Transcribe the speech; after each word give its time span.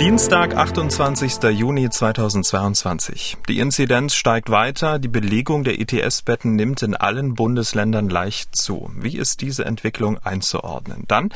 Dienstag, 0.00 0.56
28. 0.56 1.42
Juni 1.50 1.90
2022. 1.90 3.36
Die 3.50 3.58
Inzidenz 3.58 4.14
steigt 4.14 4.48
weiter, 4.48 4.98
die 4.98 5.08
Belegung 5.08 5.62
der 5.62 5.78
ETS-Betten 5.78 6.56
nimmt 6.56 6.80
in 6.80 6.96
allen 6.96 7.34
Bundesländern 7.34 8.08
leicht 8.08 8.56
zu. 8.56 8.90
Wie 8.96 9.18
ist 9.18 9.42
diese 9.42 9.66
Entwicklung 9.66 10.16
einzuordnen? 10.16 11.04
Dann, 11.06 11.28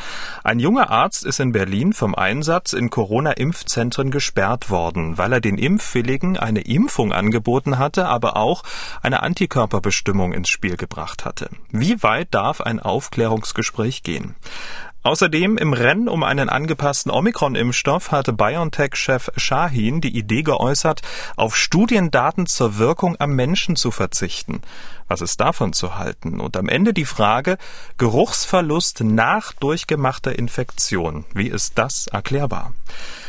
ein 0.45 0.61
junger 0.61 0.89
Arzt 0.89 1.27
ist 1.27 1.41
in 1.41 1.53
Berlin 1.53 1.93
vom 1.93 2.15
Einsatz 2.15 2.73
in 2.73 2.89
Corona-Impfzentren 2.89 4.11
gesperrt 4.11 4.71
worden, 4.71 5.19
weil 5.19 5.35
er 5.35 5.43
den 5.43 5.59
Impfwilligen 5.59 6.39
eine 6.39 6.63
Impfung 6.63 7.13
angeboten 7.13 7.77
hatte, 7.77 8.07
aber 8.07 8.39
auch 8.39 8.63
eine 9.03 9.23
Antikörperbestimmung 9.23 10.33
ins 10.33 10.49
Spiel 10.49 10.79
gebracht 10.79 11.27
hatte. 11.27 11.51
Wie 11.71 12.03
weit 12.03 12.29
darf 12.31 12.63
ein 12.63 12.81
Aufklärungsgespräch 12.81 14.03
gehen? 14.03 14.37
Außerdem 15.05 15.59
im 15.59 15.75
Rennen 15.75 16.09
um 16.09 16.23
einen 16.23 16.49
angepassten 16.49 17.13
Omikron-Impfstoff 17.13 18.11
hatte 18.11 18.33
BioNTech-Chef 18.33 19.31
Shahin 19.37 20.01
die 20.01 20.17
Idee 20.17 20.43
geäußert, 20.43 21.03
auf 21.37 21.57
Studiendaten 21.57 22.47
zur 22.47 22.79
Wirkung 22.79 23.15
am 23.19 23.37
Menschen 23.37 23.77
zu 23.77 23.91
verzichten. 23.91 24.63
Was 25.07 25.21
ist 25.21 25.39
davon 25.41 25.75
zu 25.75 25.99
halten? 25.99 26.41
Und 26.41 26.57
am 26.57 26.71
Ende 26.71 26.95
die 26.95 27.05
Frage, 27.05 27.59
Geruchsverlust 27.99 29.05
nach 29.05 29.53
durchgemachter 29.53 30.39
Infektion. 30.39 31.27
Wie 31.35 31.49
ist 31.49 31.77
das 31.77 32.07
erklärbar? 32.07 32.73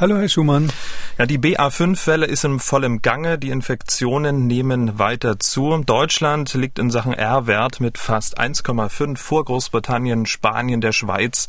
Hallo, 0.00 0.16
Herr 0.16 0.28
Schumann. 0.28 0.70
Ja, 1.18 1.26
die 1.26 1.40
BA5-Welle 1.40 2.26
ist 2.26 2.44
im 2.44 2.60
vollem 2.60 3.02
Gange. 3.02 3.36
Die 3.36 3.50
Infektionen 3.50 4.46
nehmen 4.46 5.00
weiter 5.00 5.40
zu. 5.40 5.76
Deutschland 5.84 6.54
liegt 6.54 6.78
in 6.78 6.92
Sachen 6.92 7.12
R-Wert 7.12 7.80
mit 7.80 7.98
fast 7.98 8.38
1,5 8.38 9.16
vor 9.16 9.44
Großbritannien, 9.44 10.26
Spanien, 10.26 10.80
der 10.80 10.92
Schweiz. 10.92 11.48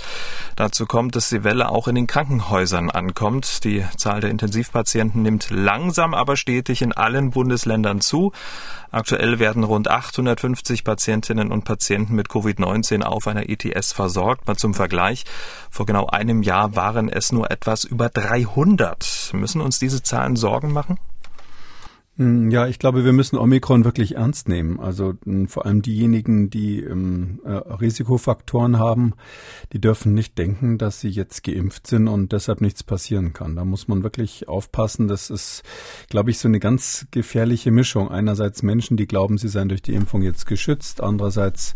Dazu 0.55 0.87
kommt, 0.87 1.15
dass 1.15 1.29
die 1.29 1.43
Welle 1.43 1.69
auch 1.69 1.87
in 1.87 1.93
den 1.93 2.07
Krankenhäusern 2.07 2.89
ankommt. 2.89 3.63
Die 3.65 3.85
Zahl 3.97 4.21
der 4.21 4.31
Intensivpatienten 4.31 5.21
nimmt 5.21 5.51
langsam, 5.51 6.15
aber 6.15 6.35
stetig 6.35 6.81
in 6.81 6.91
allen 6.91 7.29
Bundesländern 7.29 8.01
zu. 8.01 8.31
Aktuell 8.91 9.37
werden 9.37 9.63
rund 9.63 9.87
850 9.87 10.83
Patientinnen 10.83 11.51
und 11.51 11.63
Patienten 11.63 12.15
mit 12.15 12.27
Covid-19 12.27 13.03
auf 13.03 13.27
einer 13.27 13.47
ETS 13.47 13.93
versorgt. 13.93 14.47
Mal 14.47 14.55
zum 14.55 14.73
Vergleich. 14.73 15.25
Vor 15.69 15.85
genau 15.85 16.07
einem 16.07 16.41
Jahr 16.41 16.75
waren 16.75 17.07
es 17.07 17.31
nur 17.31 17.51
etwas 17.51 17.83
über 17.83 18.09
300. 18.45 19.31
Müssen 19.33 19.61
uns 19.61 19.79
diese 19.79 20.01
Zahlen 20.03 20.35
Sorgen 20.35 20.71
machen? 20.71 20.97
Hm, 22.19 22.51
ja, 22.51 22.67
ich 22.67 22.79
glaube, 22.79 23.05
wir 23.05 23.13
müssen 23.13 23.37
Omikron 23.37 23.85
wirklich 23.85 24.15
ernst 24.15 24.49
nehmen. 24.49 24.77
Also 24.81 25.13
hm, 25.23 25.47
vor 25.47 25.65
allem 25.65 25.81
diejenigen, 25.81 26.49
die 26.49 26.81
ähm, 26.81 27.39
äh, 27.45 27.51
Risikofaktoren 27.51 28.77
haben, 28.77 29.13
die 29.71 29.79
dürfen 29.79 30.13
nicht 30.13 30.37
denken, 30.37 30.77
dass 30.77 30.99
sie 30.99 31.07
jetzt 31.07 31.45
geimpft 31.45 31.87
sind 31.87 32.09
und 32.09 32.33
deshalb 32.33 32.59
nichts 32.59 32.83
passieren 32.83 33.31
kann. 33.31 33.55
Da 33.55 33.63
muss 33.63 33.87
man 33.87 34.03
wirklich 34.03 34.49
aufpassen. 34.49 35.07
Das 35.07 35.29
ist, 35.29 35.63
glaube 36.09 36.29
ich, 36.29 36.39
so 36.39 36.49
eine 36.49 36.59
ganz 36.59 37.07
gefährliche 37.11 37.71
Mischung. 37.71 38.11
Einerseits 38.11 38.63
Menschen, 38.63 38.97
die 38.97 39.07
glauben, 39.07 39.37
sie 39.37 39.47
seien 39.47 39.69
durch 39.69 39.81
die 39.81 39.93
Impfung 39.93 40.21
jetzt 40.21 40.45
geschützt. 40.45 41.01
Andererseits 41.01 41.73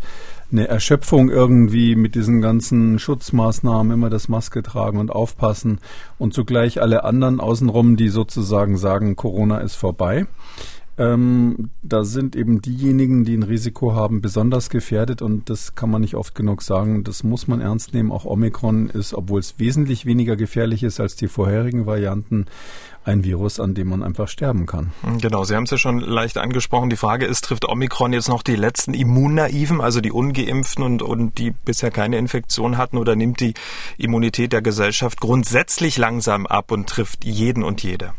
eine 0.52 0.68
Erschöpfung 0.68 1.30
irgendwie 1.30 1.96
mit 1.96 2.14
diesen 2.14 2.42
ganzen 2.42 2.98
Schutzmaßnahmen, 2.98 3.92
immer 3.92 4.10
das 4.10 4.28
Maske 4.28 4.62
tragen 4.62 4.98
und 4.98 5.10
aufpassen 5.10 5.80
und 6.18 6.34
zugleich 6.34 6.82
alle 6.82 7.02
anderen 7.02 7.40
außenrum, 7.40 7.96
die 7.96 8.10
sozusagen 8.10 8.76
sagen, 8.76 9.16
Corona 9.16 9.58
ist 9.58 9.74
vorbei. 9.74 10.26
Ähm, 10.96 11.70
da 11.82 12.04
sind 12.04 12.36
eben 12.36 12.62
diejenigen, 12.62 13.24
die 13.24 13.36
ein 13.36 13.42
Risiko 13.42 13.94
haben, 13.94 14.20
besonders 14.20 14.70
gefährdet 14.70 15.22
und 15.22 15.50
das 15.50 15.74
kann 15.74 15.90
man 15.90 16.02
nicht 16.02 16.14
oft 16.14 16.36
genug 16.36 16.62
sagen. 16.62 17.02
Das 17.02 17.24
muss 17.24 17.48
man 17.48 17.60
ernst 17.60 17.94
nehmen. 17.94 18.12
Auch 18.12 18.24
Omikron 18.24 18.90
ist, 18.90 19.12
obwohl 19.12 19.40
es 19.40 19.58
wesentlich 19.58 20.06
weniger 20.06 20.36
gefährlich 20.36 20.84
ist 20.84 21.00
als 21.00 21.16
die 21.16 21.26
vorherigen 21.26 21.86
Varianten, 21.86 22.46
ein 23.04 23.24
Virus, 23.24 23.58
an 23.58 23.74
dem 23.74 23.88
man 23.88 24.02
einfach 24.02 24.28
sterben 24.28 24.66
kann. 24.66 24.92
Genau, 25.20 25.44
Sie 25.44 25.56
haben 25.56 25.64
es 25.64 25.70
ja 25.70 25.78
schon 25.78 25.98
leicht 25.98 26.38
angesprochen. 26.38 26.90
Die 26.90 26.96
Frage 26.96 27.26
ist, 27.26 27.44
trifft 27.44 27.68
Omikron 27.68 28.12
jetzt 28.12 28.28
noch 28.28 28.42
die 28.42 28.56
letzten 28.56 28.94
Immunnaiven, 28.94 29.80
also 29.80 30.00
die 30.00 30.12
ungeimpften 30.12 30.84
und, 30.84 31.02
und 31.02 31.38
die 31.38 31.50
bisher 31.50 31.90
keine 31.90 32.18
Infektion 32.18 32.78
hatten, 32.78 32.98
oder 32.98 33.16
nimmt 33.16 33.40
die 33.40 33.54
Immunität 33.98 34.52
der 34.52 34.62
Gesellschaft 34.62 35.20
grundsätzlich 35.20 35.98
langsam 35.98 36.46
ab 36.46 36.70
und 36.70 36.88
trifft 36.88 37.24
jeden 37.24 37.64
und 37.64 37.82
jede? 37.82 38.14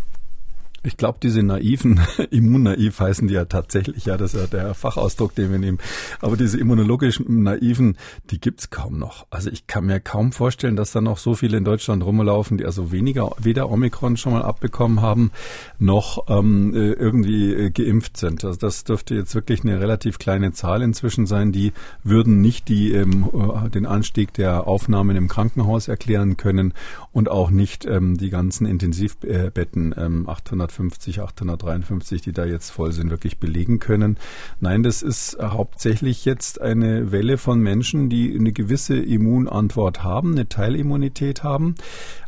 Ich 0.86 0.98
glaube, 0.98 1.18
diese 1.22 1.42
naiven, 1.42 2.00
immunnaiv 2.30 3.00
heißen 3.00 3.28
die 3.28 3.34
ja 3.34 3.46
tatsächlich, 3.46 4.06
ja, 4.06 4.18
das 4.18 4.36
ist 4.36 4.42
ja 4.42 4.48
der 4.48 4.74
Fachausdruck, 4.76 5.34
den 5.34 5.52
wir 5.52 5.58
nehmen. 5.58 5.80
Aber 6.22 6.38
diese 6.38 6.60
immunologischen 6.60 7.44
naiven, 7.44 7.98
die 8.30 8.40
gibt's 8.40 8.70
kaum 8.70 9.00
noch. 9.00 9.26
Also 9.32 9.50
ich 9.50 9.66
kann 9.66 9.86
mir 9.86 10.00
kaum 10.00 10.32
vorstellen, 10.32 10.76
dass 10.76 10.92
da 10.92 11.02
noch 11.02 11.18
so 11.18 11.34
viele 11.34 11.58
in 11.58 11.66
Deutschland 11.66 12.06
rumlaufen, 12.06 12.60
die 12.60 12.66
also 12.66 12.92
weniger, 12.92 13.32
weder 13.40 13.72
Omikron 13.72 14.16
schon 14.16 14.34
mal 14.34 14.44
abbekommen 14.44 15.02
haben, 15.02 15.32
noch 15.80 16.26
ähm, 16.30 16.74
äh, 16.76 16.92
irgendwie 16.92 17.52
äh, 17.52 17.70
geimpft 17.72 18.18
sind. 18.18 18.46
Also 18.46 18.60
das 18.60 18.84
dürfte 18.84 19.16
jetzt 19.16 19.34
wirklich 19.34 19.64
eine 19.64 19.80
relativ 19.80 20.20
kleine 20.20 20.52
Zahl 20.52 20.84
inzwischen 20.84 21.26
sein. 21.26 21.52
Die 21.52 21.74
würden 22.04 22.42
nicht 22.42 22.68
die, 22.68 22.94
ähm, 22.94 23.28
äh, 23.34 23.70
den 23.70 23.88
Anstieg 23.88 24.34
der 24.34 24.68
Aufnahmen 24.68 25.16
im 25.16 25.28
Krankenhaus 25.28 25.88
erklären 25.88 26.38
können 26.38 26.74
und 27.12 27.30
auch 27.30 27.50
nicht 27.50 27.86
ähm, 27.86 28.18
die 28.18 28.30
ganzen 28.30 28.68
Intensivbetten, 28.68 29.96
ähm, 29.98 30.30
800 30.30 30.75
850, 30.76 31.22
853, 31.22 32.22
die 32.22 32.32
da 32.34 32.46
jetzt 32.46 32.70
voll 32.70 32.92
sind, 32.92 33.10
wirklich 33.10 33.40
belegen 33.40 33.80
können. 33.80 34.18
Nein, 34.60 34.84
das 34.84 35.02
ist 35.02 35.38
hauptsächlich 35.42 36.26
jetzt 36.26 36.62
eine 36.62 37.12
Welle 37.12 37.38
von 37.38 37.60
Menschen, 37.60 38.10
die 38.10 38.36
eine 38.36 38.52
gewisse 38.52 38.98
Immunantwort 38.98 40.04
haben, 40.04 40.34
eine 40.34 40.50
Teilimmunität 40.50 41.44
haben. 41.44 41.76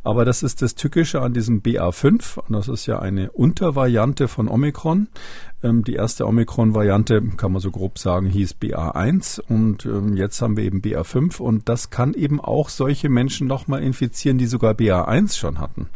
Aber 0.03 0.24
das 0.24 0.41
ist 0.41 0.62
das 0.62 0.75
Tückische 0.75 1.22
an 1.22 1.34
diesem 1.34 1.62
BA5. 1.62 2.40
Und 2.40 2.53
das 2.53 2.69
ist 2.69 2.86
ja 2.86 3.00
eine 3.00 3.31
Untervariante 3.31 4.28
von 4.28 4.47
Omikron. 4.47 5.07
Ähm, 5.63 5.84
die 5.84 5.96
erste 5.96 6.25
Omikron-Variante, 6.28 7.22
kann 7.36 7.52
man 7.52 7.62
so 7.62 7.72
grob 7.72 7.97
sagen, 7.97 8.28
hieß 8.28 8.56
BA1 8.62 9.41
und 9.41 9.86
ähm, 9.86 10.16
jetzt 10.16 10.41
haben 10.41 10.56
wir 10.56 10.63
eben 10.63 10.81
BA5 10.81 11.40
und 11.40 11.68
das 11.68 11.90
kann 11.90 12.13
eben 12.13 12.40
auch 12.40 12.69
solche 12.69 13.09
Menschen 13.09 13.47
nochmal 13.47 13.81
infizieren, 13.81 14.38
die 14.38 14.46
sogar 14.46 14.74
BA1 14.74 15.36
schon 15.36 15.59
hatten 15.59 15.90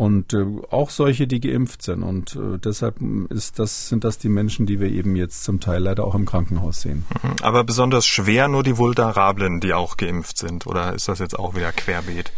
und 0.00 0.32
äh, 0.32 0.46
auch 0.70 0.88
solche, 0.88 1.26
die 1.26 1.40
geimpft 1.40 1.82
sind. 1.82 2.02
Und 2.02 2.34
äh, 2.34 2.56
deshalb 2.56 2.96
ist 3.28 3.58
das, 3.58 3.90
sind 3.90 4.02
das 4.02 4.16
die 4.16 4.30
Menschen, 4.30 4.64
die 4.64 4.80
wir 4.80 4.88
eben 4.88 5.14
jetzt 5.14 5.44
zum 5.44 5.60
Teil 5.60 5.82
leider 5.82 6.04
auch 6.04 6.14
im 6.14 6.24
Krankenhaus 6.24 6.80
sehen. 6.80 7.04
Mhm. 7.22 7.34
Aber 7.42 7.64
besonders 7.64 8.06
schwer 8.06 8.48
nur 8.48 8.62
die 8.62 8.78
Vulnerablen, 8.78 9.60
die 9.60 9.74
auch 9.74 9.98
geimpft 9.98 10.38
sind. 10.38 10.66
Oder 10.66 10.94
ist 10.94 11.06
das 11.08 11.18
jetzt 11.18 11.38
auch 11.38 11.54
wieder 11.54 11.70
querbeet? 11.72 12.32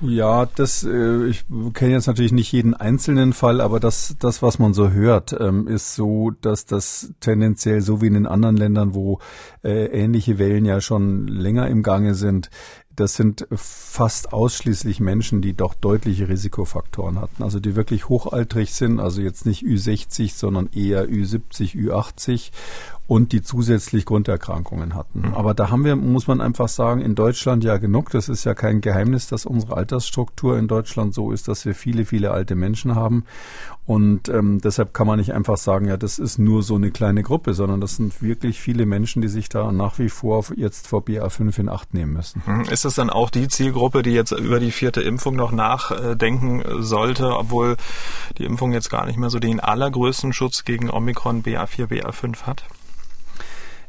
Ja, 0.00 0.46
das, 0.46 0.84
äh, 0.84 1.26
ich 1.26 1.44
kenne 1.74 1.92
jetzt 1.92 2.06
natürlich 2.06 2.32
nicht 2.32 2.52
jeden 2.52 2.72
einzelnen 2.72 3.34
Fall, 3.34 3.60
aber 3.60 3.78
das, 3.78 4.16
das, 4.18 4.40
was 4.40 4.58
man 4.58 4.72
so 4.72 4.90
hört, 4.90 5.36
ähm, 5.38 5.68
ist 5.68 5.94
so, 5.94 6.32
dass 6.40 6.64
das 6.64 7.12
tendenziell 7.20 7.80
so 7.82 8.00
wie 8.00 8.06
in 8.06 8.14
den 8.14 8.26
anderen 8.26 8.56
Ländern, 8.56 8.94
wo 8.94 9.20
äh, 9.62 9.86
ähnliche 9.86 10.38
Wellen 10.38 10.64
ja 10.64 10.80
schon 10.80 11.26
länger 11.26 11.68
im 11.68 11.82
Gange 11.82 12.14
sind, 12.14 12.50
das 12.96 13.14
sind 13.14 13.46
fast 13.52 14.32
ausschließlich 14.32 15.00
Menschen, 15.00 15.42
die 15.42 15.54
doch 15.54 15.74
deutliche 15.74 16.28
Risikofaktoren 16.28 17.20
hatten. 17.20 17.42
Also 17.42 17.60
die 17.60 17.76
wirklich 17.76 18.08
hochaltrig 18.08 18.72
sind, 18.72 19.00
also 19.00 19.20
jetzt 19.20 19.46
nicht 19.46 19.62
Ü60, 19.62 20.34
sondern 20.34 20.68
eher 20.72 21.06
Ü70, 21.06 21.76
Ü80 21.76 22.50
und 23.06 23.32
die 23.32 23.42
zusätzlich 23.42 24.04
Grunderkrankungen 24.04 24.94
hatten. 24.94 25.20
Mhm. 25.20 25.34
Aber 25.34 25.54
da 25.54 25.70
haben 25.70 25.84
wir, 25.84 25.94
muss 25.94 26.26
man 26.26 26.40
einfach 26.40 26.68
sagen, 26.68 27.00
in 27.00 27.14
Deutschland 27.14 27.62
ja 27.62 27.76
genug. 27.76 28.10
Das 28.10 28.28
ist 28.28 28.44
ja 28.44 28.54
kein 28.54 28.80
Geheimnis, 28.80 29.28
dass 29.28 29.46
unsere 29.46 29.76
Altersstruktur 29.76 30.58
in 30.58 30.66
Deutschland 30.66 31.14
so 31.14 31.30
ist, 31.30 31.48
dass 31.48 31.64
wir 31.64 31.74
viele, 31.74 32.04
viele 32.04 32.32
alte 32.32 32.56
Menschen 32.56 32.94
haben. 32.94 33.24
Und 33.86 34.28
ähm, 34.28 34.60
deshalb 34.60 34.92
kann 34.92 35.06
man 35.06 35.18
nicht 35.18 35.32
einfach 35.32 35.56
sagen, 35.56 35.86
ja, 35.86 35.96
das 35.96 36.18
ist 36.18 36.38
nur 36.38 36.64
so 36.64 36.74
eine 36.74 36.90
kleine 36.90 37.22
Gruppe, 37.22 37.54
sondern 37.54 37.80
das 37.80 37.96
sind 37.96 38.20
wirklich 38.20 38.60
viele 38.60 38.84
Menschen, 38.84 39.22
die 39.22 39.28
sich 39.28 39.48
da 39.48 39.70
nach 39.70 40.00
wie 40.00 40.08
vor 40.08 40.44
jetzt 40.56 40.88
vor 40.88 41.02
BA5 41.02 41.60
in 41.60 41.68
Acht 41.68 41.94
nehmen 41.94 42.12
müssen. 42.14 42.42
Mhm. 42.44 42.62
Ist 42.62 42.84
das 42.84 42.96
dann 42.96 43.10
auch 43.10 43.30
die 43.30 43.46
Zielgruppe, 43.46 44.02
die 44.02 44.10
jetzt 44.10 44.32
über 44.32 44.58
die 44.58 44.72
vierte 44.72 45.02
Impfung 45.02 45.36
noch 45.36 45.52
nachdenken 45.52 46.64
sollte, 46.82 47.36
obwohl 47.36 47.76
die 48.38 48.44
Impfung 48.44 48.72
jetzt 48.72 48.90
gar 48.90 49.06
nicht 49.06 49.18
mehr 49.18 49.30
so 49.30 49.38
den 49.38 49.60
allergrößten 49.60 50.32
Schutz 50.32 50.64
gegen 50.64 50.90
Omikron 50.90 51.44
BA4, 51.44 51.86
BA5 51.86 52.42
hat? 52.42 52.64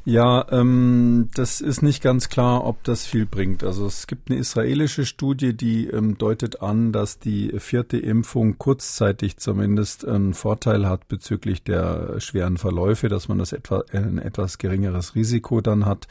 Ja, 0.09 0.45
ähm, 0.51 1.27
das 1.36 1.59
ist 1.59 1.81
nicht 1.81 2.01
ganz 2.01 2.30
klar, 2.30 2.65
ob 2.65 2.81
das 2.86 3.06
viel 3.06 3.25
bringt. 3.25 3.62
Also 3.65 3.86
es 3.86 4.07
gibt 4.07 4.31
eine 4.31 4.39
israelische 4.39 5.06
Studie, 5.06 5.51
die 5.54 5.88
ähm, 5.88 6.18
deutet 6.18 6.62
an, 6.62 6.94
dass 6.94 7.19
die 7.19 7.51
vierte 7.59 7.98
Impfung 7.98 8.57
kurzzeitig 8.57 9.36
zumindest 9.36 10.07
einen 10.07 10.33
Vorteil 10.33 10.88
hat 10.88 11.09
bezüglich 11.09 11.62
der 11.62 12.21
schweren 12.21 12.56
Verläufe, 12.56 13.09
dass 13.09 13.27
man 13.27 13.38
das 13.38 13.51
etwa 13.51 13.83
ein 13.92 14.18
etwas 14.18 14.59
geringeres 14.59 15.13
Risiko 15.13 15.59
dann 15.59 15.86
hat. 15.86 16.07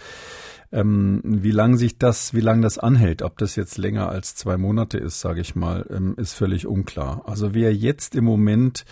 Ähm, 0.73 1.21
wie 1.25 1.51
lang 1.51 1.77
sich 1.77 1.99
das, 1.99 2.35
wie 2.35 2.41
lang 2.41 2.61
das 2.61 2.79
anhält, 2.79 3.23
ob 3.23 3.39
das 3.39 3.57
jetzt 3.57 3.79
länger 3.79 4.09
als 4.09 4.35
zwei 4.35 4.57
Monate 4.57 4.99
ist, 4.99 5.21
sage 5.21 5.41
ich 5.41 5.55
mal, 5.55 5.87
ähm, 5.91 6.15
ist 6.17 6.35
völlig 6.35 6.67
unklar. 6.67 7.23
Also 7.27 7.55
wer 7.55 7.75
jetzt 7.75 8.15
im 8.15 8.25
Moment, 8.25 8.85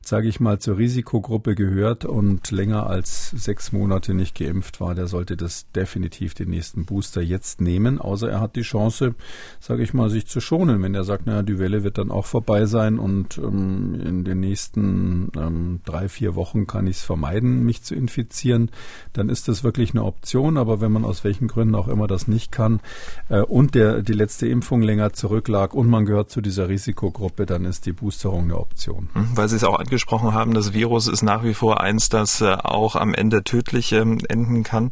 sage 0.00 0.28
ich 0.28 0.40
mal, 0.40 0.58
zur 0.58 0.78
Risikogruppe 0.78 1.54
gehört 1.54 2.04
und 2.04 2.50
länger 2.50 2.86
als 2.86 3.30
sechs 3.30 3.72
Monate 3.72 4.14
nicht 4.14 4.38
geimpft 4.38 4.80
war, 4.80 4.94
der 4.94 5.06
sollte 5.06 5.36
das 5.36 5.70
definitiv 5.72 6.34
den 6.34 6.50
nächsten 6.50 6.86
Booster 6.86 7.20
jetzt 7.20 7.60
nehmen, 7.60 7.98
außer 7.98 8.30
er 8.30 8.40
hat 8.40 8.56
die 8.56 8.62
Chance, 8.62 9.14
sage 9.60 9.82
ich 9.82 9.92
mal, 9.94 10.10
sich 10.10 10.26
zu 10.26 10.40
schonen. 10.40 10.82
Wenn 10.82 10.94
er 10.94 11.04
sagt, 11.04 11.26
naja, 11.26 11.42
die 11.42 11.58
Welle 11.58 11.84
wird 11.84 11.98
dann 11.98 12.10
auch 12.10 12.26
vorbei 12.26 12.66
sein 12.66 12.98
und 12.98 13.38
ähm, 13.38 14.00
in 14.04 14.24
den 14.24 14.40
nächsten 14.40 15.30
ähm, 15.36 15.80
drei, 15.84 16.08
vier 16.08 16.34
Wochen 16.34 16.66
kann 16.66 16.86
ich 16.86 16.98
es 16.98 17.02
vermeiden, 17.02 17.64
mich 17.64 17.82
zu 17.82 17.94
infizieren, 17.94 18.70
dann 19.12 19.28
ist 19.28 19.48
das 19.48 19.64
wirklich 19.64 19.90
eine 19.90 20.04
Option. 20.04 20.56
Aber 20.56 20.80
wenn 20.80 20.92
man 20.92 21.04
aus 21.04 21.17
aus 21.18 21.24
welchen 21.24 21.48
Gründen 21.48 21.74
auch 21.74 21.88
immer 21.88 22.06
das 22.06 22.28
nicht 22.28 22.52
kann 22.52 22.80
äh, 23.28 23.40
und 23.40 23.74
der 23.74 24.02
die 24.02 24.12
letzte 24.12 24.46
Impfung 24.46 24.82
länger 24.82 25.12
zurücklag 25.12 25.74
und 25.74 25.88
man 25.88 26.04
gehört 26.04 26.30
zu 26.30 26.40
dieser 26.40 26.68
Risikogruppe, 26.68 27.44
dann 27.44 27.64
ist 27.64 27.86
die 27.86 27.92
Boosterung 27.92 28.44
eine 28.44 28.58
Option. 28.58 29.08
Hm, 29.14 29.30
weil 29.34 29.48
Sie 29.48 29.56
es 29.56 29.64
auch 29.64 29.78
angesprochen 29.78 30.32
haben, 30.32 30.54
das 30.54 30.72
Virus 30.72 31.08
ist 31.08 31.22
nach 31.22 31.42
wie 31.42 31.54
vor 31.54 31.80
eins, 31.80 32.08
das 32.08 32.40
äh, 32.40 32.52
auch 32.52 32.94
am 32.94 33.14
Ende 33.14 33.42
tödlich 33.42 33.92
ähm, 33.92 34.20
enden 34.28 34.62
kann. 34.62 34.90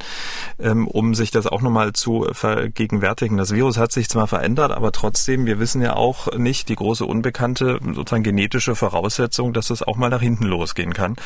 Ähm, 0.59 0.89
um 0.89 1.15
sich 1.15 1.31
das 1.31 1.47
auch 1.47 1.63
nochmal 1.63 1.93
zu 1.93 2.27
vergegenwärtigen. 2.33 3.37
Das 3.37 3.55
Virus 3.55 3.79
hat 3.79 3.93
sich 3.93 4.09
zwar 4.09 4.27
verändert, 4.27 4.73
aber 4.73 4.91
trotzdem, 4.93 5.47
wir 5.47 5.61
wissen 5.61 5.83
ja 5.83 5.95
auch 5.95 6.33
nicht 6.37 6.69
die 6.69 6.77
große 6.77 7.05
unbekannte 7.05 7.79
sozusagen 7.95 8.25
genetische 8.25 8.75
Voraussetzung, 8.75 9.53
dass 9.53 9.71
es 9.71 9.83
auch 9.83 9.97
mal 9.97 10.09
nach 10.09 10.23
hinten 10.23 10.45
losgehen 10.45 10.93
kann. 10.93 11.17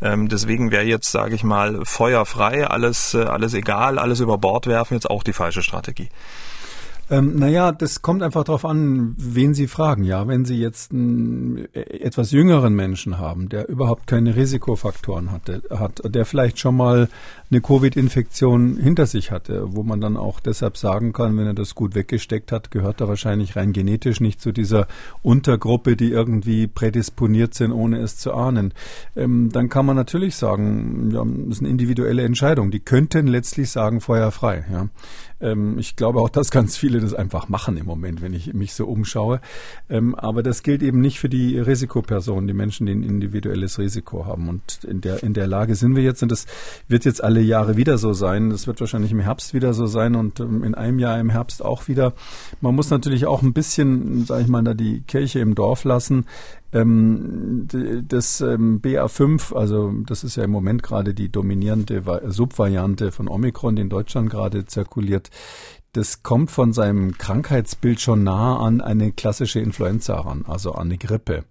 Ähm, 0.00 0.28
deswegen 0.28 0.70
wäre 0.70 0.84
jetzt, 0.84 1.10
sage 1.10 1.34
ich 1.34 1.44
mal, 1.44 1.80
feuerfrei, 1.84 2.66
alles, 2.66 3.14
äh, 3.14 3.24
alles 3.24 3.52
egal, 3.54 3.98
alles 3.98 4.20
über 4.20 4.38
Bord 4.46 4.68
werfen 4.68 4.94
jetzt 4.94 5.10
auch 5.10 5.24
die 5.24 5.32
falsche 5.32 5.60
Strategie. 5.60 6.08
Ähm, 7.08 7.36
naja, 7.36 7.70
das 7.70 8.02
kommt 8.02 8.22
einfach 8.22 8.42
darauf 8.42 8.64
an, 8.64 9.14
wen 9.16 9.54
Sie 9.54 9.68
fragen. 9.68 10.02
Ja, 10.02 10.26
wenn 10.26 10.44
Sie 10.44 10.58
jetzt 10.58 10.90
einen 10.92 11.68
äh, 11.72 11.80
etwas 12.00 12.32
jüngeren 12.32 12.74
Menschen 12.74 13.18
haben, 13.18 13.48
der 13.48 13.68
überhaupt 13.68 14.08
keine 14.08 14.34
Risikofaktoren 14.34 15.30
hatte, 15.30 15.62
hat, 15.70 16.02
der 16.04 16.24
vielleicht 16.24 16.58
schon 16.58 16.76
mal 16.76 17.08
eine 17.48 17.60
Covid-Infektion 17.60 18.76
hinter 18.76 19.06
sich 19.06 19.30
hatte, 19.30 19.76
wo 19.76 19.84
man 19.84 20.00
dann 20.00 20.16
auch 20.16 20.40
deshalb 20.40 20.76
sagen 20.76 21.12
kann, 21.12 21.36
wenn 21.36 21.46
er 21.46 21.54
das 21.54 21.76
gut 21.76 21.94
weggesteckt 21.94 22.50
hat, 22.50 22.72
gehört 22.72 23.00
er 23.00 23.08
wahrscheinlich 23.08 23.54
rein 23.54 23.72
genetisch 23.72 24.20
nicht 24.20 24.40
zu 24.40 24.50
dieser 24.50 24.88
Untergruppe, 25.22 25.96
die 25.96 26.10
irgendwie 26.10 26.66
prädisponiert 26.66 27.54
sind, 27.54 27.70
ohne 27.70 27.98
es 27.98 28.16
zu 28.18 28.34
ahnen. 28.34 28.74
Ähm, 29.14 29.50
dann 29.52 29.68
kann 29.68 29.86
man 29.86 29.94
natürlich 29.94 30.34
sagen, 30.34 31.10
ja, 31.12 31.24
das 31.24 31.58
ist 31.58 31.60
eine 31.60 31.68
individuelle 31.68 32.24
Entscheidung. 32.24 32.72
Die 32.72 32.80
könnten 32.80 33.28
letztlich 33.28 33.70
sagen, 33.70 34.00
feuerfrei. 34.00 34.64
Ja. 34.72 34.88
Ähm, 35.40 35.78
ich 35.78 35.96
glaube 35.96 36.20
auch, 36.20 36.30
dass 36.30 36.50
ganz 36.50 36.76
viele 36.76 36.95
das 37.00 37.14
einfach 37.14 37.48
machen 37.48 37.76
im 37.76 37.86
Moment, 37.86 38.22
wenn 38.22 38.32
ich 38.32 38.54
mich 38.54 38.74
so 38.74 38.86
umschaue. 38.86 39.40
Ähm, 39.88 40.14
aber 40.14 40.42
das 40.42 40.62
gilt 40.62 40.82
eben 40.82 41.00
nicht 41.00 41.18
für 41.18 41.28
die 41.28 41.58
Risikopersonen, 41.58 42.46
die 42.46 42.54
Menschen, 42.54 42.86
die 42.86 42.92
ein 42.92 43.02
individuelles 43.02 43.78
Risiko 43.78 44.26
haben. 44.26 44.48
Und 44.48 44.84
in 44.84 45.00
der, 45.00 45.22
in 45.22 45.34
der 45.34 45.46
Lage 45.46 45.74
sind 45.74 45.96
wir 45.96 46.02
jetzt, 46.02 46.22
und 46.22 46.32
das 46.32 46.46
wird 46.88 47.04
jetzt 47.04 47.22
alle 47.22 47.40
Jahre 47.40 47.76
wieder 47.76 47.98
so 47.98 48.12
sein. 48.12 48.50
Das 48.50 48.66
wird 48.66 48.80
wahrscheinlich 48.80 49.12
im 49.12 49.20
Herbst 49.20 49.54
wieder 49.54 49.74
so 49.74 49.86
sein 49.86 50.14
und 50.14 50.40
ähm, 50.40 50.64
in 50.64 50.74
einem 50.74 50.98
Jahr 50.98 51.18
im 51.18 51.30
Herbst 51.30 51.64
auch 51.64 51.88
wieder. 51.88 52.12
Man 52.60 52.74
muss 52.74 52.90
natürlich 52.90 53.26
auch 53.26 53.42
ein 53.42 53.52
bisschen, 53.52 54.24
sage 54.24 54.42
ich 54.42 54.48
mal, 54.48 54.62
da 54.62 54.74
die 54.74 55.02
Kirche 55.02 55.40
im 55.40 55.54
Dorf 55.54 55.84
lassen. 55.84 56.26
Ähm, 56.76 57.66
das 58.08 58.40
ähm, 58.40 58.80
BA5, 58.82 59.54
also 59.54 59.92
das 60.06 60.24
ist 60.24 60.36
ja 60.36 60.44
im 60.44 60.50
Moment 60.50 60.82
gerade 60.82 61.14
die 61.14 61.30
dominierende 61.30 62.02
Subvariante 62.26 63.12
von 63.12 63.28
Omikron, 63.28 63.76
die 63.76 63.82
in 63.82 63.88
Deutschland 63.88 64.30
gerade 64.30 64.64
zirkuliert, 64.66 65.30
das 65.92 66.22
kommt 66.22 66.50
von 66.50 66.74
seinem 66.74 67.16
Krankheitsbild 67.16 68.00
schon 68.00 68.22
nah 68.22 68.58
an 68.58 68.82
eine 68.82 69.12
klassische 69.12 69.60
Influenza 69.60 70.20
ran, 70.20 70.44
also 70.46 70.72
an 70.72 70.88
eine 70.88 70.98
Grippe. 70.98 71.44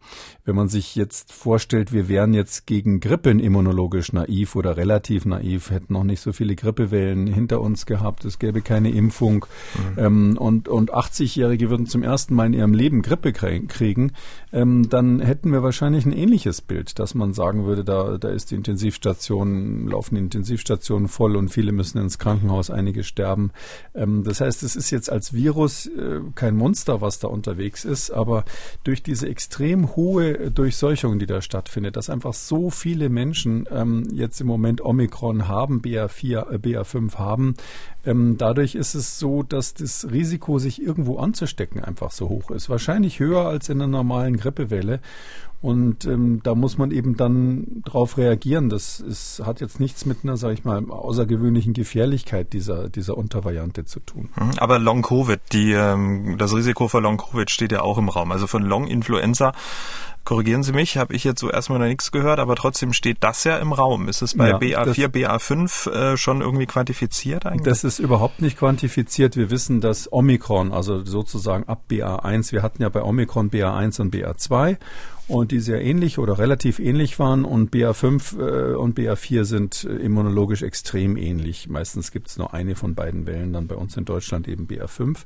Wenn 0.45 0.55
man 0.55 0.67
sich 0.67 0.95
jetzt 0.95 1.33
vorstellt, 1.33 1.91
wir 1.91 2.07
wären 2.07 2.35
jetzt 2.35 2.67
gegen 2.67 2.99
Grippen 2.99 3.39
immunologisch 3.39 4.13
naiv 4.13 4.55
oder 4.55 4.77
relativ 4.77 5.25
naiv, 5.25 5.71
hätten 5.71 5.93
noch 5.93 6.03
nicht 6.03 6.21
so 6.21 6.33
viele 6.33 6.55
Grippewellen 6.55 7.25
hinter 7.25 7.61
uns 7.61 7.87
gehabt, 7.87 8.25
es 8.25 8.37
gäbe 8.37 8.61
keine 8.61 8.91
Impfung 8.91 9.47
mhm. 9.95 9.99
ähm, 9.99 10.37
und, 10.37 10.67
und 10.67 10.93
80-Jährige 10.93 11.71
würden 11.71 11.87
zum 11.87 12.03
ersten 12.03 12.35
Mal 12.35 12.45
in 12.45 12.53
ihrem 12.53 12.73
Leben 12.75 13.01
Grippe 13.01 13.33
kriegen, 13.33 14.11
ähm, 14.53 14.87
dann 14.87 15.19
hätten 15.19 15.51
wir 15.51 15.63
wahrscheinlich 15.63 16.05
ein 16.05 16.13
ähnliches 16.13 16.61
Bild, 16.61 16.99
dass 16.99 17.15
man 17.15 17.33
sagen 17.33 17.65
würde, 17.65 17.83
da, 17.83 18.19
da 18.19 18.29
ist 18.29 18.51
die 18.51 18.55
Intensivstation, 18.55 19.87
laufen 19.87 20.13
die 20.13 20.21
Intensivstationen 20.21 21.07
voll 21.07 21.37
und 21.37 21.49
viele 21.49 21.71
müssen 21.71 21.97
ins 21.97 22.19
Krankenhaus, 22.19 22.69
einige 22.69 23.03
sterben. 23.03 23.51
Ähm, 23.95 24.23
das 24.23 24.41
heißt, 24.41 24.61
es 24.61 24.75
ist 24.75 24.91
jetzt 24.91 25.11
als 25.11 25.33
Virus 25.33 25.87
äh, 25.87 26.19
kein 26.35 26.55
Monster, 26.55 27.01
was 27.01 27.17
da 27.17 27.29
unterwegs 27.29 27.83
ist, 27.83 28.11
aber 28.11 28.45
durch 28.83 29.01
diese 29.01 29.27
extrem 29.27 29.95
hohe 29.95 30.34
Durchseuchung, 30.37 31.19
die 31.19 31.25
da 31.25 31.41
stattfindet, 31.41 31.95
dass 31.95 32.09
einfach 32.09 32.33
so 32.33 32.69
viele 32.69 33.09
Menschen 33.09 33.67
ähm, 33.71 34.07
jetzt 34.11 34.39
im 34.41 34.47
Moment 34.47 34.81
Omikron 34.83 35.47
haben, 35.47 35.81
BA4, 35.81 36.51
äh, 36.51 36.57
BA5 36.57 37.15
haben, 37.15 37.55
ähm, 38.05 38.37
dadurch 38.37 38.75
ist 38.75 38.93
es 38.95 39.19
so, 39.19 39.43
dass 39.43 39.73
das 39.73 40.07
Risiko, 40.11 40.59
sich 40.59 40.81
irgendwo 40.81 41.17
anzustecken, 41.17 41.83
einfach 41.83 42.11
so 42.11 42.29
hoch 42.29 42.51
ist. 42.51 42.69
Wahrscheinlich 42.69 43.19
höher 43.19 43.45
als 43.45 43.69
in 43.69 43.81
einer 43.81 43.87
normalen 43.87 44.37
Grippewelle. 44.37 44.99
Und 45.61 46.05
ähm, 46.05 46.41
da 46.43 46.53
muss 46.53 46.77
man 46.77 46.91
eben 46.91 47.17
dann 47.17 47.81
drauf 47.85 48.17
reagieren. 48.17 48.69
Das 48.69 48.99
ist, 48.99 49.41
hat 49.43 49.61
jetzt 49.61 49.79
nichts 49.79 50.05
mit 50.05 50.19
einer, 50.23 50.37
sage 50.37 50.53
ich 50.53 50.63
mal, 50.63 50.83
außergewöhnlichen 50.89 51.73
Gefährlichkeit 51.73 52.53
dieser, 52.53 52.89
dieser 52.89 53.17
Untervariante 53.17 53.85
zu 53.85 53.99
tun. 53.99 54.29
Mhm. 54.35 54.51
Aber 54.57 54.77
Long-Covid, 54.77 55.39
die, 55.51 55.71
ähm, 55.71 56.35
das 56.37 56.53
Risiko 56.55 56.87
für 56.87 56.99
Long-Covid 56.99 57.49
steht 57.49 57.71
ja 57.71 57.81
auch 57.81 57.97
im 57.97 58.09
Raum. 58.09 58.31
Also 58.31 58.47
von 58.47 58.63
Long-Influenza 58.63 59.53
korrigieren 60.25 60.63
Sie 60.63 60.73
mich, 60.73 60.97
habe 60.97 61.13
ich 61.15 61.23
jetzt 61.23 61.39
so 61.39 61.49
erstmal 61.49 61.79
noch 61.79 61.85
nichts 61.85 62.11
gehört, 62.11 62.39
aber 62.39 62.55
trotzdem 62.55 62.91
steht 62.93 63.17
das 63.21 63.43
ja 63.43 63.57
im 63.57 63.71
Raum. 63.71 64.09
Ist 64.09 64.21
es 64.21 64.35
bei 64.35 64.49
ja, 64.49 64.57
BA4, 64.57 65.07
BA5 65.07 65.91
äh, 65.91 66.17
schon 66.17 66.41
irgendwie 66.41 66.65
quantifiziert 66.65 67.45
eigentlich? 67.45 67.63
Das 67.63 67.83
ist 67.83 67.99
überhaupt 67.99 68.41
nicht 68.41 68.57
quantifiziert. 68.57 69.37
Wir 69.37 69.51
wissen, 69.51 69.81
dass 69.81 70.11
Omikron, 70.11 70.73
also 70.73 71.05
sozusagen 71.05 71.65
ab 71.65 71.83
BA1, 71.89 72.51
wir 72.51 72.63
hatten 72.63 72.81
ja 72.81 72.89
bei 72.89 73.03
Omikron 73.03 73.51
BA1 73.51 74.01
und 74.01 74.13
BA2 74.13 74.77
und 75.27 75.51
die 75.51 75.59
sehr 75.59 75.81
ähnlich 75.81 76.19
oder 76.19 76.37
relativ 76.37 76.79
ähnlich 76.79 77.17
waren 77.17 77.45
und 77.45 77.73
BA5 77.73 78.39
äh, 78.39 78.75
und 78.75 78.97
BA4 78.97 79.43
sind 79.43 79.83
äh, 79.83 79.95
immunologisch 79.95 80.61
extrem 80.61 81.17
ähnlich. 81.17 81.67
Meistens 81.67 82.11
gibt 82.11 82.27
es 82.27 82.37
nur 82.37 82.53
eine 82.53 82.75
von 82.75 82.93
beiden 82.93 83.25
Wellen, 83.25 83.53
dann 83.53 83.67
bei 83.67 83.75
uns 83.75 83.97
in 83.97 84.05
Deutschland 84.05 84.47
eben 84.47 84.67
BA5. 84.67 85.17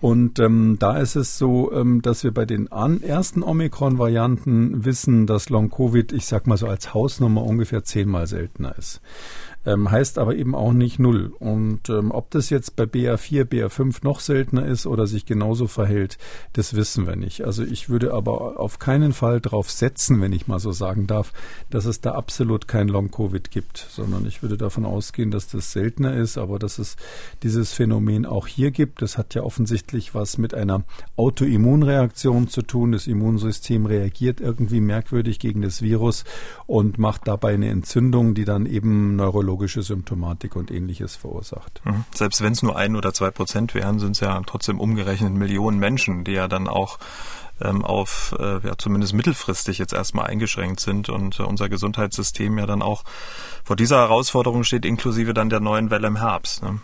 Und 0.00 0.38
ähm, 0.38 0.76
da 0.78 0.98
ist 0.98 1.16
es 1.16 1.38
so, 1.38 1.72
ähm, 1.72 2.02
dass 2.02 2.24
wir 2.24 2.32
bei 2.32 2.44
den 2.44 2.66
ersten 2.66 3.42
Omikron-Varianten 3.42 4.84
wissen, 4.84 5.26
dass 5.26 5.48
Long-Covid, 5.48 6.12
ich 6.12 6.26
sag 6.26 6.46
mal 6.46 6.56
so 6.56 6.66
als 6.66 6.94
Hausnummer 6.94 7.42
ungefähr 7.42 7.84
zehnmal 7.84 8.26
seltener 8.26 8.76
ist 8.78 9.00
ähm, 9.66 9.90
heißt 9.90 10.18
aber 10.18 10.36
eben 10.36 10.54
auch 10.54 10.72
nicht 10.72 10.98
null. 10.98 11.32
Und 11.38 11.90
ähm, 11.90 12.12
ob 12.12 12.30
das 12.30 12.48
jetzt 12.50 12.76
bei 12.76 12.84
BA4, 12.84 13.44
BA5 13.44 13.98
noch 14.02 14.20
seltener 14.20 14.64
ist 14.64 14.86
oder 14.86 15.06
sich 15.06 15.26
genauso 15.26 15.66
verhält, 15.66 16.18
das 16.52 16.74
wissen 16.74 17.06
wir 17.06 17.16
nicht. 17.16 17.44
Also 17.44 17.64
ich 17.64 17.88
würde 17.88 18.14
aber 18.14 18.60
auf 18.60 18.78
keinen 18.78 19.12
Fall 19.12 19.40
darauf 19.40 19.70
setzen, 19.70 20.20
wenn 20.20 20.32
ich 20.32 20.46
mal 20.46 20.60
so 20.60 20.70
sagen 20.70 21.08
darf, 21.08 21.32
dass 21.68 21.84
es 21.84 22.00
da 22.00 22.12
absolut 22.12 22.68
kein 22.68 22.86
Long-Covid 22.88 23.50
gibt, 23.50 23.78
sondern 23.90 24.24
ich 24.24 24.42
würde 24.42 24.56
davon 24.56 24.84
ausgehen, 24.84 25.32
dass 25.32 25.48
das 25.48 25.72
seltener 25.72 26.14
ist, 26.14 26.38
aber 26.38 26.60
dass 26.60 26.78
es 26.78 26.96
dieses 27.42 27.72
Phänomen 27.72 28.24
auch 28.24 28.46
hier 28.46 28.70
gibt. 28.70 29.02
Das 29.02 29.18
hat 29.18 29.34
ja 29.34 29.42
offensichtlich 29.42 30.14
was 30.14 30.38
mit 30.38 30.54
einer 30.54 30.84
Autoimmunreaktion 31.16 32.48
zu 32.48 32.62
tun. 32.62 32.92
Das 32.92 33.08
Immunsystem 33.08 33.86
reagiert 33.86 34.40
irgendwie 34.40 34.80
merkwürdig 34.80 35.40
gegen 35.40 35.62
das 35.62 35.82
Virus 35.82 36.24
und 36.66 36.98
macht 36.98 37.26
dabei 37.26 37.54
eine 37.54 37.70
Entzündung, 37.70 38.34
die 38.34 38.44
dann 38.44 38.66
eben 38.66 39.16
neurologisch 39.16 39.55
neurologische 39.56 39.82
Symptomatik 39.82 40.56
und 40.56 40.70
ähnliches 40.70 41.16
verursacht. 41.16 41.80
Mhm. 41.84 42.04
Selbst 42.14 42.42
wenn 42.42 42.52
es 42.52 42.62
nur 42.62 42.76
ein 42.76 42.96
oder 42.96 43.12
zwei 43.12 43.30
Prozent 43.30 43.74
wären, 43.74 43.98
sind 43.98 44.12
es 44.12 44.20
ja 44.20 44.40
trotzdem 44.46 44.78
umgerechnet 44.78 45.32
Millionen 45.32 45.78
Menschen, 45.78 46.24
die 46.24 46.32
ja 46.32 46.46
dann 46.46 46.68
auch 46.68 46.98
ähm, 47.60 47.84
auf 47.84 48.34
äh, 48.38 48.66
ja, 48.66 48.76
zumindest 48.76 49.14
mittelfristig 49.14 49.78
jetzt 49.78 49.94
erstmal 49.94 50.26
eingeschränkt 50.26 50.80
sind 50.80 51.08
und 51.08 51.40
äh, 51.40 51.42
unser 51.42 51.70
Gesundheitssystem 51.70 52.58
ja 52.58 52.66
dann 52.66 52.82
auch 52.82 53.02
vor 53.64 53.76
dieser 53.76 53.96
Herausforderung 53.96 54.62
steht, 54.62 54.84
inklusive 54.84 55.32
dann 55.32 55.48
der 55.48 55.60
neuen 55.60 55.90
Welle 55.90 56.06
im 56.06 56.16
Herbst. 56.16 56.62
Ne? 56.62 56.80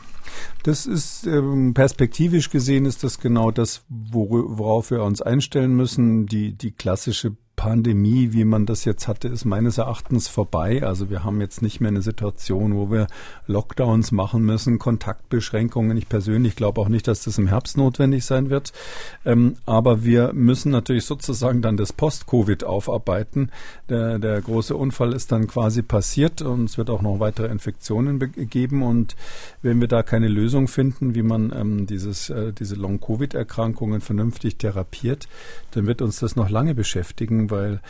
Das 0.62 0.87
ist 0.87 1.26
ähm, 1.26 1.75
perspektivisch 1.75 2.49
gesehen 2.49 2.87
ist 2.87 3.05
das 3.05 3.19
genau 3.19 3.50
das, 3.50 3.83
worauf 3.88 4.91
wir 4.91 5.02
uns 5.02 5.21
einstellen 5.21 5.75
müssen. 5.75 6.26
Die, 6.26 6.55
die 6.55 6.71
klassische 6.71 7.37
Pandemie, 7.62 8.33
wie 8.33 8.45
man 8.45 8.66
das 8.66 8.85
jetzt 8.85 9.07
hatte, 9.07 9.28
ist 9.28 9.45
meines 9.45 9.78
Erachtens 9.78 10.26
vorbei. 10.26 10.83
Also 10.83 11.11
wir 11.11 11.23
haben 11.23 11.40
jetzt 11.40 11.62
nicht 11.62 11.81
mehr 11.81 11.90
eine 11.90 12.02
Situation, 12.02 12.75
wo 12.75 12.90
wir 12.90 13.07
Lockdowns 13.47 14.11
machen 14.11 14.42
müssen, 14.42 14.81
Kontaktbeschränkungen. 14.81 15.97
Ich 15.97 16.09
persönlich 16.09 16.57
glaube 16.57 16.81
auch 16.81 16.88
nicht, 16.88 17.07
dass 17.07 17.23
das 17.23 17.38
im 17.38 17.47
Herbst 17.47 17.76
notwendig 17.76 18.25
sein 18.25 18.50
wird. 18.50 18.73
Ähm, 19.25 19.54
aber 19.64 20.02
wir 20.02 20.33
müssen 20.33 20.73
natürlich 20.73 21.04
sozusagen 21.04 21.62
dann 21.62 21.76
das 21.76 21.92
Post-Covid 21.92 22.64
aufarbeiten. 22.64 23.52
Der, 23.88 24.19
der 24.19 24.40
große 24.40 24.75
Unfall 24.75 25.12
ist 25.12 25.31
dann 25.31 25.47
quasi 25.47 25.83
passiert 25.83 26.42
und 26.42 26.64
es 26.64 26.78
wird 26.78 26.90
auch 26.90 27.00
noch 27.00 27.21
weitere 27.21 27.47
Infektionen 27.47 28.19
geben. 28.35 28.83
Und 28.83 29.14
wenn 29.62 29.81
wir 29.81 29.87
da 29.87 30.02
keine 30.02 30.26
Lösung 30.26 30.66
finden, 30.66 31.14
wie 31.14 31.23
man 31.23 31.52
ähm, 31.54 31.87
dieses, 31.87 32.28
äh, 32.28 32.52
diese 32.52 32.75
Long-Covid-Erkrankungen 32.75 34.00
vernünftig 34.00 34.57
therapiert, 34.57 35.28
dann 35.71 35.87
wird 35.87 36.02
uns 36.02 36.19
das 36.19 36.35
noch 36.35 36.50
lange 36.50 36.75
beschäftigen, 36.75 37.51
weil 37.52 37.80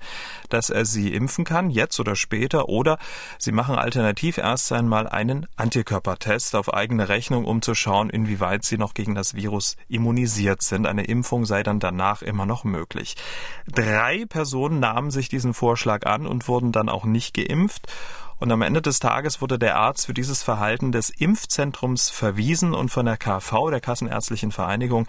dass 0.50 0.69
er 0.69 0.86
sie 0.86 1.13
impfen 1.13 1.45
kann, 1.45 1.69
jetzt 1.69 2.00
oder 2.00 2.15
später, 2.15 2.69
oder 2.69 2.98
sie 3.38 3.51
machen 3.51 3.75
alternativ 3.75 4.38
erst 4.38 4.71
einmal 4.71 5.07
einen 5.07 5.48
Antikörpertest 5.55 6.55
auf 6.55 6.74
eigene 6.74 7.09
Rechnung, 7.09 7.45
um 7.45 7.62
zu 7.62 7.75
schauen, 7.75 8.09
inwieweit 8.09 8.63
sie 8.63 8.77
noch 8.77 8.93
gegen 8.93 9.15
das 9.15 9.33
Virus 9.33 9.77
immunisiert 9.88 10.62
sind. 10.62 10.86
Eine 10.86 11.05
Impfung 11.05 11.45
sei 11.45 11.63
dann 11.63 11.79
danach 11.79 12.21
immer 12.21 12.45
noch 12.45 12.63
möglich. 12.63 13.15
Drei 13.67 14.25
Personen 14.27 14.79
nahmen 14.79 15.12
sich 15.12 15.29
diesen 15.29 15.53
Vorschlag 15.53 16.05
an 16.05 16.25
und 16.25 16.48
wurden 16.48 16.71
dann 16.71 16.89
auch 16.89 17.05
nicht 17.05 17.33
geimpft. 17.33 17.88
Und 18.39 18.51
am 18.51 18.62
Ende 18.62 18.81
des 18.81 19.00
Tages 19.00 19.41
wurde 19.41 19.60
der 19.60 19.75
Arzt 19.75 20.05
für 20.05 20.13
dieses 20.13 20.41
Verhalten 20.43 20.91
des 20.91 21.10
Impfzentrums 21.10 22.10
verwiesen 22.10 22.74
und 22.74 22.89
von 22.89 23.05
der 23.05 23.17
KV, 23.17 23.69
der 23.69 23.81
Kassenärztlichen 23.81 24.51
Vereinigung, 24.51 25.08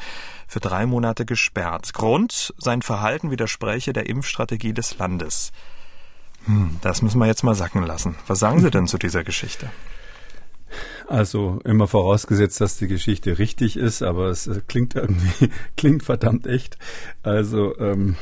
für 0.49 0.61
drei 0.61 0.85
Monate 0.85 1.25
gesperrt. 1.25 1.95
Grund, 1.95 2.53
sein 2.59 2.83
Verhalten 2.83 3.31
widerspräche 3.31 3.93
der 3.93 4.09
Impfstrategie 4.09 4.73
des 4.73 4.99
Landes. 4.99 5.53
Hm, 6.47 6.79
das 6.81 7.03
müssen 7.03 7.19
wir 7.19 7.27
jetzt 7.27 7.45
mal 7.45 7.55
sacken 7.55 7.85
lassen. 7.85 8.17
Was 8.27 8.41
sagen 8.41 8.61
Sie 8.61 8.71
denn 8.71 8.89
zu 8.89 8.99
dieser 8.99 9.23
Geschichte? 9.23 9.71
Also 11.09 11.61
immer 11.65 11.89
vorausgesetzt, 11.89 12.61
dass 12.61 12.77
die 12.79 12.87
Geschichte 12.87 13.39
richtig 13.39 13.77
ist, 13.77 14.03
aber 14.03 14.29
es 14.29 14.47
äh, 14.47 14.61
klingt 14.67 14.95
irgendwie, 14.95 15.51
klingt 15.77 16.03
verdammt 16.03 16.47
echt. 16.47 16.79
Also, 17.23 17.77
ähm, 17.79 18.17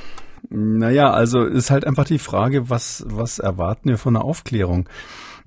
naja, 0.49 1.11
also 1.11 1.45
ist 1.45 1.71
halt 1.71 1.87
einfach 1.87 2.05
die 2.05 2.19
Frage, 2.19 2.71
was, 2.71 3.05
was 3.09 3.39
erwarten 3.39 3.89
wir 3.91 3.99
von 3.99 4.17
einer 4.17 4.25
Aufklärung? 4.25 4.89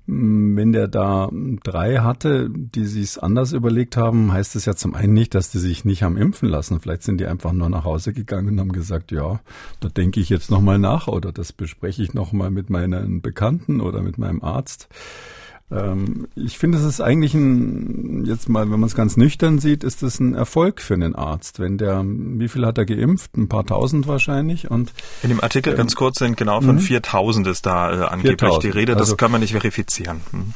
Hm, 0.06 0.56
wenn 0.56 0.72
der 0.72 0.88
da 0.88 1.30
drei 1.62 1.98
hatte, 1.98 2.50
die 2.50 2.84
sich's 2.86 3.18
anders 3.18 3.52
überlegt 3.52 3.96
haben, 3.96 4.32
heißt 4.32 4.56
es 4.56 4.64
ja 4.64 4.74
zum 4.74 4.94
einen 4.94 5.12
nicht, 5.12 5.34
dass 5.34 5.50
die 5.50 5.58
sich 5.58 5.84
nicht 5.84 6.02
haben 6.02 6.16
impfen 6.16 6.48
lassen. 6.48 6.80
Vielleicht 6.80 7.02
sind 7.02 7.18
die 7.18 7.26
einfach 7.26 7.52
nur 7.52 7.68
nach 7.68 7.84
Hause 7.84 8.12
gegangen 8.12 8.48
und 8.48 8.60
haben 8.60 8.72
gesagt, 8.72 9.12
ja, 9.12 9.40
da 9.80 9.88
denke 9.88 10.20
ich 10.20 10.28
jetzt 10.28 10.50
nochmal 10.50 10.78
nach 10.78 11.06
oder 11.06 11.32
das 11.32 11.52
bespreche 11.52 12.02
ich 12.02 12.14
nochmal 12.14 12.50
mit 12.50 12.68
meinen 12.68 13.22
Bekannten 13.22 13.80
oder 13.80 14.02
mit 14.02 14.18
meinem 14.18 14.42
Arzt. 14.42 14.88
Ähm, 15.72 16.28
ich 16.34 16.58
finde, 16.58 16.78
es 16.78 16.84
ist 16.84 17.00
eigentlich 17.00 17.34
ein, 17.34 18.24
jetzt 18.26 18.48
mal, 18.48 18.70
wenn 18.70 18.78
man 18.78 18.86
es 18.86 18.94
ganz 18.94 19.16
nüchtern 19.16 19.58
sieht, 19.58 19.84
ist 19.84 20.02
es 20.02 20.20
ein 20.20 20.34
Erfolg 20.34 20.82
für 20.82 20.94
einen 20.94 21.14
Arzt. 21.14 21.60
Wenn 21.60 21.78
der, 21.78 22.04
wie 22.04 22.48
viel 22.48 22.66
hat 22.66 22.78
er 22.78 22.84
geimpft? 22.84 23.36
Ein 23.36 23.48
paar 23.48 23.64
tausend 23.64 24.06
wahrscheinlich. 24.06 24.70
Und 24.70 24.92
in 25.22 25.30
dem 25.30 25.40
Artikel 25.40 25.70
ähm, 25.70 25.78
ganz 25.78 25.94
kurz 25.94 26.18
sind 26.18 26.36
genau 26.36 26.60
von 26.60 26.78
4000 26.78 27.46
mhm. 27.46 27.52
ist 27.52 27.66
da 27.66 27.90
äh, 27.90 28.04
angeblich 28.04 28.40
4000. 28.40 28.64
die 28.64 28.78
Rede. 28.78 28.92
Das 28.92 29.02
also, 29.02 29.16
kann 29.16 29.30
man 29.30 29.40
nicht 29.40 29.52
verifizieren. 29.52 30.20
Hm. 30.30 30.54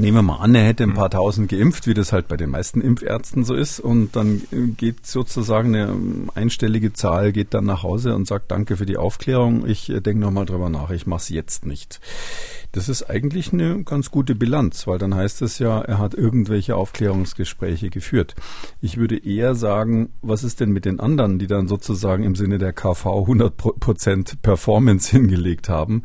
Nehmen 0.00 0.18
wir 0.18 0.22
mal 0.22 0.36
an, 0.36 0.54
er 0.54 0.62
hätte 0.62 0.84
ein 0.84 0.94
paar 0.94 1.10
tausend 1.10 1.50
geimpft, 1.50 1.88
wie 1.88 1.94
das 1.94 2.12
halt 2.12 2.28
bei 2.28 2.36
den 2.36 2.50
meisten 2.50 2.80
Impfärzten 2.80 3.42
so 3.42 3.54
ist, 3.54 3.80
und 3.80 4.14
dann 4.14 4.42
geht 4.76 5.04
sozusagen 5.04 5.74
eine 5.74 5.92
einstellige 6.36 6.92
Zahl, 6.92 7.32
geht 7.32 7.52
dann 7.52 7.64
nach 7.64 7.82
Hause 7.82 8.14
und 8.14 8.24
sagt 8.24 8.52
Danke 8.52 8.76
für 8.76 8.86
die 8.86 8.96
Aufklärung, 8.96 9.66
ich 9.66 9.90
äh, 9.90 10.00
denke 10.00 10.20
nochmal 10.20 10.46
drüber 10.46 10.70
nach, 10.70 10.90
ich 10.90 11.08
mache 11.08 11.22
es 11.22 11.28
jetzt 11.30 11.66
nicht. 11.66 12.00
Das 12.70 12.88
ist 12.88 13.10
eigentlich 13.10 13.52
eine 13.52 13.82
ganz 13.82 14.12
gute 14.12 14.36
Bilanz, 14.36 14.86
weil 14.86 14.98
dann 14.98 15.16
heißt 15.16 15.42
es 15.42 15.58
ja, 15.58 15.80
er 15.80 15.98
hat 15.98 16.14
irgendwelche 16.14 16.76
Aufklärungsgespräche 16.76 17.90
geführt. 17.90 18.36
Ich 18.80 18.98
würde 18.98 19.16
eher 19.16 19.56
sagen, 19.56 20.10
was 20.22 20.44
ist 20.44 20.60
denn 20.60 20.70
mit 20.70 20.84
den 20.84 21.00
anderen, 21.00 21.40
die 21.40 21.48
dann 21.48 21.66
sozusagen 21.66 22.22
im 22.22 22.36
Sinne 22.36 22.58
der 22.58 22.72
KV 22.72 23.26
100% 23.26 24.36
Performance 24.42 25.10
hingelegt 25.16 25.68
haben? 25.68 26.04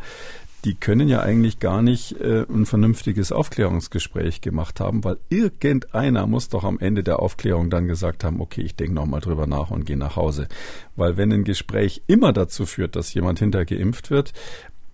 Die 0.65 0.75
können 0.75 1.09
ja 1.09 1.21
eigentlich 1.21 1.59
gar 1.59 1.81
nicht 1.81 2.19
äh, 2.21 2.45
ein 2.49 2.65
vernünftiges 2.65 3.31
Aufklärungsgespräch 3.31 4.39
gemacht 4.39 4.79
haben, 4.79 5.03
weil 5.03 5.17
irgendeiner 5.29 6.25
muss 6.25 6.47
doch 6.47 6.63
am 6.63 6.79
Ende 6.79 7.03
der 7.03 7.19
Aufklärung 7.19 7.69
dann 7.69 7.87
gesagt 7.87 8.23
haben, 8.23 8.39
okay, 8.39 8.61
ich 8.61 8.75
denke 8.75 8.93
nochmal 8.93 9.19
drüber 9.19 9.45
nach 9.45 9.71
und 9.71 9.85
gehe 9.85 9.97
nach 9.97 10.15
Hause. 10.15 10.47
Weil 10.95 11.17
wenn 11.17 11.33
ein 11.33 11.43
Gespräch 11.43 12.03
immer 12.07 12.31
dazu 12.31 12.65
führt, 12.65 12.95
dass 12.95 13.13
jemand 13.13 13.39
hintergeimpft 13.39 14.09
wird, 14.09 14.31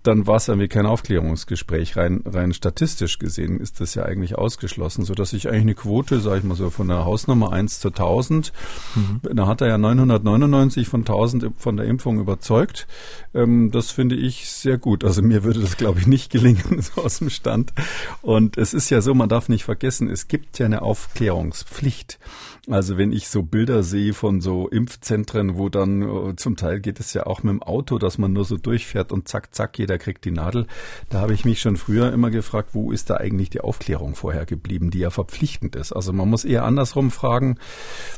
dann 0.04 0.28
war 0.28 0.38
es 0.38 0.48
irgendwie 0.48 0.70
kein 0.70 0.86
Aufklärungsgespräch. 0.86 1.98
Rein, 1.98 2.24
rein 2.26 2.54
statistisch 2.54 3.20
gesehen 3.20 3.60
ist 3.60 3.82
das 3.82 3.96
ja 3.96 4.04
eigentlich 4.04 4.38
ausgeschlossen, 4.38 5.04
so 5.04 5.14
dass 5.14 5.34
ich 5.34 5.50
eigentlich 5.50 5.62
eine 5.62 5.76
Quote, 5.76 6.20
sage 6.22 6.40
ich 6.40 6.44
mal 6.44 6.56
so, 6.56 6.70
von 6.70 6.88
der 6.88 7.06
Hausnummer 7.06 7.52
1 7.52 7.80
zu 7.80 7.90
1000, 7.90 8.54
mhm. 8.96 9.36
da 9.36 9.48
hat 9.48 9.62
er 9.62 9.68
ja 9.68 9.78
999 9.78 10.88
von 10.88 11.02
1000 11.02 11.52
von 11.58 11.78
der 11.78 11.86
Impfung 11.86 12.20
überzeugt. 12.20 12.88
Ähm, 13.34 13.72
das 13.72 13.92
finde 13.92 14.16
ich 14.16 14.50
sehr 14.50 14.78
gut. 14.78 15.04
Also 15.04 15.22
mir 15.22 15.44
würde 15.44 15.60
das, 15.60 15.76
glaube 15.76 16.00
ich, 16.00 16.08
nicht 16.08 16.32
gelingen, 16.32 16.82
so 16.96 17.04
aus 17.04 17.20
dem 17.20 17.30
Stand. 17.30 17.74
Und 18.22 18.58
es 18.58 18.74
ist 18.74 18.90
ja 18.90 19.02
so, 19.02 19.14
man 19.14 19.30
darf 19.30 19.50
nicht 19.50 19.66
vergessen, 19.66 20.10
es 20.10 20.28
gibt 20.28 20.60
ja 20.60 20.66
eine 20.66 20.82
Aufklärungspflicht. 20.82 22.20
Also 22.70 22.98
wenn 22.98 23.12
ich 23.12 23.28
so 23.30 23.42
Bilder 23.42 23.82
sehe 23.82 24.14
von 24.14 24.42
so 24.42 24.68
Impfzentren, 24.68 25.58
wo 25.58 25.70
dann 25.70 26.02
äh, 26.02 26.36
zum 26.36 26.56
Teil 26.56 26.80
geht 26.80 27.00
es 27.00 27.14
ja 27.14 27.26
auch 27.26 27.42
mit 27.42 27.52
dem 27.52 27.64
Auto, 27.64 27.98
dass 27.98 28.18
man 28.18 28.32
nur 28.32 28.46
so 28.46 28.58
durchfährt 28.58 29.12
und 29.12 29.28
zack, 29.28 29.56
zack, 29.56 29.80
jeder 29.80 29.98
kriegt 29.98 30.24
die 30.26 30.32
Nadel. 30.32 30.68
Da 31.10 31.20
habe 31.20 31.34
ich 31.34 31.46
mich 31.46 31.62
schon 31.62 31.78
früher 31.78 32.14
immer 32.14 32.30
gefragt, 32.30 32.70
wo 32.74 32.92
ist 32.92 33.10
da 33.10 33.16
eigentlich 33.16 33.50
die 33.50 33.62
Aufklärung 33.62 34.16
vorher 34.16 34.46
geblieben, 34.46 34.92
die 34.92 35.00
ja 35.00 35.10
verpflichtend 35.10 35.76
ist. 35.76 35.94
Also 35.94 36.14
man 36.14 36.30
muss 36.30 36.46
eher 36.46 36.64
andersrum 36.64 37.10
fragen, 37.10 37.58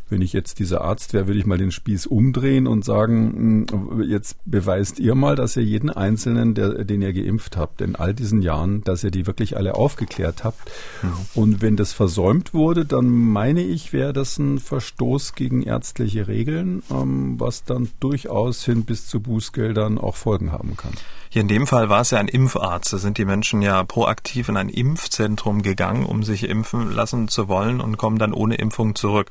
wenn 0.09 0.21
ich 0.21 0.33
jetzt 0.33 0.59
dieser 0.59 0.81
Arzt 0.81 1.13
wäre, 1.13 1.27
würde 1.27 1.39
ich 1.39 1.45
mal 1.45 1.57
den 1.57 1.71
Spieß 1.71 2.07
umdrehen 2.07 2.67
und 2.67 2.83
sagen, 2.83 3.67
hm, 3.69 4.03
jetzt 4.03 4.35
beweist 4.45 4.99
ihr 4.99 5.15
mal, 5.15 5.37
dass 5.37 5.55
ihr 5.55 5.63
jeden 5.63 5.89
Einzelnen, 5.89 6.55
der, 6.55 6.83
den 6.83 7.01
ihr 7.01 7.13
geimpft 7.13 7.55
habt, 7.55 7.79
in 7.79 7.95
all 7.95 8.13
diesen 8.13 8.41
Jahren, 8.41 8.81
dass 8.83 9.03
ihr 9.03 9.11
die 9.11 9.27
wirklich 9.27 9.55
alle 9.55 9.75
aufgeklärt 9.75 10.43
habt. 10.43 10.69
Mhm. 11.01 11.09
Und 11.35 11.61
wenn 11.61 11.77
das 11.77 11.93
versäumt 11.93 12.53
wurde, 12.53 12.85
dann 12.85 13.07
meine 13.07 13.61
ich, 13.61 13.93
wäre 13.93 14.11
das 14.11 14.40
ein 14.41 14.59
Verstoß 14.59 15.35
gegen 15.35 15.61
ärztliche 15.61 16.27
Regeln, 16.27 16.83
ähm, 16.91 17.39
was 17.39 17.63
dann 17.63 17.89
durchaus 17.99 18.65
hin 18.65 18.85
bis 18.85 19.07
zu 19.07 19.19
Bußgeldern 19.19 19.97
auch 19.97 20.15
Folgen 20.15 20.51
haben 20.51 20.75
kann. 20.77 20.93
Hier 21.33 21.43
in 21.43 21.47
dem 21.47 21.65
Fall 21.65 21.87
war 21.87 22.01
es 22.01 22.11
ja 22.11 22.17
ein 22.17 22.27
Impfarzt. 22.27 22.91
Da 22.91 22.97
sind 22.97 23.17
die 23.17 23.23
Menschen 23.23 23.61
ja 23.61 23.85
proaktiv 23.85 24.49
in 24.49 24.57
ein 24.57 24.67
Impfzentrum 24.67 25.61
gegangen, 25.61 26.05
um 26.05 26.23
sich 26.23 26.49
impfen 26.49 26.91
lassen 26.91 27.29
zu 27.29 27.47
wollen 27.47 27.79
und 27.79 27.95
kommen 27.95 28.17
dann 28.17 28.33
ohne 28.33 28.55
Impfung 28.55 28.95
zurück. 28.95 29.29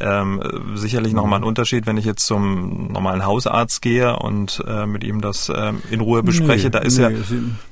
Ähm, 0.00 0.42
sicherlich 0.74 1.12
mhm. 1.12 1.18
nochmal 1.18 1.38
ein 1.38 1.44
Unterschied, 1.44 1.86
wenn 1.86 1.98
ich 1.98 2.04
jetzt 2.04 2.26
zum 2.26 2.88
normalen 2.90 3.24
Hausarzt 3.24 3.80
gehe 3.80 4.16
und 4.16 4.60
äh, 4.66 4.86
mit 4.86 5.04
ihm 5.04 5.20
das 5.20 5.48
äh, 5.48 5.72
in 5.88 6.00
Ruhe 6.00 6.24
bespreche. 6.24 6.64
Nee, 6.66 6.70
da 6.70 6.78
ist 6.80 6.98
nee, 6.98 7.04
ja 7.04 7.10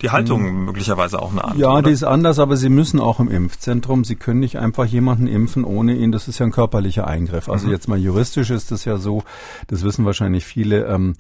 die 0.03 0.11
Haltung 0.11 0.45
mh. 0.45 0.53
möglicherweise 0.67 1.21
auch 1.21 1.33
eine 1.33 1.43
andere. 1.43 1.61
Ja, 1.61 1.73
oder? 1.73 1.83
die 1.83 1.91
ist 1.91 2.05
anders, 2.05 2.39
aber 2.39 2.57
Sie 2.57 2.69
müssen 2.69 3.01
auch 3.01 3.19
im 3.19 3.29
Impfzentrum. 3.29 4.05
Sie 4.05 4.15
können 4.15 4.39
nicht 4.39 4.57
einfach 4.57 4.85
jemanden 4.85 5.27
impfen 5.27 5.65
ohne 5.65 5.97
ihn. 5.97 6.13
Das 6.13 6.29
ist 6.29 6.39
ja 6.39 6.47
ein 6.47 6.53
körperlicher 6.75 7.07
Eingriff. 7.07 7.49
Also 7.49 7.67
mhm. 7.67 7.73
jetzt 7.73 7.89
mal 7.89 7.99
juristisch 7.99 8.51
ist 8.51 8.73
es 8.73 8.85
ja 8.85 8.97
so, 8.97 9.23
das 9.69 9.85
wissen 9.85 10.05
wahrscheinlich 10.05 10.45
viele, 10.45 10.87
ähm, 10.87 11.15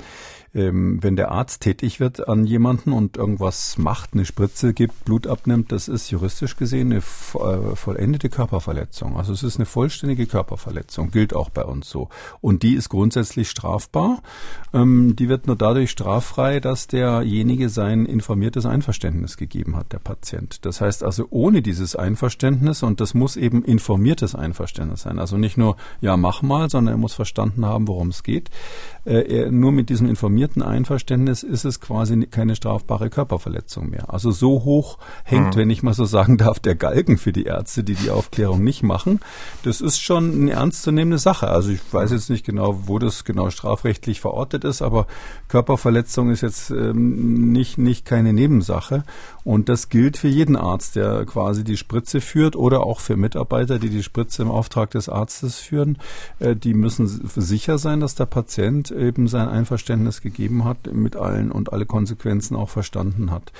ähm, 0.54 1.02
wenn 1.02 1.16
der 1.16 1.30
Arzt 1.30 1.62
tätig 1.62 2.00
wird 2.00 2.28
an 2.28 2.46
jemanden 2.46 2.92
und 2.92 3.16
irgendwas 3.16 3.76
macht, 3.78 4.14
eine 4.14 4.24
Spritze 4.24 4.72
gibt, 4.72 5.04
Blut 5.04 5.26
abnimmt, 5.26 5.72
das 5.72 5.88
ist 5.88 6.10
juristisch 6.10 6.56
gesehen 6.56 6.92
eine 6.92 6.98
äh, 6.98 7.76
vollendete 7.76 8.28
Körperverletzung. 8.28 9.16
Also 9.16 9.32
es 9.32 9.42
ist 9.42 9.56
eine 9.56 9.66
vollständige 9.66 10.26
Körperverletzung, 10.26 11.10
gilt 11.10 11.34
auch 11.34 11.50
bei 11.50 11.64
uns 11.64 11.88
so. 11.88 12.08
Und 12.40 12.62
die 12.62 12.74
ist 12.74 12.88
grundsätzlich 12.88 13.50
strafbar. 13.50 14.22
Ähm, 14.72 15.16
die 15.16 15.28
wird 15.28 15.46
nur 15.46 15.56
dadurch 15.56 15.90
straffrei, 15.90 16.60
dass 16.60 16.86
derjenige 16.86 17.68
sein 17.68 18.06
informiertes 18.06 18.66
Einverständnis 18.66 19.36
gegeben 19.36 19.76
hat, 19.76 19.92
der 19.92 19.98
Patient. 19.98 20.64
Das 20.64 20.80
heißt 20.80 21.02
also 21.02 21.26
ohne 21.30 21.62
dieses 21.62 21.96
Einverständnis, 21.96 22.82
und 22.82 23.00
das 23.00 23.14
muss 23.14 23.36
eben 23.36 23.64
informiertes 23.64 24.34
Einverständnis 24.34 25.02
sein, 25.02 25.18
also 25.18 25.36
nicht 25.36 25.56
nur, 25.56 25.76
ja, 26.00 26.16
mach 26.16 26.42
mal, 26.42 26.70
sondern 26.70 26.94
er 26.94 26.98
muss 26.98 27.14
verstanden 27.14 27.64
haben, 27.64 27.88
worum 27.88 28.08
es 28.08 28.22
geht. 28.22 28.50
Äh, 29.06 29.50
nur 29.50 29.72
mit 29.72 29.90
diesem 29.90 30.08
informierten 30.08 30.62
Einverständnis 30.62 31.42
ist 31.42 31.64
es 31.64 31.80
quasi 31.80 32.26
keine 32.26 32.56
strafbare 32.56 33.10
Körperverletzung 33.10 33.90
mehr. 33.90 34.12
Also 34.12 34.30
so 34.30 34.64
hoch 34.64 34.98
hängt, 35.24 35.54
mhm. 35.54 35.58
wenn 35.58 35.70
ich 35.70 35.82
mal 35.82 35.94
so 35.94 36.04
sagen 36.04 36.38
darf, 36.38 36.58
der 36.58 36.74
Galgen 36.74 37.18
für 37.18 37.32
die 37.32 37.44
Ärzte, 37.44 37.84
die 37.84 37.94
die 37.94 38.10
Aufklärung 38.10 38.64
nicht 38.64 38.82
machen. 38.82 39.20
Das 39.62 39.80
ist 39.80 40.00
schon 40.00 40.32
eine 40.32 40.52
ernstzunehmende 40.52 41.18
Sache. 41.18 41.48
Also 41.48 41.70
ich 41.70 41.80
weiß 41.92 42.12
jetzt 42.12 42.30
nicht 42.30 42.46
genau, 42.46 42.82
wo 42.86 42.98
das 42.98 43.24
genau 43.24 43.50
strafrechtlich 43.50 44.20
verortet 44.20 44.64
ist, 44.64 44.80
aber 44.80 45.06
Körperverletzung 45.48 46.30
ist 46.30 46.40
jetzt 46.40 46.70
ähm, 46.70 47.52
nicht, 47.52 47.78
nicht 47.78 48.04
keine 48.04 48.32
Nebensache. 48.32 49.04
Und 49.44 49.68
das 49.68 49.90
gilt 49.90 50.16
für 50.16 50.28
jeden 50.28 50.56
Arzt, 50.56 50.96
der 50.96 51.24
quasi 51.26 51.64
die 51.64 51.76
Spritze 51.76 52.20
führt 52.20 52.56
oder 52.56 52.84
auch 52.84 53.00
für 53.00 53.16
Mitarbeiter, 53.16 53.78
die 53.78 53.90
die 53.90 54.02
Spritze 54.02 54.42
im 54.42 54.50
Auftrag 54.50 54.90
des 54.90 55.08
Arztes 55.08 55.58
führen. 55.58 55.98
Äh, 56.38 56.56
die 56.56 56.74
müssen 56.74 57.06
sicher 57.06 57.78
sein, 57.78 58.00
dass 58.00 58.14
der 58.14 58.26
Patient 58.26 58.90
eben 58.90 59.28
sein 59.28 59.48
Einverständnis 59.48 60.22
gegeben 60.22 60.64
hat 60.64 60.92
mit 60.92 61.16
allen 61.16 61.52
und 61.52 61.72
alle 61.72 61.84
Konsequenzen 61.84 62.56
auch 62.56 62.70
verstanden 62.70 63.30
hat. 63.30 63.52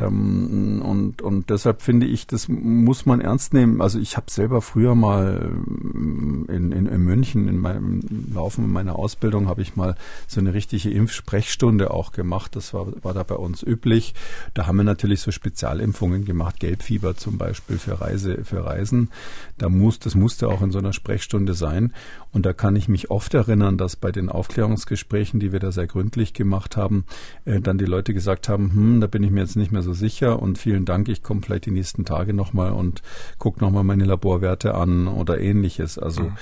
Mhm. 0.00 0.02
Ähm, 0.02 0.82
und, 0.82 1.22
und 1.22 1.50
deshalb 1.50 1.82
finde 1.82 2.06
ich, 2.06 2.26
das 2.26 2.48
muss 2.48 3.06
man 3.06 3.20
ernst 3.20 3.54
nehmen. 3.54 3.80
Also 3.80 3.98
ich 3.98 4.16
habe 4.16 4.30
selber 4.30 4.60
früher 4.60 4.94
mal 4.94 5.52
ähm, 5.52 6.46
in, 6.48 6.72
in, 6.72 6.86
in 6.86 7.00
München 7.02 7.48
in 7.48 7.58
meinem 7.58 8.00
Laufen 8.32 8.70
meiner 8.70 8.96
Ausbildung 8.96 9.48
habe 9.48 9.62
ich 9.62 9.76
mal 9.76 9.94
so 10.26 10.40
eine 10.40 10.54
richtige 10.54 10.90
Impfsprechstunde 10.90 11.92
auch 11.92 12.12
gemacht. 12.12 12.56
Das 12.56 12.74
war, 12.74 12.86
war 13.02 13.14
da 13.14 13.22
bei 13.22 13.36
uns 13.36 13.62
üblich. 13.62 14.14
Da 14.54 14.66
haben 14.66 14.76
wir 14.76 14.84
natürlich 14.84 15.19
so 15.20 15.30
Spezialimpfungen 15.30 16.24
gemacht, 16.24 16.60
Gelbfieber 16.60 17.16
zum 17.16 17.38
Beispiel 17.38 17.78
für 17.78 18.00
Reise, 18.00 18.44
für 18.44 18.64
Reisen. 18.64 19.10
Da 19.58 19.68
muss, 19.68 19.98
das 19.98 20.14
musste 20.14 20.48
auch 20.48 20.62
in 20.62 20.70
so 20.70 20.78
einer 20.78 20.92
Sprechstunde 20.92 21.54
sein. 21.54 21.92
Und 22.32 22.46
da 22.46 22.52
kann 22.52 22.76
ich 22.76 22.88
mich 22.88 23.10
oft 23.10 23.34
erinnern, 23.34 23.76
dass 23.76 23.96
bei 23.96 24.12
den 24.12 24.28
Aufklärungsgesprächen, 24.28 25.40
die 25.40 25.50
wir 25.50 25.58
da 25.58 25.72
sehr 25.72 25.88
gründlich 25.88 26.32
gemacht 26.32 26.76
haben, 26.76 27.04
äh, 27.44 27.60
dann 27.60 27.76
die 27.76 27.84
Leute 27.84 28.14
gesagt 28.14 28.48
haben, 28.48 28.72
hm, 28.72 29.00
da 29.00 29.08
bin 29.08 29.24
ich 29.24 29.30
mir 29.30 29.40
jetzt 29.40 29.56
nicht 29.56 29.72
mehr 29.72 29.82
so 29.82 29.92
sicher 29.92 30.40
und 30.40 30.56
vielen 30.56 30.84
Dank, 30.84 31.08
ich 31.08 31.22
komme 31.22 31.42
vielleicht 31.42 31.66
die 31.66 31.72
nächsten 31.72 32.04
Tage 32.04 32.32
nochmal 32.32 32.72
und 32.72 33.02
gucke 33.38 33.60
nochmal 33.60 33.82
meine 33.82 34.04
Laborwerte 34.04 34.74
an 34.74 35.08
oder 35.08 35.40
ähnliches. 35.40 35.98
Also 35.98 36.22
mhm. 36.22 36.36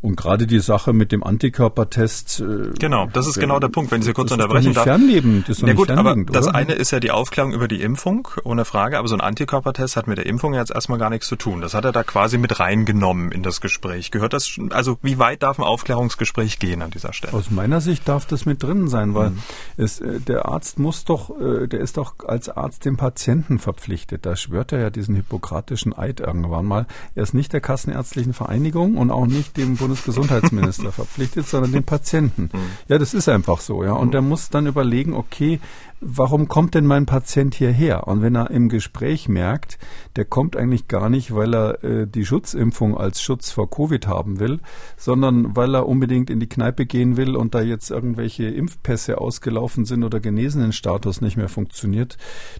und 0.00 0.16
gerade 0.16 0.46
die 0.46 0.60
Sache 0.60 0.92
mit 0.92 1.10
dem 1.10 1.24
Antikörpertest. 1.24 2.40
Äh, 2.40 2.70
genau, 2.78 3.08
das 3.12 3.26
ist 3.26 3.38
genau 3.38 3.58
der 3.58 3.68
Punkt, 3.68 3.90
wenn 3.90 4.00
ich 4.00 4.06
Sie 4.06 4.12
kurz 4.12 4.28
das 4.28 4.38
unterbrechen 4.38 4.70
ist 4.70 4.76
darf. 4.76 4.84
Fernlebend, 4.84 5.48
das 5.48 5.58
ist 5.58 5.66
ja 5.66 5.74
gut, 5.74 5.90
aber 5.90 6.16
das 6.24 6.46
oder? 6.46 6.54
eine 6.54 6.74
ist 6.74 6.92
ja 6.92 7.00
die 7.00 7.10
Aufklärung 7.10 7.52
über 7.52 7.66
die 7.66 7.82
Impfung, 7.82 8.28
ohne 8.44 8.64
Frage, 8.64 8.98
aber 8.98 9.08
so 9.08 9.16
ein 9.16 9.20
Antikörpertest 9.20 9.96
hat 9.96 10.06
mit 10.06 10.18
der 10.18 10.26
Impfung 10.26 10.54
jetzt 10.54 10.70
erstmal 10.70 10.98
gar 10.98 11.10
nichts 11.10 11.26
zu 11.26 11.34
tun. 11.34 11.60
Das 11.60 11.74
hat 11.74 11.84
er 11.84 11.92
da 11.92 12.04
quasi 12.04 12.38
mit 12.38 12.60
reingenommen 12.60 13.32
in 13.32 13.42
das 13.42 13.60
Gespräch. 13.60 14.12
Gehört 14.12 14.34
das, 14.34 14.58
also 14.70 14.98
wie 15.02 15.18
weit 15.18 15.31
darf 15.36 15.58
ein 15.58 15.64
Aufklärungsgespräch 15.64 16.58
gehen 16.58 16.82
an 16.82 16.90
dieser 16.90 17.12
Stelle? 17.12 17.34
Aus 17.34 17.50
meiner 17.50 17.80
Sicht 17.80 18.08
darf 18.08 18.26
das 18.26 18.46
mit 18.46 18.62
drin 18.62 18.88
sein, 18.88 19.14
weil 19.14 19.30
mhm. 19.30 19.42
es, 19.76 20.00
äh, 20.00 20.20
der 20.20 20.46
Arzt 20.46 20.78
muss 20.78 21.04
doch, 21.04 21.30
äh, 21.40 21.66
der 21.66 21.80
ist 21.80 21.96
doch 21.96 22.14
als 22.26 22.48
Arzt 22.48 22.84
dem 22.84 22.96
Patienten 22.96 23.58
verpflichtet. 23.58 24.26
Da 24.26 24.36
schwört 24.36 24.72
er 24.72 24.80
ja 24.80 24.90
diesen 24.90 25.14
hippokratischen 25.14 25.96
Eid 25.96 26.20
irgendwann 26.20 26.66
mal. 26.66 26.86
Er 27.14 27.22
ist 27.22 27.34
nicht 27.34 27.52
der 27.52 27.60
Kassenärztlichen 27.60 28.32
Vereinigung 28.32 28.96
und 28.96 29.10
auch 29.10 29.26
nicht 29.26 29.56
dem 29.56 29.76
Bundesgesundheitsminister 29.82 30.92
verpflichtet, 30.92 31.46
sondern 31.46 31.72
dem 31.72 31.84
Patienten. 31.84 32.50
Mhm. 32.52 32.58
Ja, 32.88 32.98
das 32.98 33.14
ist 33.14 33.28
einfach 33.28 33.60
so, 33.60 33.84
ja. 33.84 33.92
Und 33.92 34.08
mhm. 34.08 34.12
der 34.12 34.22
muss 34.22 34.50
dann 34.50 34.66
überlegen, 34.66 35.14
okay, 35.14 35.60
warum 36.02 36.48
kommt 36.48 36.74
denn 36.74 36.84
mein 36.84 37.06
Patient 37.06 37.54
hierher? 37.54 38.08
Und 38.08 38.22
wenn 38.22 38.34
er 38.34 38.50
im 38.50 38.68
Gespräch 38.68 39.28
merkt, 39.28 39.78
der 40.16 40.24
kommt 40.24 40.56
eigentlich 40.56 40.88
gar 40.88 41.08
nicht, 41.08 41.34
weil 41.34 41.54
er 41.54 41.84
äh, 41.84 42.06
die 42.06 42.26
Schutzimpfung 42.26 42.96
als 42.96 43.22
Schutz 43.22 43.50
vor 43.50 43.70
Covid 43.70 44.06
haben 44.06 44.40
will, 44.40 44.60
sondern 44.96 45.56
weil 45.56 45.74
er 45.74 45.88
unbedingt 45.88 46.28
in 46.28 46.40
die 46.40 46.48
Kneipe 46.48 46.86
gehen 46.86 47.16
will 47.16 47.36
und 47.36 47.54
da 47.54 47.62
jetzt 47.62 47.90
irgendwelche 47.90 48.44
Impfpässe 48.44 49.18
ausgelaufen 49.18 49.84
sind 49.84 50.02
oder 50.02 50.20
genesenen 50.20 50.72
Status 50.72 51.20
nicht 51.20 51.36
mehr 51.36 51.48
funktioniert, 51.48 52.18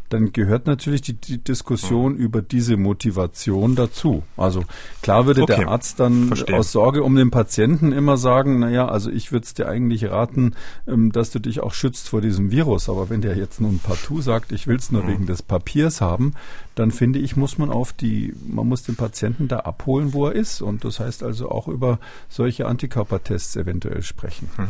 dann 0.09 0.33
gehört 0.33 0.67
natürlich 0.67 1.03
die, 1.03 1.15
die 1.15 1.43
Diskussion 1.43 2.13
mhm. 2.13 2.19
über 2.19 2.43
diese 2.43 2.77
Motivation 2.77 3.75
dazu. 3.75 4.23
Also 4.37 4.63
klar 5.03 5.27
würde 5.27 5.43
okay. 5.43 5.57
der 5.57 5.69
Arzt 5.69 5.99
dann 5.99 6.29
Verstehen. 6.29 6.55
aus 6.55 6.71
Sorge 6.71 7.03
um 7.03 7.17
den 7.17 7.31
Patienten 7.31 7.91
immer 7.93 8.17
sagen, 8.17 8.61
naja, 8.61 8.87
also 8.87 9.11
ich 9.11 9.33
würde 9.33 9.45
es 9.45 9.55
dir 9.55 9.69
eigentlich 9.69 10.11
raten, 10.11 10.55
ähm, 10.87 11.11
dass 11.11 11.31
du 11.31 11.41
dich 11.41 11.61
auch 11.61 11.75
schützt 11.75 12.09
vor 12.09 12.21
diesem 12.21 12.53
Virus. 12.53 12.89
Aber 12.89 13.11
wenn 13.11 13.21
der 13.21 13.32
der 13.33 13.41
jetzt 13.41 13.61
nun 13.61 13.79
partout 13.79 14.21
sagt, 14.21 14.53
ich 14.53 14.67
will 14.67 14.77
es 14.77 14.93
nur 14.93 15.05
mhm. 15.05 15.09
wegen 15.09 15.27
des 15.27 15.43
Papiers 15.43 16.01
haben, 16.01 16.35
dann 16.75 16.91
finde 16.91 17.19
ich, 17.19 17.37
muss 17.37 17.59
man 17.59 17.71
auf 17.71 17.93
die, 17.93 18.35
man 18.47 18.67
muss 18.67 18.83
den 18.83 18.97
Patienten 18.97 19.49
da 19.49 19.61
abholen, 19.61 20.13
wo 20.13 20.27
er 20.27 20.33
ist. 20.33 20.63
Und 20.63 20.85
das 20.85 21.01
heißt 21.01 21.23
also 21.23 21.51
auch 21.51 21.69
über 21.69 21.99
solche 22.29 22.67
Antikörpertests 22.67 23.57
eventuell 23.57 24.03
sprechen. 24.03 24.51
Mhm. 24.57 24.69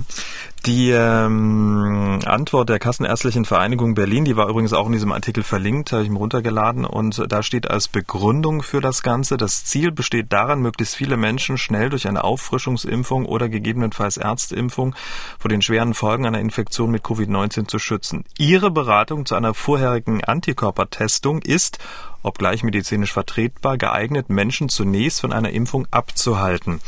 Die 0.66 0.90
ähm, 0.90 2.20
Antwort 2.25 2.68
der 2.68 2.79
Kassenärztlichen 2.79 3.44
Vereinigung 3.44 3.94
Berlin, 3.94 4.25
die 4.25 4.37
war 4.37 4.48
übrigens 4.48 4.72
auch 4.72 4.87
in 4.87 4.92
diesem 4.92 5.12
Artikel 5.12 5.42
verlinkt, 5.42 5.92
habe 5.92 6.05
ich 6.05 6.11
mir 6.11 6.18
runtergeladen 6.18 6.85
und 6.85 7.22
da 7.29 7.42
steht 7.42 7.68
als 7.68 7.88
Begründung 7.88 8.62
für 8.62 8.81
das 8.81 9.03
Ganze, 9.03 9.37
das 9.37 9.64
Ziel 9.64 9.90
besteht 9.90 10.33
daran, 10.33 10.61
möglichst 10.61 10.94
viele 10.94 11.16
Menschen 11.16 11.59
schnell 11.59 11.88
durch 11.88 12.07
eine 12.07 12.22
Auffrischungsimpfung 12.22 13.27
oder 13.27 13.48
gegebenenfalls 13.48 14.16
Ärztimpfung 14.16 14.94
vor 15.38 15.48
den 15.48 15.62
schweren 15.62 15.94
Folgen 15.94 16.27
einer 16.27 16.40
Infektion 16.40 16.90
mit 16.90 17.03
Covid-19 17.03 17.66
zu 17.66 17.79
schützen. 17.79 18.25
Ihre 18.53 18.71
Beratung 18.71 19.25
zu 19.25 19.35
einer 19.35 19.55
vorherigen 19.55 20.23
Antikörpertestung 20.23 21.41
ist 21.41 21.79
obgleich 22.23 22.62
medizinisch 22.62 23.11
vertretbar, 23.11 23.79
geeignet, 23.79 24.29
Menschen 24.29 24.69
zunächst 24.69 25.23
von 25.23 25.33
einer 25.33 25.53
Impfung 25.53 25.88
abzuhalten. 25.91 26.83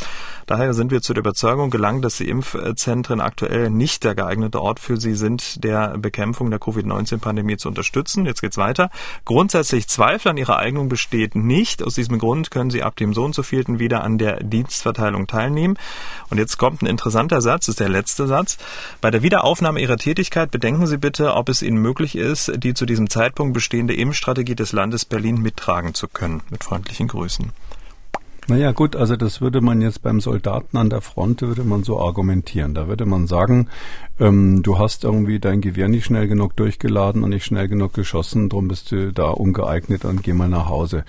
Daher 0.46 0.74
sind 0.74 0.90
wir 0.90 1.00
zu 1.00 1.14
der 1.14 1.20
Überzeugung 1.20 1.70
gelangt, 1.70 2.04
dass 2.04 2.18
die 2.18 2.28
Impfzentren 2.28 3.20
aktuell 3.20 3.70
nicht 3.70 4.04
der 4.04 4.14
geeignete 4.14 4.60
Ort 4.60 4.78
für 4.78 4.98
sie 4.98 5.14
sind, 5.14 5.64
der 5.64 5.96
Bekämpfung 5.98 6.50
der 6.50 6.60
Covid-19-Pandemie 6.60 7.56
zu 7.56 7.68
unterstützen. 7.68 8.26
Jetzt 8.26 8.42
geht's 8.42 8.58
weiter. 8.58 8.90
Grundsätzlich 9.24 9.88
Zweifel 9.88 10.28
an 10.28 10.36
ihrer 10.36 10.58
Eignung 10.58 10.88
besteht 10.88 11.34
nicht. 11.34 11.82
Aus 11.82 11.94
diesem 11.94 12.18
Grund 12.18 12.50
können 12.50 12.70
sie 12.70 12.82
ab 12.82 12.96
dem 12.96 13.14
so 13.14 13.24
und 13.24 13.34
so 13.34 13.42
vielten 13.42 13.78
wieder 13.78 14.04
an 14.04 14.18
der 14.18 14.42
Dienstverteilung 14.42 15.26
teilnehmen. 15.26 15.78
Und 16.30 16.38
jetzt 16.38 16.58
kommt 16.58 16.82
ein 16.82 16.86
interessanter 16.86 17.40
Satz, 17.40 17.68
ist 17.68 17.80
der 17.80 17.88
letzte 17.88 18.26
Satz. 18.26 18.58
Bei 19.00 19.10
der 19.10 19.22
Wiederaufnahme 19.22 19.80
ihrer 19.80 19.96
Tätigkeit 19.96 20.50
bedenken 20.50 20.86
Sie 20.86 20.98
bitte, 20.98 21.34
ob 21.34 21.48
es 21.48 21.62
Ihnen 21.62 21.78
möglich 21.78 22.16
ist, 22.16 22.52
die 22.56 22.74
zu 22.74 22.86
diesem 22.86 23.08
Zeitpunkt 23.08 23.54
bestehende 23.54 23.94
Impfstrategie 23.94 24.54
des 24.54 24.72
Landes 24.72 25.04
Berlin 25.04 25.40
mittragen 25.40 25.94
zu 25.94 26.08
können. 26.08 26.42
Mit 26.50 26.64
freundlichen 26.64 27.08
Grüßen. 27.08 27.52
Naja 28.46 28.72
gut, 28.72 28.94
also 28.94 29.16
das 29.16 29.40
würde 29.40 29.62
man 29.62 29.80
jetzt 29.80 30.02
beim 30.02 30.20
Soldaten 30.20 30.76
an 30.76 30.90
der 30.90 31.00
Front, 31.00 31.40
würde 31.40 31.64
man 31.64 31.82
so 31.82 31.98
argumentieren. 31.98 32.74
Da 32.74 32.88
würde 32.88 33.06
man 33.06 33.26
sagen, 33.26 33.68
ähm, 34.20 34.62
du 34.62 34.78
hast 34.78 35.04
irgendwie 35.04 35.40
dein 35.40 35.62
Gewehr 35.62 35.88
nicht 35.88 36.04
schnell 36.04 36.28
genug 36.28 36.54
durchgeladen 36.54 37.24
und 37.24 37.30
nicht 37.30 37.46
schnell 37.46 37.68
genug 37.68 37.94
geschossen, 37.94 38.50
darum 38.50 38.68
bist 38.68 38.92
du 38.92 39.14
da 39.14 39.30
ungeeignet 39.30 40.04
und 40.04 40.22
geh 40.22 40.34
mal 40.34 40.50
nach 40.50 40.68
Hause. 40.68 41.04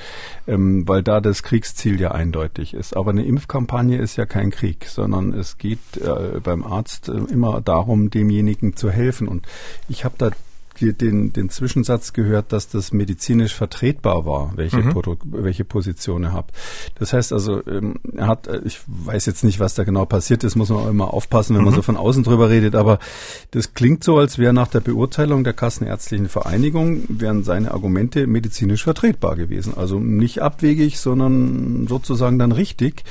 Ähm, 0.48 0.88
weil 0.88 1.04
da 1.04 1.20
das 1.20 1.44
Kriegsziel 1.44 2.00
ja 2.00 2.12
eindeutig 2.12 2.74
ist. 2.74 2.96
Aber 2.96 3.12
eine 3.12 3.26
Impfkampagne 3.26 3.98
ist 3.98 4.16
ja 4.16 4.26
kein 4.26 4.50
Krieg, 4.50 4.86
sondern 4.86 5.34
es 5.34 5.58
geht 5.58 5.98
äh, 5.98 6.40
beim 6.42 6.64
Arzt 6.64 7.10
äh, 7.10 7.18
immer 7.34 7.60
darum, 7.60 8.12
demjenigen 8.12 8.78
zu 8.78 8.90
helfen. 8.90 9.28
Und 9.28 9.46
ich 9.90 10.06
habe 10.06 10.16
da 10.18 10.30
den, 10.80 11.34
den 11.34 11.50
Zwischensatz 11.50 12.14
gehört, 12.14 12.52
dass 12.52 12.68
das 12.68 12.92
medizinisch 12.92 13.56
vertretbar 13.56 14.26
war, 14.26 14.54
welche, 14.56 14.78
mhm. 14.78 14.94
welche 15.26 15.66
Position 15.66 16.24
er 16.24 16.34
hat. 16.34 16.52
Das 17.00 17.14
heißt 17.14 17.34
also, 17.34 17.66
ähm, 17.68 17.96
er 18.16 18.28
hat, 18.28 18.48
äh, 18.48 18.62
ich 18.66 18.80
weiß 18.88 19.26
jetzt 19.26 19.44
nicht, 19.44 19.60
was 19.60 19.76
da 19.76 19.84
genau 19.84 20.06
passiert 20.06 20.44
ist, 20.44 20.56
muss 20.56 20.70
man 20.70 20.80
auch 20.80 20.90
immer 20.90 21.14
aufpassen, 21.14 21.56
wenn 21.56 21.62
mhm. 21.62 21.66
man 21.66 21.76
so 21.76 21.82
von 21.82 21.98
außen 21.98 22.24
drüber 22.24 22.50
redet, 22.50 22.76
aber 22.76 23.00
das 23.52 23.74
klingt 23.74 24.04
so, 24.04 24.18
als 24.18 24.38
wäre 24.38 24.54
nach 24.54 24.68
der 24.68 24.82
Beurteilung 24.82 25.44
der 25.44 25.54
Kassenärztlichen 25.54 26.30
Vereinigung, 26.30 27.04
wären 27.10 27.44
seine 27.44 27.72
Argumente 27.72 28.28
medizinisch 28.28 28.84
vertretbar 28.84 29.36
gewesen. 29.36 29.74
Also 29.76 30.00
nicht 30.00 30.42
abwegig, 30.42 31.00
sondern 31.00 31.88
sozusagen 31.88 32.40
dann 32.40 32.52
richtig. 32.52 33.04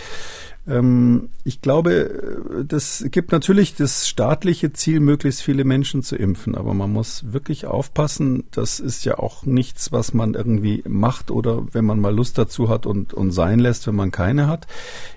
Ähm, 0.66 1.28
ich 1.44 1.60
glaube, 1.60 2.64
das 2.66 3.04
gibt 3.10 3.32
natürlich 3.32 3.74
das 3.74 4.08
staatliche 4.08 4.72
Ziel, 4.72 5.00
möglichst 5.00 5.42
viele 5.42 5.64
Menschen 5.64 6.02
zu 6.02 6.16
impfen, 6.16 6.54
aber 6.54 6.74
man 6.74 6.92
muss 6.92 7.32
wirklich 7.32 7.66
aufpassen. 7.66 8.44
Das 8.50 8.80
ist 8.80 9.04
ja 9.04 9.18
auch 9.18 9.44
nichts, 9.44 9.92
was 9.92 10.14
man 10.14 10.34
irgendwie 10.34 10.82
macht 10.86 11.30
oder 11.30 11.66
wenn 11.72 11.84
man 11.84 12.00
mal 12.00 12.14
Lust 12.14 12.38
dazu 12.38 12.68
hat 12.68 12.86
und, 12.86 13.12
und 13.12 13.30
sein 13.30 13.58
lässt, 13.58 13.86
wenn 13.86 13.96
man 13.96 14.10
keine 14.10 14.46
hat. 14.46 14.66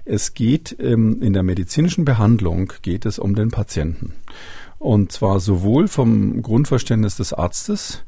Es 0.05 0.33
geht 0.33 0.75
ähm, 0.79 1.21
in 1.21 1.33
der 1.33 1.43
medizinischen 1.43 2.05
Behandlung 2.05 2.73
geht 2.81 3.05
es 3.05 3.19
um 3.19 3.35
den 3.35 3.51
Patienten. 3.51 4.13
Und 4.79 5.11
zwar 5.11 5.39
sowohl 5.39 5.87
vom 5.87 6.41
Grundverständnis 6.43 7.15
des 7.15 7.33
Arztes 7.33 8.03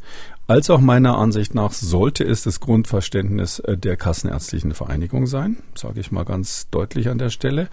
als 0.49 0.71
auch 0.71 0.79
meiner 0.79 1.15
Ansicht 1.19 1.53
nach 1.53 1.71
sollte 1.71 2.23
es 2.23 2.41
das 2.41 2.59
Grundverständnis 2.59 3.59
äh, 3.59 3.77
der 3.77 3.97
Kassenärztlichen 3.97 4.73
Vereinigung 4.73 5.27
sein, 5.27 5.57
sage 5.75 5.99
ich 5.99 6.11
mal 6.11 6.25
ganz 6.25 6.67
deutlich 6.71 7.09
an 7.09 7.19
der 7.19 7.29
Stelle. 7.29 7.69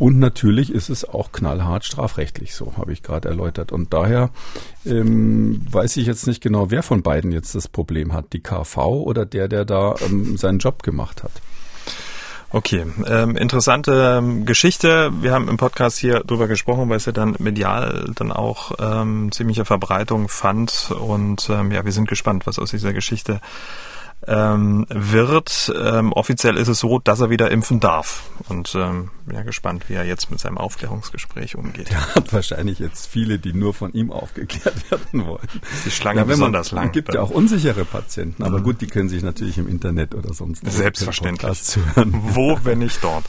Und 0.00 0.18
natürlich 0.18 0.72
ist 0.72 0.90
es 0.90 1.04
auch 1.04 1.30
knallhart 1.30 1.84
strafrechtlich, 1.84 2.54
so 2.54 2.76
habe 2.76 2.92
ich 2.92 3.04
gerade 3.04 3.28
erläutert. 3.28 3.70
Und 3.70 3.92
daher 3.92 4.30
ähm, 4.84 5.64
weiß 5.70 5.98
ich 5.98 6.08
jetzt 6.08 6.26
nicht 6.26 6.42
genau, 6.42 6.72
wer 6.72 6.82
von 6.82 7.04
beiden 7.04 7.30
jetzt 7.30 7.54
das 7.54 7.68
Problem 7.68 8.12
hat, 8.12 8.32
die 8.32 8.40
KV 8.40 8.76
oder 8.76 9.24
der, 9.24 9.46
der 9.46 9.64
da 9.64 9.94
ähm, 10.04 10.36
seinen 10.36 10.58
Job 10.58 10.82
gemacht 10.82 11.22
hat. 11.22 11.30
Okay, 12.52 12.86
ähm, 13.06 13.36
interessante 13.36 14.18
ähm, 14.18 14.46
Geschichte. 14.46 15.10
Wir 15.20 15.32
haben 15.32 15.48
im 15.48 15.56
Podcast 15.56 15.98
hier 15.98 16.20
drüber 16.20 16.46
gesprochen, 16.46 16.88
weil 16.88 16.96
es 16.96 17.04
ja 17.04 17.12
dann 17.12 17.34
medial 17.38 18.10
dann 18.14 18.30
auch 18.30 18.72
ähm, 18.78 19.32
ziemliche 19.32 19.64
Verbreitung 19.64 20.28
fand. 20.28 20.92
Und 20.92 21.50
ähm, 21.50 21.72
ja, 21.72 21.84
wir 21.84 21.92
sind 21.92 22.08
gespannt, 22.08 22.46
was 22.46 22.58
aus 22.58 22.70
dieser 22.70 22.92
Geschichte 22.92 23.40
ähm, 24.26 24.86
wird. 24.88 25.72
Ähm, 25.78 26.12
offiziell 26.12 26.56
ist 26.56 26.68
es 26.68 26.80
so, 26.80 26.98
dass 26.98 27.20
er 27.20 27.30
wieder 27.30 27.50
impfen 27.50 27.80
darf. 27.80 28.24
Und 28.48 28.74
ähm, 28.74 29.10
bin 29.26 29.36
ja 29.36 29.42
gespannt, 29.42 29.88
wie 29.88 29.94
er 29.94 30.04
jetzt 30.04 30.30
mit 30.30 30.40
seinem 30.40 30.58
Aufklärungsgespräch 30.58 31.56
umgeht. 31.56 31.90
Er 31.90 32.14
hat 32.14 32.32
wahrscheinlich 32.32 32.78
jetzt 32.78 33.06
viele, 33.06 33.38
die 33.38 33.52
nur 33.52 33.74
von 33.74 33.92
ihm 33.92 34.10
aufgeklärt 34.12 34.90
werden 34.90 35.26
wollen. 35.26 35.48
Die 35.84 35.90
Schlange 35.90 36.20
ja, 36.20 36.24
besonders 36.24 36.72
man, 36.72 36.82
lang. 36.82 36.86
Es 36.88 36.92
gibt 36.92 37.14
ja 37.14 37.20
auch 37.20 37.30
unsichere 37.30 37.84
Patienten, 37.84 38.42
aber 38.42 38.58
mhm. 38.58 38.64
gut, 38.64 38.80
die 38.80 38.86
können 38.86 39.08
sich 39.08 39.22
natürlich 39.22 39.58
im 39.58 39.68
Internet 39.68 40.14
oder 40.14 40.32
sonst 40.32 40.64
Selbstverständlich. 40.70 41.78
Wo, 41.94 42.58
wenn 42.64 42.78
nicht 42.78 43.02
dort. 43.02 43.24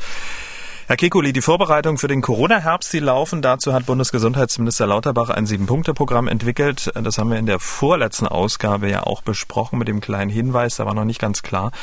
Herr 0.89 0.95
Kekuli, 0.95 1.33
die 1.33 1.41
Vorbereitungen 1.41 1.97
für 1.97 2.07
den 2.07 2.21
Corona-Herbst, 2.21 2.93
die 2.93 2.99
laufen. 2.99 3.41
Dazu 3.41 3.73
hat 3.73 3.85
Bundesgesundheitsminister 3.85 4.87
Lauterbach 4.87 5.29
ein 5.29 5.45
Sieben-Punkte-Programm 5.45 6.29
entwickelt. 6.29 6.89
Das 6.95 7.17
haben 7.17 7.29
wir 7.29 7.37
in 7.37 7.45
der 7.45 7.59
vorletzten 7.59 8.25
Ausgabe 8.25 8.89
ja 8.89 9.03
auch 9.03 9.21
besprochen 9.21 9.79
mit 9.79 9.89
dem 9.89 9.99
kleinen 9.99 10.31
Hinweis, 10.31 10.77
da 10.77 10.85
war 10.85 10.93
noch 10.93 11.03
nicht 11.03 11.19
ganz 11.19 11.43
klar, 11.43 11.73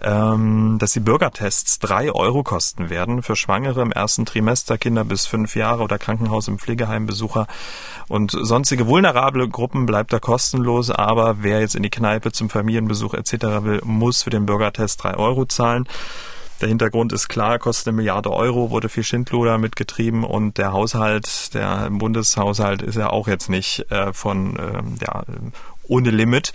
ähm, 0.00 0.76
dass 0.78 0.92
die 0.92 1.00
Bürgertests 1.00 1.80
drei 1.80 2.12
Euro 2.12 2.44
kosten 2.44 2.90
werden 2.90 3.24
für 3.24 3.34
Schwangere 3.34 3.82
im 3.82 3.90
ersten 3.90 4.24
Trimester, 4.24 4.78
Kinder 4.78 5.02
bis 5.02 5.26
fünf 5.26 5.56
Jahre 5.56 5.82
oder 5.82 5.98
Krankenhaus- 5.98 6.46
und 6.46 6.60
Pflegeheimbesucher. 6.60 7.48
Und 8.06 8.30
sonstige 8.30 8.86
vulnerable 8.86 9.48
Gruppen 9.48 9.84
bleibt 9.84 10.12
da 10.12 10.20
kostenlos, 10.20 10.92
aber 10.92 11.42
wer 11.42 11.58
jetzt 11.58 11.74
in 11.74 11.82
die 11.82 11.90
Kneipe 11.90 12.30
zum 12.30 12.50
Familienbesuch 12.50 13.14
etc. 13.14 13.32
will, 13.62 13.80
muss 13.82 14.22
für 14.22 14.30
den 14.30 14.46
Bürgertest 14.46 15.02
drei 15.02 15.16
Euro 15.16 15.44
zahlen. 15.44 15.88
Der 16.60 16.68
Hintergrund 16.68 17.12
ist 17.12 17.28
klar, 17.28 17.58
kostet 17.58 17.88
eine 17.88 17.96
Milliarde 17.96 18.30
Euro, 18.30 18.70
wurde 18.70 18.88
viel 18.88 19.02
Schindluder 19.02 19.58
mitgetrieben 19.58 20.24
und 20.24 20.56
der 20.56 20.72
Haushalt, 20.72 21.52
der 21.52 21.88
Bundeshaushalt 21.90 22.80
ist 22.80 22.96
ja 22.96 23.10
auch 23.10 23.26
jetzt 23.26 23.50
nicht 23.50 23.90
äh, 23.90 24.12
von 24.12 24.56
ähm, 24.58 24.96
ja, 25.00 25.24
ohne 25.88 26.10
Limit. 26.10 26.52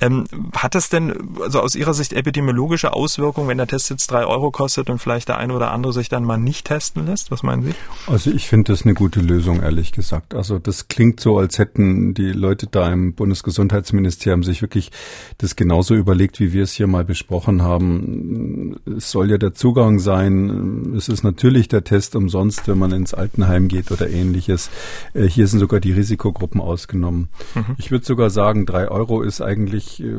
Ähm, 0.00 0.24
hat 0.54 0.74
das 0.74 0.88
denn 0.88 1.36
also 1.40 1.60
aus 1.60 1.74
Ihrer 1.74 1.94
Sicht 1.94 2.12
epidemiologische 2.12 2.92
Auswirkungen, 2.92 3.48
wenn 3.48 3.58
der 3.58 3.66
Test 3.66 3.90
jetzt 3.90 4.10
drei 4.10 4.24
Euro 4.24 4.50
kostet 4.50 4.90
und 4.90 4.98
vielleicht 4.98 5.28
der 5.28 5.38
eine 5.38 5.54
oder 5.54 5.70
andere 5.70 5.92
sich 5.92 6.08
dann 6.08 6.24
mal 6.24 6.38
nicht 6.38 6.66
testen 6.66 7.06
lässt? 7.06 7.30
Was 7.30 7.42
meinen 7.42 7.62
Sie? 7.62 7.74
Also 8.06 8.30
ich 8.30 8.48
finde 8.48 8.72
das 8.72 8.82
eine 8.82 8.94
gute 8.94 9.20
Lösung, 9.20 9.62
ehrlich 9.62 9.92
gesagt. 9.92 10.34
Also 10.34 10.58
das 10.58 10.88
klingt 10.88 11.20
so, 11.20 11.38
als 11.38 11.58
hätten 11.58 12.14
die 12.14 12.32
Leute 12.32 12.66
da 12.66 12.92
im 12.92 13.14
Bundesgesundheitsministerium 13.14 14.42
sich 14.42 14.62
wirklich 14.62 14.90
das 15.38 15.56
genauso 15.56 15.94
überlegt, 15.94 16.40
wie 16.40 16.52
wir 16.52 16.62
es 16.62 16.72
hier 16.72 16.86
mal 16.86 17.04
besprochen 17.04 17.62
haben. 17.62 18.76
Es 18.96 19.10
soll 19.10 19.30
ja 19.30 19.38
der 19.38 19.54
Zugang 19.54 19.98
sein. 19.98 20.94
Es 20.96 21.08
ist 21.08 21.22
natürlich 21.22 21.68
der 21.68 21.84
Test 21.84 22.16
umsonst, 22.16 22.68
wenn 22.68 22.78
man 22.78 22.92
ins 22.92 23.14
Altenheim 23.14 23.68
geht 23.68 23.90
oder 23.90 24.08
ähnliches. 24.08 24.70
Äh, 25.14 25.24
hier 25.24 25.46
sind 25.46 25.58
sogar 25.58 25.80
die 25.80 25.92
Risikogruppen 25.92 26.60
ausgenommen. 26.60 27.28
Mhm. 27.54 27.76
Ich 27.78 27.90
würde 27.90 28.04
sogar 28.04 28.30
sagen, 28.30 28.66
drei 28.70 28.88
Euro 28.88 29.22
ist 29.22 29.40
eigentlich, 29.40 30.02
äh, 30.02 30.14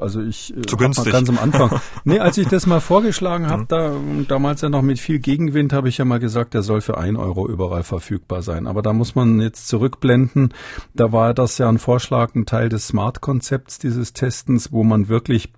also 0.00 0.20
ich 0.20 0.56
äh, 0.56 0.62
Zu 0.62 0.76
günstig. 0.76 1.12
ganz 1.12 1.28
am 1.28 1.38
Anfang. 1.38 1.80
nee, 2.04 2.18
als 2.18 2.38
ich 2.38 2.48
das 2.48 2.66
mal 2.66 2.80
vorgeschlagen 2.80 3.48
habe, 3.48 3.62
mhm. 3.62 3.66
da 3.68 3.96
damals 4.28 4.60
ja 4.62 4.68
noch 4.68 4.82
mit 4.82 4.98
viel 4.98 5.18
Gegenwind, 5.18 5.72
habe 5.72 5.88
ich 5.88 5.98
ja 5.98 6.04
mal 6.04 6.18
gesagt, 6.20 6.54
der 6.54 6.62
soll 6.62 6.80
für 6.80 6.98
ein 6.98 7.16
Euro 7.16 7.48
überall 7.48 7.82
verfügbar 7.82 8.42
sein. 8.42 8.66
Aber 8.66 8.82
da 8.82 8.92
muss 8.92 9.14
man 9.14 9.40
jetzt 9.40 9.68
zurückblenden. 9.68 10.54
Da 10.94 11.12
war 11.12 11.34
das 11.34 11.58
ja 11.58 11.68
ein 11.68 11.78
Vorschlag, 11.78 12.34
ein 12.34 12.46
Teil 12.46 12.68
des 12.68 12.88
Smart-Konzepts 12.88 13.78
dieses 13.78 14.12
Testens, 14.12 14.72
wo 14.72 14.84
man 14.84 15.08
wirklich 15.08 15.52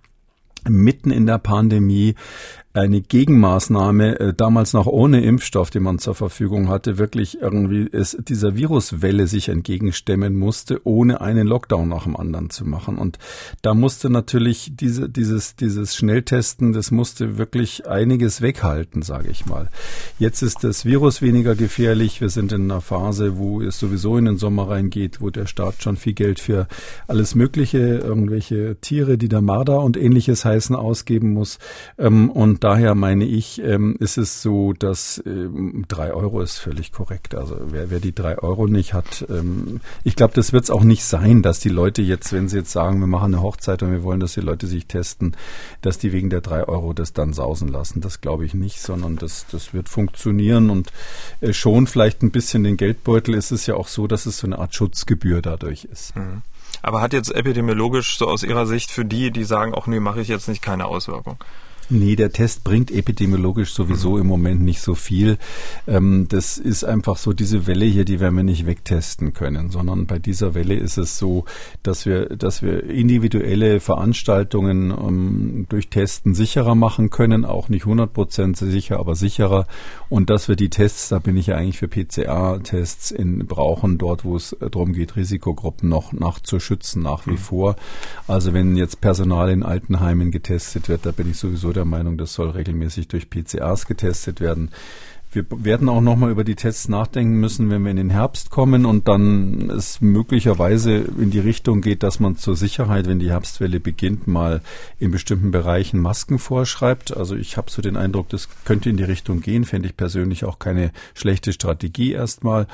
mitten 0.68 1.11
in 1.11 1.26
der 1.26 1.38
Pandemie 1.38 2.14
eine 2.74 3.02
Gegenmaßnahme, 3.02 4.18
äh, 4.18 4.35
damals 4.35 4.72
noch 4.72 4.87
ohne 4.87 5.22
Impfstoff, 5.22 5.70
den 5.70 5.82
man 5.82 5.98
zur 5.98 6.14
Verfügung 6.14 6.68
hatte, 6.68 6.96
wirklich 6.96 7.40
irgendwie 7.40 7.87
es 7.92 8.16
dieser 8.18 8.56
Viruswelle 8.56 9.26
sich 9.26 9.50
entgegenstemmen 9.50 10.38
musste, 10.38 10.80
ohne 10.85 11.20
einen 11.20 11.46
Lockdown 11.46 11.88
nach 11.88 12.04
dem 12.04 12.16
anderen 12.16 12.48
zu 12.48 12.64
machen. 12.64 12.96
Und 12.96 13.18
da 13.61 13.74
musste 13.74 14.08
natürlich 14.08 14.72
diese, 14.74 15.11
dieses, 15.11 15.54
dieses 15.56 15.94
Schnelltesten, 15.96 16.72
das 16.72 16.90
musste 16.90 17.37
wirklich 17.37 17.87
einiges 17.87 18.40
weghalten, 18.40 19.02
sage 19.02 19.28
ich 19.30 19.44
mal. 19.44 19.68
Jetzt 20.18 20.40
ist 20.42 20.64
das 20.64 20.87
Virus 20.87 21.20
weniger 21.20 21.54
gefährlich. 21.54 22.20
Wir 22.22 22.30
sind 22.30 22.52
in 22.52 22.70
einer 22.70 22.80
Phase, 22.80 23.37
wo 23.37 23.61
es 23.61 23.78
sowieso 23.78 24.16
in 24.16 24.24
den 24.24 24.38
Sommer 24.38 24.70
reingeht, 24.70 25.20
wo 25.20 25.28
der 25.28 25.46
Staat 25.46 25.82
schon 25.82 25.96
viel 25.96 26.14
Geld 26.14 26.40
für 26.40 26.68
alles 27.06 27.35
Mögliche, 27.35 27.78
irgendwelche 27.78 28.76
Tiere, 28.80 29.18
die 29.18 29.28
der 29.28 29.42
Marder 29.42 29.80
und 29.80 29.98
ähnliches 29.98 30.46
heißen, 30.46 30.74
ausgeben 30.74 31.35
muss. 31.35 31.58
Ähm, 31.98 32.30
daher 32.62 32.94
meine 32.94 33.25
ich, 33.25 33.61
ähm, 33.61 33.96
ist 33.98 34.18
es 34.18 34.40
so, 34.40 34.72
dass 34.72 35.22
ähm, 35.27 35.85
drei 35.88 36.12
Euro 36.12 36.40
ist 36.40 36.59
völlig 36.59 36.92
korrekt. 36.92 37.35
Also 37.35 37.57
wer, 37.66 37.90
wer 37.90 37.98
die 37.98 38.14
drei 38.14 38.38
Euro 38.38 38.68
nicht 38.68 38.94
hat, 38.94 39.27
ähm, 39.29 39.81
ich 40.05 40.14
glaube, 40.14 40.35
das 40.35 40.53
wird 40.53 40.64
es 40.64 40.70
auch 40.70 40.85
nicht 40.85 41.05
sein, 41.05 41.42
dass 41.42 41.59
die 41.59 41.68
Leute 41.68 42.03
jetzt, 42.03 42.33
wenn 42.33 42.48
sie 42.48 42.59
jetzt 42.59 42.70
sagen, 42.70 43.01
wir 43.01 43.09
machen 43.09 43.35
eine 43.35 43.42
Hochzeit 43.42 43.83
und 43.83 43.90
wir 43.90 44.05
wollen, 44.05 44.20
dass 44.20 44.35
die 44.35 44.40
Leute 44.40 44.68
sich 44.68 44.87
testen, 44.87 45.37
dass 45.81 45.98
die 45.98 46.12
wegen 46.12 46.31
der 46.31 46.40
drei 46.40 46.64
Euro 46.64 46.92
das 46.92 47.12
dann 47.12 47.33
sausen 47.33 47.68
lassen. 47.68 48.01
Das 48.01 48.20
glaube 48.20 48.44
ich 48.44 48.55
nicht, 48.55 48.81
sondern 48.81 49.16
das, 49.16 49.46
das 49.51 49.75
wird 49.75 49.88
funktionieren 49.88 50.70
und 50.70 50.92
äh, 51.40 51.53
schon 51.53 51.88
vielleicht 51.88 52.22
ein 52.22 52.31
bisschen 52.31 52.62
den 52.62 52.77
Geldbeutel 52.77 53.35
ist 53.35 53.51
es 53.51 53.66
ja 53.66 53.75
auch 53.75 53.88
so, 53.88 54.07
dass 54.07 54.27
es 54.27 54.38
so 54.38 54.46
eine 54.46 54.59
Art 54.59 54.75
Schutzgebühr 54.75 55.42
dadurch 55.42 55.85
ist. 55.85 56.14
Mhm. 56.14 56.42
Aber 56.81 57.01
hat 57.01 57.12
jetzt 57.12 57.35
epidemiologisch 57.35 58.18
so 58.18 58.29
aus 58.29 58.42
Ihrer 58.42 58.66
Sicht 58.66 58.90
für 58.90 59.05
die, 59.05 59.31
die 59.31 59.44
sagen, 59.44 59.75
auch 59.75 59.87
nee, 59.87 60.01
mache 60.01 60.20
ich 60.20 60.29
jetzt 60.29 60.48
nicht 60.48 60.62
keine 60.62 60.87
Auswirkung? 60.87 61.37
Nee, 61.90 62.16
der 62.16 62.33
Test 62.33 62.64
bringt 62.64 62.90
epidemiologisch 62.90 63.75
sowieso 63.75 64.12
mhm. 64.12 64.21
im 64.21 64.27
Moment 64.27 64.62
nicht 64.62 64.81
so 64.81 64.95
viel. 64.95 65.38
Ähm, 65.87 66.27
das 66.29 66.57
ist 66.57 66.85
einfach 66.85 67.16
so, 67.16 67.33
diese 67.33 67.66
Welle 67.66 67.85
hier, 67.85 68.05
die 68.05 68.21
werden 68.21 68.37
wir 68.37 68.45
nicht 68.45 68.66
wegtesten 68.66 69.35
können, 69.35 69.71
sondern 69.71 70.07
bei 70.07 70.18
dieser 70.18 70.55
Welle 70.55 70.75
ist 70.75 70.97
es 70.97 71.18
so, 71.18 71.45
dass 71.83 72.07
wir, 72.07 72.27
dass 72.37 72.62
wir 72.62 72.85
individuelle 72.85 73.81
Veranstaltungen 73.81 74.90
ähm, 74.90 75.66
durch 75.68 75.88
Testen 75.88 76.35
sicherer 76.35 76.75
machen 76.75 77.11
können, 77.11 77.45
auch 77.45 77.68
nicht 77.68 77.83
100 77.83 78.12
Prozent 78.12 78.57
sicher, 78.57 78.99
aber 78.99 79.14
sicherer. 79.14 79.66
Und 80.09 80.31
dass 80.31 80.49
wir 80.49 80.57
die 80.57 80.71
Tests, 80.71 81.09
da 81.09 81.18
bin 81.18 81.37
ich 81.37 81.49
ja 81.49 81.57
eigentlich 81.57 81.79
für 81.79 81.88
PCA-Tests 81.88 83.11
in, 83.11 83.47
brauchen, 83.47 83.99
dort, 83.99 84.25
wo 84.25 84.37
es 84.37 84.57
darum 84.61 84.92
geht, 84.92 85.16
Risikogruppen 85.16 85.88
noch 85.88 86.12
nachzuschützen, 86.12 87.03
nach 87.03 87.27
wie 87.27 87.33
mhm. 87.33 87.38
vor. 87.38 87.77
Also 88.27 88.55
wenn 88.55 88.77
jetzt 88.77 89.01
Personal 89.01 89.51
in 89.51 89.62
Altenheimen 89.62 90.31
getestet 90.31 90.88
wird, 90.88 91.05
da 91.07 91.12
bin 91.12 91.31
ich 91.31 91.38
sowieso 91.38 91.73
der 91.73 91.82
der 91.83 91.88
Meinung, 91.88 92.16
das 92.16 92.33
soll 92.33 92.51
regelmäßig 92.51 93.09
durch 93.09 93.29
PCAs 93.29 93.87
getestet 93.87 94.40
werden. 94.40 94.71
Wir 95.35 95.47
werden 95.49 95.88
auch 95.88 96.03
nochmal 96.03 96.31
über 96.31 96.45
die 96.45 96.57
Tests 96.57 96.90
nachdenken 96.90 97.40
müssen, 97.40 97.71
wenn 97.71 97.83
wir 97.85 97.90
in 97.90 97.97
den 97.97 98.11
Herbst 98.11 98.51
kommen 98.51 98.85
und 98.85 99.09
dann 99.09 99.71
es 99.71 100.03
möglicherweise 100.03 100.92
in 100.92 101.31
die 101.31 101.38
Richtung 101.38 101.81
geht, 101.81 102.03
dass 102.03 102.21
man 102.21 102.37
zur 102.37 102.55
Sicherheit, 102.55 103.07
wenn 103.09 103.18
die 103.18 103.31
Herbstwelle 103.31 103.81
beginnt, 103.81 104.27
mal 104.27 104.61
in 104.99 105.11
bestimmten 105.11 105.51
Bereichen 105.51 106.01
Masken 106.01 106.38
vorschreibt. 106.38 107.16
Also 107.16 107.35
ich 107.35 107.57
habe 107.57 107.71
so 107.71 107.81
den 107.81 107.97
Eindruck, 107.97 108.29
das 108.29 108.51
könnte 108.66 108.90
in 108.90 108.99
die 108.99 109.05
Richtung 109.05 109.40
gehen, 109.40 109.64
fände 109.64 109.88
ich 109.88 109.97
persönlich 109.97 110.45
auch 110.45 110.59
keine 110.59 110.92
schlechte 111.14 111.55
Strategie 111.55 112.12
erstmal. 112.12 112.66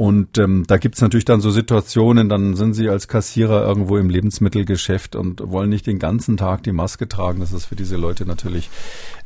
Und 0.00 0.38
ähm, 0.38 0.64
da 0.66 0.78
gibt's 0.78 1.02
natürlich 1.02 1.26
dann 1.26 1.42
so 1.42 1.50
Situationen, 1.50 2.30
dann 2.30 2.56
sind 2.56 2.72
Sie 2.72 2.88
als 2.88 3.06
Kassierer 3.06 3.66
irgendwo 3.66 3.98
im 3.98 4.08
Lebensmittelgeschäft 4.08 5.14
und 5.14 5.42
wollen 5.50 5.68
nicht 5.68 5.86
den 5.86 5.98
ganzen 5.98 6.38
Tag 6.38 6.62
die 6.62 6.72
Maske 6.72 7.06
tragen. 7.06 7.40
Das 7.40 7.52
ist 7.52 7.66
für 7.66 7.76
diese 7.76 7.98
Leute 7.98 8.24
natürlich 8.24 8.70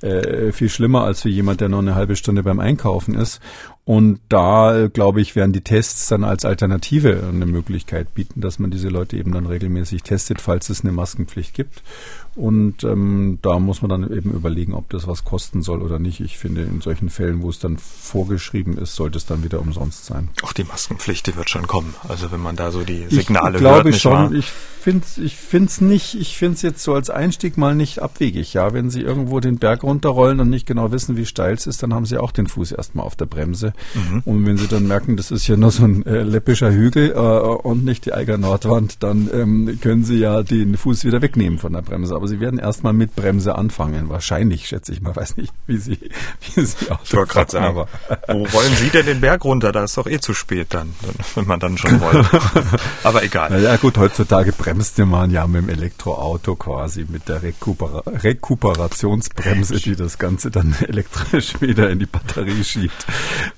äh, 0.00 0.50
viel 0.50 0.68
schlimmer 0.68 1.04
als 1.04 1.22
für 1.22 1.28
jemand, 1.28 1.60
der 1.60 1.68
nur 1.68 1.78
eine 1.78 1.94
halbe 1.94 2.16
Stunde 2.16 2.42
beim 2.42 2.58
Einkaufen 2.58 3.14
ist. 3.14 3.40
Und 3.86 4.20
da, 4.30 4.88
glaube 4.90 5.20
ich, 5.20 5.36
werden 5.36 5.52
die 5.52 5.60
Tests 5.60 6.08
dann 6.08 6.24
als 6.24 6.46
Alternative 6.46 7.22
eine 7.28 7.44
Möglichkeit 7.44 8.14
bieten, 8.14 8.40
dass 8.40 8.58
man 8.58 8.70
diese 8.70 8.88
Leute 8.88 9.18
eben 9.18 9.32
dann 9.32 9.44
regelmäßig 9.44 10.02
testet, 10.02 10.40
falls 10.40 10.70
es 10.70 10.80
eine 10.80 10.92
Maskenpflicht 10.92 11.52
gibt. 11.52 11.82
Und 12.36 12.82
ähm, 12.82 13.38
da 13.42 13.58
muss 13.58 13.82
man 13.82 13.90
dann 13.90 14.02
eben 14.10 14.32
überlegen, 14.32 14.74
ob 14.74 14.88
das 14.90 15.06
was 15.06 15.24
kosten 15.24 15.62
soll 15.62 15.82
oder 15.82 15.98
nicht. 15.98 16.20
Ich 16.20 16.38
finde, 16.38 16.62
in 16.62 16.80
solchen 16.80 17.08
Fällen, 17.08 17.42
wo 17.42 17.50
es 17.50 17.60
dann 17.60 17.76
vorgeschrieben 17.78 18.76
ist, 18.76 18.96
sollte 18.96 19.18
es 19.18 19.26
dann 19.26 19.44
wieder 19.44 19.60
umsonst 19.60 20.06
sein. 20.06 20.30
Auch 20.42 20.52
die 20.52 20.64
Maskenpflicht, 20.64 21.26
die 21.26 21.36
wird 21.36 21.50
schon 21.50 21.66
kommen. 21.66 21.94
Also 22.08 22.32
wenn 22.32 22.40
man 22.40 22.56
da 22.56 22.72
so 22.72 22.82
die 22.82 23.06
Signale 23.08 23.56
ich 23.56 23.60
glaube 23.60 23.90
hört, 23.90 24.00
schon. 24.00 24.12
Wahr? 24.12 24.32
Ich 24.32 24.50
finde 24.80 25.06
es 25.06 25.18
ich 25.18 25.36
find's 25.36 25.80
nicht, 25.80 26.14
ich 26.14 26.36
finde 26.36 26.56
es 26.56 26.62
jetzt 26.62 26.82
so 26.82 26.94
als 26.94 27.08
Einstieg 27.08 27.56
mal 27.56 27.76
nicht 27.76 28.00
abwegig. 28.00 28.52
Ja, 28.52 28.72
wenn 28.72 28.90
Sie 28.90 29.02
irgendwo 29.02 29.38
den 29.38 29.58
Berg 29.58 29.84
runterrollen 29.84 30.40
und 30.40 30.50
nicht 30.50 30.66
genau 30.66 30.90
wissen, 30.90 31.16
wie 31.16 31.26
steil 31.26 31.54
es 31.54 31.68
ist, 31.68 31.84
dann 31.84 31.94
haben 31.94 32.04
Sie 32.04 32.18
auch 32.18 32.32
den 32.32 32.48
Fuß 32.48 32.72
erstmal 32.72 33.06
auf 33.06 33.14
der 33.14 33.26
Bremse. 33.26 33.73
Mhm. 33.94 34.22
Und 34.24 34.46
wenn 34.46 34.56
Sie 34.56 34.68
dann 34.68 34.86
merken, 34.86 35.16
das 35.16 35.30
ist 35.30 35.46
ja 35.46 35.56
nur 35.56 35.70
so 35.70 35.84
ein 35.84 36.04
äh, 36.06 36.22
läppischer 36.22 36.72
Hügel 36.72 37.12
äh, 37.12 37.14
und 37.14 37.84
nicht 37.84 38.06
die 38.06 38.12
Eiger 38.12 38.38
Nordwand, 38.38 39.02
dann 39.02 39.28
ähm, 39.32 39.78
können 39.80 40.04
Sie 40.04 40.18
ja 40.18 40.42
den 40.42 40.76
Fuß 40.76 41.04
wieder 41.04 41.22
wegnehmen 41.22 41.58
von 41.58 41.72
der 41.72 41.82
Bremse. 41.82 42.14
Aber 42.14 42.28
Sie 42.28 42.40
werden 42.40 42.58
erstmal 42.58 42.92
mit 42.92 43.14
Bremse 43.14 43.56
anfangen. 43.56 44.08
Wahrscheinlich, 44.08 44.68
schätze 44.68 44.92
ich 44.92 45.00
mal. 45.00 45.14
Weiß 45.24 45.36
nicht, 45.36 45.52
wie 45.66 45.78
Sie, 45.78 45.98
wie 46.54 46.64
Sie 46.64 46.90
auch 46.90 47.00
Ich 47.04 47.14
wollte 47.14 47.32
gerade 47.32 47.50
sagen, 47.50 47.64
aber. 47.64 47.88
wo 48.28 48.52
wollen 48.52 48.74
Sie 48.76 48.90
denn 48.90 49.06
den 49.06 49.20
Berg 49.20 49.44
runter? 49.44 49.72
Da 49.72 49.84
ist 49.84 49.96
doch 49.96 50.06
eh 50.06 50.18
zu 50.18 50.34
spät 50.34 50.68
dann, 50.70 50.94
wenn 51.34 51.46
man 51.46 51.60
dann 51.60 51.78
schon 51.78 52.00
wollte. 52.00 52.28
aber 53.04 53.22
egal. 53.22 53.48
Na 53.50 53.58
ja 53.58 53.76
gut, 53.76 53.96
heutzutage 53.98 54.52
bremst 54.52 54.98
man 54.98 55.30
ja 55.30 55.46
mit 55.46 55.62
dem 55.62 55.68
Elektroauto 55.68 56.54
quasi 56.56 57.06
mit 57.08 57.28
der 57.28 57.42
Rekupera 57.42 58.02
Rekuperationsbremse, 58.06 59.76
die 59.76 59.96
das 59.96 60.18
Ganze 60.18 60.50
dann 60.50 60.74
elektrisch 60.86 61.60
wieder 61.60 61.90
in 61.90 61.98
die 61.98 62.06
Batterie 62.06 62.64
schiebt. 62.64 63.06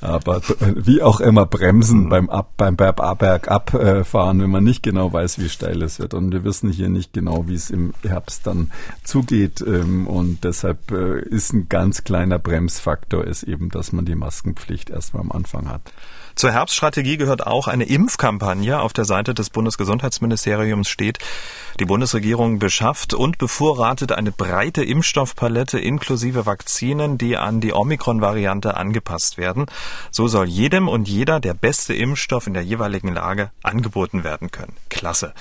Aber 0.07 0.41
wie 0.61 1.03
auch 1.03 1.21
immer 1.21 1.47
bremsen 1.47 2.05
mhm. 2.05 2.09
beim 2.09 2.31
Ab, 2.31 2.53
beim 2.57 2.77
Bergabfahren, 2.77 4.41
wenn 4.41 4.51
man 4.51 4.65
nicht 4.65 4.83
genau 4.83 5.13
weiß, 5.13 5.39
wie 5.39 5.49
steil 5.49 5.83
es 5.83 5.99
wird. 5.99 6.15
Und 6.15 6.33
wir 6.33 6.45
wissen 6.45 6.71
hier 6.71 6.89
nicht 6.89 7.13
genau, 7.13 7.49
wie 7.49 7.55
es 7.55 7.71
im 7.71 7.93
Herbst 8.03 8.47
dann 8.47 8.71
zugeht. 9.03 9.63
Ähm, 9.67 10.07
und 10.07 10.45
deshalb 10.45 10.91
äh, 10.93 11.21
ist 11.21 11.53
ein 11.53 11.69
ganz 11.69 12.05
kleiner 12.05 12.39
Bremsfaktor 12.39 13.25
ist 13.25 13.43
eben, 13.43 13.71
dass 13.71 13.93
man 13.93 14.05
die 14.05 14.15
Maskenpflicht 14.15 14.91
erstmal 14.91 15.23
am 15.23 15.33
Anfang 15.33 15.69
hat. 15.69 15.93
Zur 16.37 16.53
Herbststrategie 16.53 17.17
gehört 17.17 17.47
auch 17.47 17.67
eine 17.67 17.85
Impfkampagne. 17.85 18.79
Auf 18.79 18.93
der 18.93 19.07
Seite 19.07 19.33
des 19.33 19.49
Bundesgesundheitsministeriums 19.49 20.89
steht, 20.89 21.19
die 21.79 21.85
Bundesregierung 21.85 22.59
beschafft 22.59 23.13
und 23.13 23.39
bevorratet 23.39 24.13
eine 24.13 24.33
breite 24.33 24.83
Impfstoffpalette 24.83 25.79
inklusive 25.79 26.47
Vakzinen, 26.47 27.19
die 27.19 27.37
an 27.37 27.61
die 27.61 27.73
Omikron-Variante 27.73 28.77
angepasst 28.77 29.37
werden. 29.37 29.67
So 30.11 30.27
soll 30.29 30.47
jedem 30.47 30.89
und 30.89 31.09
jeder 31.09 31.41
der 31.41 31.55
beste 31.55 31.95
Impfstoff 31.95 32.47
in 32.47 32.55
der 32.55 32.63
jeweiligen 32.63 33.13
Lage 33.13 33.51
angeboten 33.63 34.25
werden 34.25 34.51
können. 34.51 34.75
Klasse. 34.89 35.35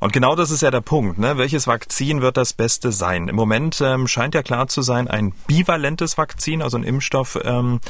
Und 0.00 0.12
genau 0.12 0.36
das 0.36 0.50
ist 0.50 0.60
ja 0.60 0.70
der 0.70 0.80
Punkt. 0.80 1.18
Ne? 1.18 1.38
Welches 1.38 1.66
Vakzin 1.66 2.20
wird 2.20 2.36
das 2.36 2.52
Beste 2.52 2.92
sein? 2.92 3.28
Im 3.28 3.36
Moment 3.36 3.80
ähm, 3.80 4.06
scheint 4.06 4.34
ja 4.34 4.42
klar 4.42 4.68
zu 4.68 4.82
sein, 4.82 5.08
ein 5.08 5.32
bivalentes 5.46 6.18
Vakzin, 6.18 6.62
also 6.62 6.76
ein 6.76 6.84
Impfstoff, 6.84 7.38
ähm, 7.42 7.80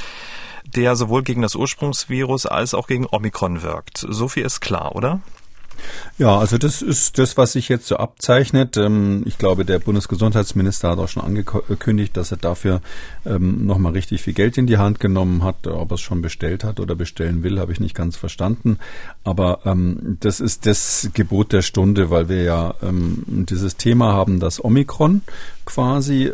der 0.64 0.96
sowohl 0.96 1.22
gegen 1.22 1.42
das 1.42 1.54
Ursprungsvirus 1.56 2.46
als 2.46 2.72
auch 2.72 2.86
gegen 2.86 3.06
Omikron 3.10 3.62
wirkt. 3.62 4.06
So 4.08 4.28
viel 4.28 4.44
ist 4.44 4.60
klar, 4.60 4.94
oder? 4.94 5.20
Ja, 6.18 6.38
also 6.38 6.58
das 6.58 6.82
ist 6.82 7.18
das, 7.18 7.36
was 7.36 7.52
sich 7.52 7.68
jetzt 7.68 7.86
so 7.86 7.96
abzeichnet. 7.96 8.76
Ähm, 8.76 9.22
ich 9.26 9.38
glaube, 9.38 9.64
der 9.64 9.78
Bundesgesundheitsminister 9.78 10.90
hat 10.90 10.98
auch 10.98 11.08
schon 11.08 11.24
angekündigt, 11.24 12.16
dass 12.16 12.30
er 12.30 12.36
dafür 12.36 12.80
ähm, 13.26 13.66
nochmal 13.66 13.92
richtig 13.92 14.22
viel 14.22 14.34
Geld 14.34 14.58
in 14.58 14.66
die 14.66 14.78
Hand 14.78 15.00
genommen 15.00 15.42
hat. 15.42 15.66
Ob 15.66 15.90
er 15.90 15.94
es 15.94 16.00
schon 16.00 16.22
bestellt 16.22 16.64
hat 16.64 16.80
oder 16.80 16.94
bestellen 16.94 17.42
will, 17.42 17.58
habe 17.58 17.72
ich 17.72 17.80
nicht 17.80 17.94
ganz 17.94 18.16
verstanden. 18.16 18.78
Aber 19.24 19.60
ähm, 19.64 20.18
das 20.20 20.40
ist 20.40 20.66
das 20.66 21.10
Gebot 21.14 21.52
der 21.52 21.62
Stunde, 21.62 22.10
weil 22.10 22.28
wir 22.28 22.42
ja 22.42 22.74
dieses 22.82 23.76
Thema 23.76 24.12
haben, 24.12 24.40
dass 24.40 24.62
Omikron 24.64 25.22
quasi 25.64 26.30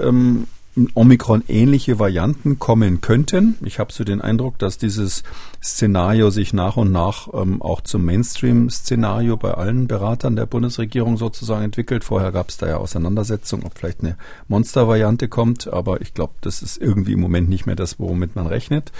Omikron-ähnliche 0.94 1.98
Varianten 1.98 2.58
kommen 2.58 3.00
könnten. 3.00 3.56
Ich 3.64 3.78
habe 3.78 3.92
so 3.92 4.04
den 4.04 4.20
Eindruck, 4.20 4.58
dass 4.58 4.78
dieses 4.78 5.22
Szenario 5.62 6.30
sich 6.30 6.52
nach 6.52 6.76
und 6.76 6.92
nach 6.92 7.28
ähm, 7.34 7.60
auch 7.60 7.80
zum 7.80 8.04
Mainstream-Szenario 8.04 9.36
bei 9.36 9.52
allen 9.52 9.86
Beratern 9.86 10.36
der 10.36 10.46
Bundesregierung 10.46 11.16
sozusagen 11.16 11.64
entwickelt. 11.64 12.04
Vorher 12.04 12.32
gab 12.32 12.48
es 12.48 12.56
da 12.56 12.68
ja 12.68 12.76
Auseinandersetzungen, 12.78 13.64
ob 13.64 13.78
vielleicht 13.78 14.00
eine 14.00 14.16
Monster-Variante 14.48 15.28
kommt, 15.28 15.72
aber 15.72 16.00
ich 16.00 16.14
glaube, 16.14 16.32
das 16.40 16.62
ist 16.62 16.76
irgendwie 16.76 17.12
im 17.12 17.20
Moment 17.20 17.48
nicht 17.48 17.66
mehr 17.66 17.76
das, 17.76 17.98
womit 17.98 18.36
man 18.36 18.46
rechnet. 18.46 18.92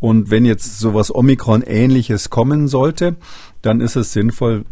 Und 0.00 0.30
wenn 0.30 0.44
jetzt 0.44 0.78
sowas 0.78 1.14
Omikron-ähnliches 1.14 2.30
kommen 2.30 2.68
sollte, 2.68 3.16
dann 3.62 3.80
ist 3.80 3.96
es 3.96 4.12
sinnvoll, 4.12 4.64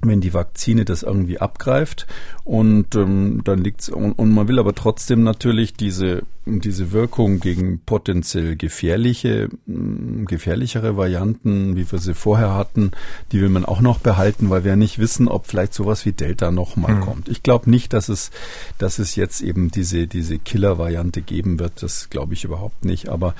wenn 0.00 0.20
die 0.20 0.34
Vakzine 0.34 0.84
das 0.84 1.02
irgendwie 1.02 1.38
abgreift. 1.38 2.06
Und 2.44 2.94
ähm, 2.94 3.42
dann 3.44 3.58
liegt's 3.58 3.88
und, 3.88 4.12
und 4.12 4.30
man 4.32 4.48
will 4.48 4.58
aber 4.58 4.74
trotzdem 4.74 5.22
natürlich 5.22 5.74
diese 5.74 6.22
diese 6.46 6.92
Wirkung 6.92 7.40
gegen 7.40 7.80
potenziell 7.80 8.56
gefährliche 8.56 9.48
mm, 9.66 10.26
gefährlichere 10.26 10.96
Varianten, 10.96 11.76
wie 11.76 11.90
wir 11.90 11.98
sie 11.98 12.14
vorher 12.14 12.54
hatten, 12.54 12.92
die 13.32 13.40
will 13.40 13.48
man 13.48 13.64
auch 13.64 13.80
noch 13.80 13.98
behalten, 13.98 14.50
weil 14.50 14.64
wir 14.64 14.72
ja 14.72 14.76
nicht 14.76 14.98
wissen, 14.98 15.28
ob 15.28 15.46
vielleicht 15.46 15.74
sowas 15.74 16.04
wie 16.06 16.12
Delta 16.12 16.50
nochmal 16.50 16.96
mhm. 16.96 17.00
kommt. 17.00 17.28
Ich 17.28 17.42
glaube 17.42 17.70
nicht, 17.70 17.92
dass 17.92 18.08
es 18.08 18.30
dass 18.78 18.98
es 18.98 19.16
jetzt 19.16 19.40
eben 19.40 19.70
diese 19.70 20.06
diese 20.06 20.38
Killer-Variante 20.38 21.22
geben 21.22 21.58
wird. 21.58 21.82
Das 21.82 22.10
glaube 22.10 22.34
ich 22.34 22.44
überhaupt 22.44 22.84
nicht. 22.84 23.08
Aber 23.08 23.34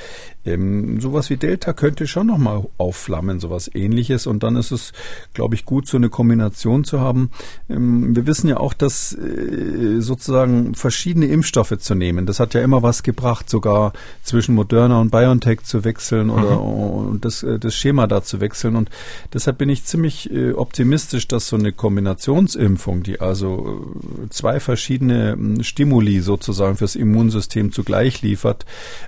ähm, 0.45 1.01
sowas 1.01 1.31
wie 1.31 1.37
Delta 1.37 1.73
könnte 1.73 2.07
schon 2.07 2.27
nochmal 2.27 2.67
aufflammen, 2.79 3.41
sowas 3.41 3.71
Ähnliches. 3.73 4.27
Und 4.27 4.43
dann 4.43 4.57
ist 4.57 4.71
es, 4.71 4.93
glaube 5.35 5.55
ich, 5.55 5.65
gut, 5.65 5.87
so 5.87 5.97
eine 5.97 6.09
Kombination 6.09 6.85
zu 6.85 7.01
haben. 7.01 7.31
Ähm, 7.69 8.17
wir 8.17 8.27
wissen 8.27 8.49
ja 8.49 8.57
auch, 8.57 8.75
dass 8.75 8.87
das 8.87 9.13
äh, 9.15 10.01
sozusagen 10.01 10.75
verschiedene 10.75 11.27
Impfstoffe 11.27 11.77
zu 11.79 11.95
nehmen. 11.95 12.27
Das 12.27 12.41
hat 12.41 12.55
ja 12.55 12.63
immer 12.63 12.83
was 12.83 12.96
gebracht, 13.03 13.49
sogar 13.51 13.93
zwischen 14.23 14.55
Moderna 14.55 15.01
und 15.01 15.11
BioNTech 15.11 15.63
zu 15.63 15.85
wechseln 15.85 16.31
oder 16.31 16.61
mhm. 16.61 17.21
das, 17.21 17.43
äh, 17.43 17.59
das 17.59 17.75
Schema 17.75 18.07
da 18.07 18.23
zu 18.23 18.41
wechseln. 18.41 18.77
Und 18.77 18.91
deshalb 19.33 19.59
bin 19.59 19.69
ich 19.69 19.85
ziemlich 19.85 20.31
äh, 20.31 20.53
optimistisch, 20.53 21.29
dass 21.29 21.49
so 21.49 21.57
eine 21.57 21.73
Kombinationsimpfung, 21.73 23.03
die 23.03 23.21
also 23.21 23.95
zwei 24.31 24.61
verschiedene 24.61 25.33
hm, 25.33 25.63
Stimuli 25.63 26.21
sozusagen 26.21 26.77
fürs 26.77 26.97
Immunsystem 26.97 27.73
zugleich 27.73 28.23
liefert, 28.23 28.65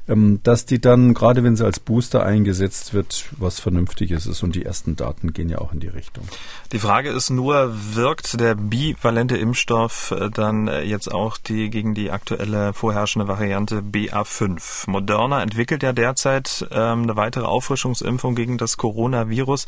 ähm, 0.09 0.40
dass 0.42 0.66
die 0.66 0.81
dann, 0.81 1.14
gerade 1.14 1.44
wenn 1.44 1.57
sie 1.57 1.64
als 1.64 1.81
Booster 1.81 2.24
eingesetzt 2.24 2.94
wird, 2.94 3.27
was 3.38 3.61
Vernünftiges 3.61 4.27
ist. 4.27 4.42
Und 4.42 4.55
die 4.55 4.64
ersten 4.64 4.96
Daten 4.96 5.33
gehen 5.33 5.48
ja 5.48 5.59
auch 5.59 5.72
in 5.72 5.81
die 5.81 5.88
Richtung. 5.88 6.24
Die 6.72 6.79
Frage 6.79 7.11
ist 7.11 7.31
nur, 7.31 7.74
wirkt 7.94 8.40
der 8.40 8.55
bivalente 8.55 9.37
Impfstoff 9.37 10.11
äh, 10.11 10.31
dann 10.31 10.68
äh, 10.68 10.83
jetzt 10.83 11.12
auch 11.12 11.38
die 11.38 11.70
gegen 11.70 11.94
die 11.94 12.11
aktuelle 12.11 12.72
vorherrschende 12.72 13.29
Variante 13.29 13.78
BA5. 13.81 14.91
Moderna 14.91 15.43
entwickelt 15.43 15.83
ja 15.83 15.93
derzeit 15.93 16.67
ähm, 16.71 17.03
eine 17.03 17.17
weitere 17.17 17.45
Auffrischungsimpfung 17.45 18.35
gegen 18.35 18.59
das 18.59 18.77
Coronavirus. 18.77 19.67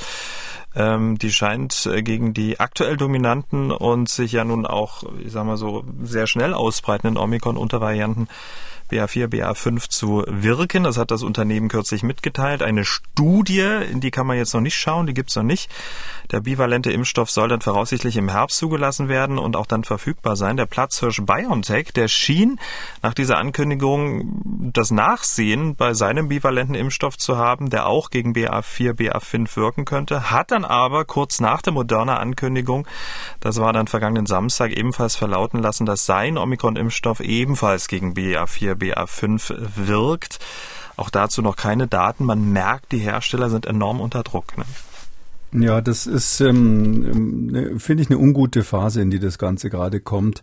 Ähm, 0.75 1.19
die 1.19 1.33
scheint 1.33 1.87
äh, 1.87 2.03
gegen 2.03 2.33
die 2.33 2.61
aktuell 2.61 2.97
dominanten 2.97 3.73
und 3.73 4.09
sich 4.09 4.33
ja 4.33 4.45
nun 4.45 4.67
auch, 4.67 5.03
ich 5.25 5.33
sag 5.33 5.45
mal 5.45 5.57
so, 5.57 5.85
sehr 6.03 6.27
schnell 6.27 6.55
ausbreitenden 6.55 7.17
Omikron-Untervarianten 7.17 8.29
BA4, 8.91 9.27
BA5 9.29 9.89
zu 9.89 10.25
wirken. 10.27 10.85
Das 10.85 10.99
hat 10.99 11.11
das 11.11 11.23
Unternehmen 11.23 11.69
kürzlich 11.69 12.03
mitgeteilt. 12.03 12.63
Eine 12.63 12.85
Studie, 12.85 13.61
in 13.91 14.01
die 14.01 14.11
kann 14.11 14.27
man 14.27 14.37
jetzt 14.37 14.55
noch 14.55 14.61
nicht 14.61 14.77
schauen, 14.77 15.07
die 15.07 15.15
gibt's 15.15 15.37
noch 15.37 15.43
nicht. 15.43 15.71
Der 16.31 16.41
bivalente 16.41 16.93
Impfstoff 16.93 17.31
soll 17.31 17.49
dann 17.49 17.61
voraussichtlich 17.61 18.17
im 18.17 18.29
Herbst 18.29 18.59
zugelassen 18.59 19.09
werden 19.09 19.39
und 19.39 19.57
auch 19.57 19.67
dann 19.67 19.85
verfügbar 19.85 20.37
sein. 20.37 20.57
Der 20.57 20.67
Platzhirsch 20.67 21.23
BioNTech, 21.23 21.93
der 21.93 22.09
schien 22.09 22.59
nach 23.03 23.15
dieser 23.15 23.39
Ankündigung 23.39 24.71
das 24.73 24.91
Nachsehen 24.91 25.75
bei 25.75 25.95
seinem 25.95 26.29
bivalenten 26.29 26.75
Impfstoff 26.75 27.19
zu 27.19 27.37
haben, 27.37 27.71
der 27.71 27.87
auch 27.87 28.11
gegen 28.11 28.33
BA4, 28.33 28.93
BA5 28.93 29.57
wirken 29.57 29.85
könnte, 29.85 30.31
hat 30.31 30.51
dann 30.51 30.65
aber 30.65 31.05
kurz 31.05 31.41
nach 31.41 31.63
der 31.63 31.73
Moderna 31.73 32.19
Ankündigung, 32.19 32.87
das 33.41 33.61
war 33.61 33.73
dann 33.73 33.87
vergangenen 33.89 34.27
Samstag, 34.27 34.73
ebenfalls 34.73 35.17
verlauten 35.17 35.61
lassen, 35.61 35.87
dass 35.87 36.07
sein 36.07 36.39
Omikron-Impfstoff 36.39 37.21
ebenfalls 37.21 37.89
gegen 37.89 38.15
BA4, 38.15 38.75
BA5 38.81 39.55
wirkt. 39.77 40.39
Auch 40.97 41.11
dazu 41.11 41.43
noch 41.43 41.57
keine 41.57 41.87
Daten. 41.87 42.25
Man 42.25 42.53
merkt, 42.53 42.93
die 42.93 42.99
Hersteller 42.99 43.51
sind 43.51 43.67
enorm 43.67 44.01
unter 44.01 44.23
Druck. 44.23 44.59
Ne? 44.59 44.65
Ja, 45.53 45.81
das 45.81 46.07
ist, 46.07 46.41
ähm, 46.41 47.05
ähm, 47.05 47.47
ne, 47.47 47.79
finde 47.81 48.05
ich, 48.05 48.11
eine 48.11 48.21
ungute 48.21 48.63
Phase, 48.63 49.03
in 49.03 49.11
die 49.11 49.19
das 49.19 49.37
Ganze 49.37 49.69
gerade 49.69 49.99
kommt. 49.99 50.43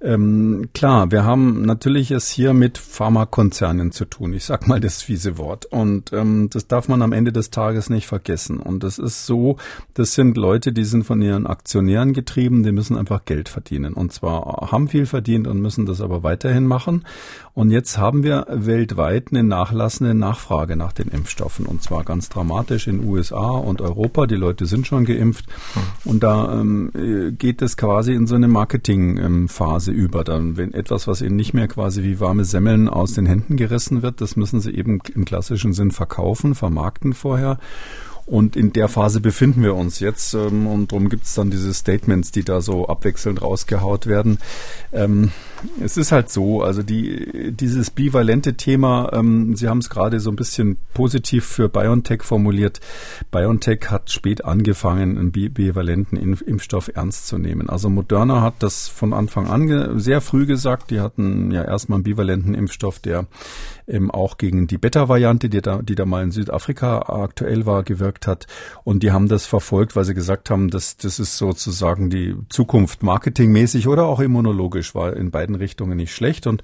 Ähm, 0.00 0.70
klar, 0.72 1.10
wir 1.10 1.24
haben 1.24 1.66
natürlich 1.66 2.10
es 2.12 2.30
hier 2.30 2.54
mit 2.54 2.78
Pharmakonzernen 2.78 3.92
zu 3.92 4.06
tun. 4.06 4.32
Ich 4.32 4.46
sag 4.46 4.66
mal 4.66 4.80
das 4.80 5.02
fiese 5.02 5.36
Wort. 5.36 5.66
Und 5.66 6.14
ähm, 6.14 6.48
das 6.50 6.66
darf 6.66 6.88
man 6.88 7.02
am 7.02 7.12
Ende 7.12 7.30
des 7.30 7.50
Tages 7.50 7.90
nicht 7.90 8.06
vergessen. 8.06 8.58
Und 8.58 8.84
das 8.84 8.98
ist 8.98 9.26
so, 9.26 9.58
das 9.92 10.14
sind 10.14 10.38
Leute, 10.38 10.72
die 10.72 10.84
sind 10.84 11.04
von 11.04 11.20
ihren 11.20 11.46
Aktionären 11.46 12.14
getrieben, 12.14 12.62
die 12.62 12.72
müssen 12.72 12.96
einfach 12.96 13.26
Geld 13.26 13.50
verdienen. 13.50 13.92
Und 13.92 14.14
zwar 14.14 14.70
haben 14.72 14.88
viel 14.88 15.04
verdient 15.04 15.46
und 15.46 15.60
müssen 15.60 15.84
das 15.84 16.00
aber 16.00 16.22
weiterhin 16.22 16.66
machen. 16.66 17.04
Und 17.58 17.72
jetzt 17.72 17.98
haben 17.98 18.22
wir 18.22 18.46
weltweit 18.48 19.30
eine 19.32 19.42
nachlassende 19.42 20.14
Nachfrage 20.14 20.76
nach 20.76 20.92
den 20.92 21.08
Impfstoffen. 21.08 21.66
Und 21.66 21.82
zwar 21.82 22.04
ganz 22.04 22.28
dramatisch 22.28 22.86
in 22.86 23.04
USA 23.04 23.50
und 23.50 23.80
Europa. 23.80 24.28
Die 24.28 24.36
Leute 24.36 24.64
sind 24.66 24.86
schon 24.86 25.04
geimpft. 25.04 25.46
Mhm. 25.74 25.80
Und 26.08 26.22
da 26.22 26.52
ähm, 26.52 26.92
geht 27.36 27.60
es 27.60 27.76
quasi 27.76 28.12
in 28.12 28.28
so 28.28 28.36
eine 28.36 28.46
Marketingphase 28.46 29.90
ähm, 29.90 29.96
über. 29.96 30.22
Dann, 30.22 30.56
wenn 30.56 30.72
etwas, 30.72 31.08
was 31.08 31.20
ihnen 31.20 31.34
nicht 31.34 31.52
mehr 31.52 31.66
quasi 31.66 32.04
wie 32.04 32.20
warme 32.20 32.44
Semmeln 32.44 32.88
aus 32.88 33.14
den 33.14 33.26
Händen 33.26 33.56
gerissen 33.56 34.02
wird, 34.02 34.20
das 34.20 34.36
müssen 34.36 34.60
sie 34.60 34.70
eben 34.70 35.00
im 35.12 35.24
klassischen 35.24 35.72
Sinn 35.72 35.90
verkaufen, 35.90 36.54
vermarkten 36.54 37.12
vorher. 37.12 37.58
Und 38.28 38.56
in 38.56 38.74
der 38.74 38.88
Phase 38.88 39.22
befinden 39.22 39.62
wir 39.62 39.74
uns 39.74 40.00
jetzt 40.00 40.34
ähm, 40.34 40.66
und 40.66 40.92
darum 40.92 41.08
gibt 41.08 41.24
es 41.24 41.34
dann 41.34 41.50
diese 41.50 41.72
Statements, 41.72 42.30
die 42.30 42.44
da 42.44 42.60
so 42.60 42.86
abwechselnd 42.86 43.40
rausgehaut 43.40 44.06
werden. 44.06 44.38
Ähm, 44.92 45.32
es 45.82 45.96
ist 45.96 46.12
halt 46.12 46.30
so, 46.30 46.62
also 46.62 46.82
die, 46.82 47.52
dieses 47.52 47.90
bivalente 47.90 48.54
Thema, 48.54 49.10
ähm, 49.12 49.56
Sie 49.56 49.68
haben 49.68 49.78
es 49.78 49.88
gerade 49.90 50.20
so 50.20 50.30
ein 50.30 50.36
bisschen 50.36 50.76
positiv 50.94 51.46
für 51.46 51.68
BioNTech 51.68 52.22
formuliert. 52.22 52.80
BioNTech 53.30 53.90
hat 53.90 54.10
spät 54.10 54.44
angefangen, 54.44 55.16
einen 55.16 55.32
bivalenten 55.32 56.18
Impfstoff 56.18 56.90
ernst 56.94 57.28
zu 57.28 57.38
nehmen. 57.38 57.70
Also 57.70 57.88
Moderna 57.88 58.42
hat 58.42 58.54
das 58.60 58.88
von 58.88 59.12
Anfang 59.12 59.48
an 59.48 59.98
sehr 59.98 60.20
früh 60.20 60.46
gesagt. 60.46 60.90
Die 60.90 61.00
hatten 61.00 61.50
ja 61.50 61.64
erstmal 61.64 61.96
einen 61.96 62.04
bivalenten 62.04 62.54
Impfstoff, 62.54 62.98
der 62.98 63.26
ähm, 63.88 64.10
auch 64.10 64.38
gegen 64.38 64.66
die 64.66 64.78
Beta-Variante, 64.78 65.48
die 65.48 65.62
da, 65.62 65.82
die 65.82 65.94
da 65.94 66.04
mal 66.04 66.22
in 66.22 66.30
Südafrika 66.30 67.00
aktuell 67.08 67.66
war, 67.66 67.82
gewirkt 67.82 68.17
hat. 68.26 68.46
Und 68.84 69.02
die 69.02 69.12
haben 69.12 69.28
das 69.28 69.46
verfolgt, 69.46 69.96
weil 69.96 70.04
sie 70.04 70.14
gesagt 70.14 70.50
haben, 70.50 70.70
dass 70.70 70.96
das 70.96 71.18
ist 71.18 71.36
sozusagen 71.36 72.10
die 72.10 72.34
Zukunft 72.48 73.02
marketingmäßig 73.02 73.88
oder 73.88 74.06
auch 74.06 74.20
immunologisch 74.20 74.94
war 74.94 75.16
in 75.16 75.30
beiden 75.30 75.54
Richtungen 75.54 75.96
nicht 75.96 76.14
schlecht. 76.14 76.46
Und 76.46 76.62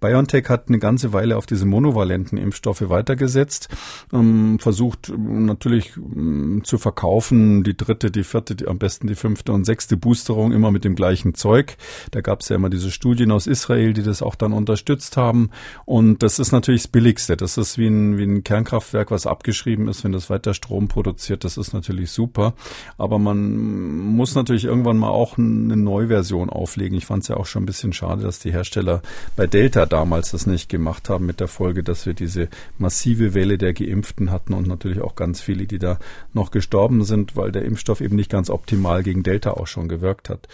BioNTech 0.00 0.48
hat 0.48 0.68
eine 0.68 0.78
ganze 0.78 1.12
Weile 1.12 1.36
auf 1.36 1.46
diese 1.46 1.66
monovalenten 1.66 2.38
Impfstoffe 2.38 2.88
weitergesetzt, 2.88 3.68
ähm, 4.12 4.58
versucht 4.58 5.12
natürlich 5.16 5.96
ähm, 5.96 6.62
zu 6.64 6.78
verkaufen, 6.78 7.64
die 7.64 7.76
dritte, 7.76 8.10
die 8.10 8.24
vierte, 8.24 8.54
die, 8.54 8.66
am 8.66 8.78
besten 8.78 9.06
die 9.06 9.14
fünfte 9.14 9.52
und 9.52 9.64
sechste 9.64 9.96
Boosterung 9.96 10.52
immer 10.52 10.70
mit 10.70 10.84
dem 10.84 10.94
gleichen 10.94 11.34
Zeug. 11.34 11.76
Da 12.10 12.20
gab 12.20 12.40
es 12.40 12.48
ja 12.48 12.56
immer 12.56 12.70
diese 12.70 12.90
Studien 12.90 13.30
aus 13.30 13.46
Israel, 13.46 13.92
die 13.92 14.02
das 14.02 14.22
auch 14.22 14.34
dann 14.34 14.52
unterstützt 14.52 15.16
haben. 15.16 15.50
Und 15.84 16.22
das 16.22 16.38
ist 16.38 16.52
natürlich 16.52 16.82
das 16.82 16.88
Billigste. 16.88 17.36
Das 17.36 17.56
ist 17.58 17.78
wie 17.78 17.88
ein, 17.88 18.18
wie 18.18 18.24
ein 18.24 18.44
Kernkraftwerk, 18.44 19.10
was 19.10 19.26
abgeschrieben 19.26 19.88
ist, 19.88 20.04
wenn 20.04 20.12
das 20.12 20.30
weiter 20.30 20.54
Strom 20.54 20.88
produziert. 20.96 21.44
Das 21.44 21.58
ist 21.58 21.74
natürlich 21.74 22.10
super. 22.10 22.54
Aber 22.96 23.18
man 23.18 24.06
muss 24.16 24.34
natürlich 24.34 24.64
irgendwann 24.64 24.96
mal 24.96 25.10
auch 25.10 25.36
eine 25.36 25.76
Neuversion 25.76 26.48
auflegen. 26.48 26.96
Ich 26.96 27.04
fand 27.04 27.22
es 27.22 27.28
ja 27.28 27.36
auch 27.36 27.44
schon 27.44 27.64
ein 27.64 27.66
bisschen 27.66 27.92
schade, 27.92 28.22
dass 28.22 28.38
die 28.38 28.50
Hersteller 28.50 29.02
bei 29.36 29.46
Delta 29.46 29.84
damals 29.84 30.30
das 30.30 30.46
nicht 30.46 30.70
gemacht 30.70 31.10
haben 31.10 31.26
mit 31.26 31.38
der 31.38 31.48
Folge, 31.48 31.82
dass 31.82 32.06
wir 32.06 32.14
diese 32.14 32.48
massive 32.78 33.34
Welle 33.34 33.58
der 33.58 33.74
Geimpften 33.74 34.30
hatten 34.30 34.54
und 34.54 34.66
natürlich 34.66 35.02
auch 35.02 35.16
ganz 35.16 35.42
viele, 35.42 35.66
die 35.66 35.78
da 35.78 35.98
noch 36.32 36.50
gestorben 36.50 37.04
sind, 37.04 37.36
weil 37.36 37.52
der 37.52 37.66
Impfstoff 37.66 38.00
eben 38.00 38.16
nicht 38.16 38.30
ganz 38.30 38.48
optimal 38.48 39.02
gegen 39.02 39.22
Delta 39.22 39.50
auch 39.50 39.66
schon 39.66 39.90
gewirkt 39.90 40.30
hat. 40.30 40.48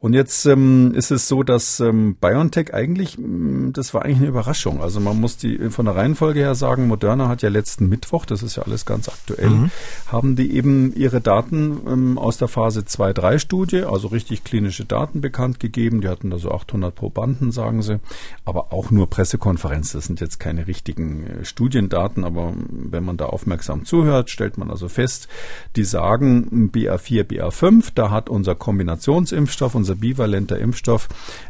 Und 0.00 0.14
jetzt 0.14 0.46
ähm, 0.46 0.94
ist 0.94 1.10
es 1.10 1.28
so, 1.28 1.42
dass 1.42 1.80
ähm, 1.80 2.16
BioNTech 2.18 2.72
eigentlich, 2.72 3.18
das 3.72 3.92
war 3.92 4.06
eigentlich 4.06 4.18
eine 4.18 4.28
Überraschung. 4.28 4.80
Also 4.80 5.00
man 5.00 5.20
muss 5.20 5.36
die 5.36 5.70
von 5.70 5.84
der 5.84 5.96
Reihenfolge 5.96 6.40
her 6.40 6.54
sagen, 6.54 6.88
Moderna 6.88 7.28
hat 7.28 7.42
ja 7.42 7.50
letzten 7.50 7.90
Mittwoch, 7.90 8.24
das 8.24 8.42
ist 8.42 8.56
ja 8.56 8.62
alles 8.62 8.86
ganz 8.86 9.10
aktuell, 9.10 9.50
mhm. 9.50 9.70
Haben 10.06 10.36
die 10.36 10.54
eben 10.54 10.94
ihre 10.94 11.20
Daten 11.20 11.80
ähm, 11.86 12.18
aus 12.18 12.38
der 12.38 12.48
Phase 12.48 12.80
2-3 12.80 13.38
Studie, 13.38 13.82
also 13.84 14.08
richtig 14.08 14.44
klinische 14.44 14.84
Daten 14.84 15.20
bekannt 15.20 15.60
gegeben. 15.60 16.00
Die 16.00 16.08
hatten 16.08 16.30
da 16.30 16.38
so 16.38 16.50
800 16.52 16.94
Probanden, 16.94 17.52
sagen 17.52 17.82
sie, 17.82 18.00
aber 18.44 18.72
auch 18.72 18.90
nur 18.90 19.08
Pressekonferenz. 19.08 19.92
Das 19.92 20.06
sind 20.06 20.20
jetzt 20.20 20.38
keine 20.38 20.66
richtigen 20.66 21.26
äh, 21.26 21.44
Studiendaten, 21.44 22.24
aber 22.24 22.52
wenn 22.68 23.04
man 23.04 23.16
da 23.16 23.26
aufmerksam 23.26 23.84
zuhört, 23.84 24.30
stellt 24.30 24.58
man 24.58 24.70
also 24.70 24.88
fest, 24.88 25.28
die 25.76 25.84
sagen 25.84 26.70
BA4, 26.72 27.24
BA5, 27.24 27.92
da 27.94 28.10
hat 28.10 28.28
unser 28.28 28.54
Kombinationsimpfstoff, 28.54 29.74
unser 29.74 29.94
bivalenter 29.94 30.58
Impfstoff, 30.58 31.08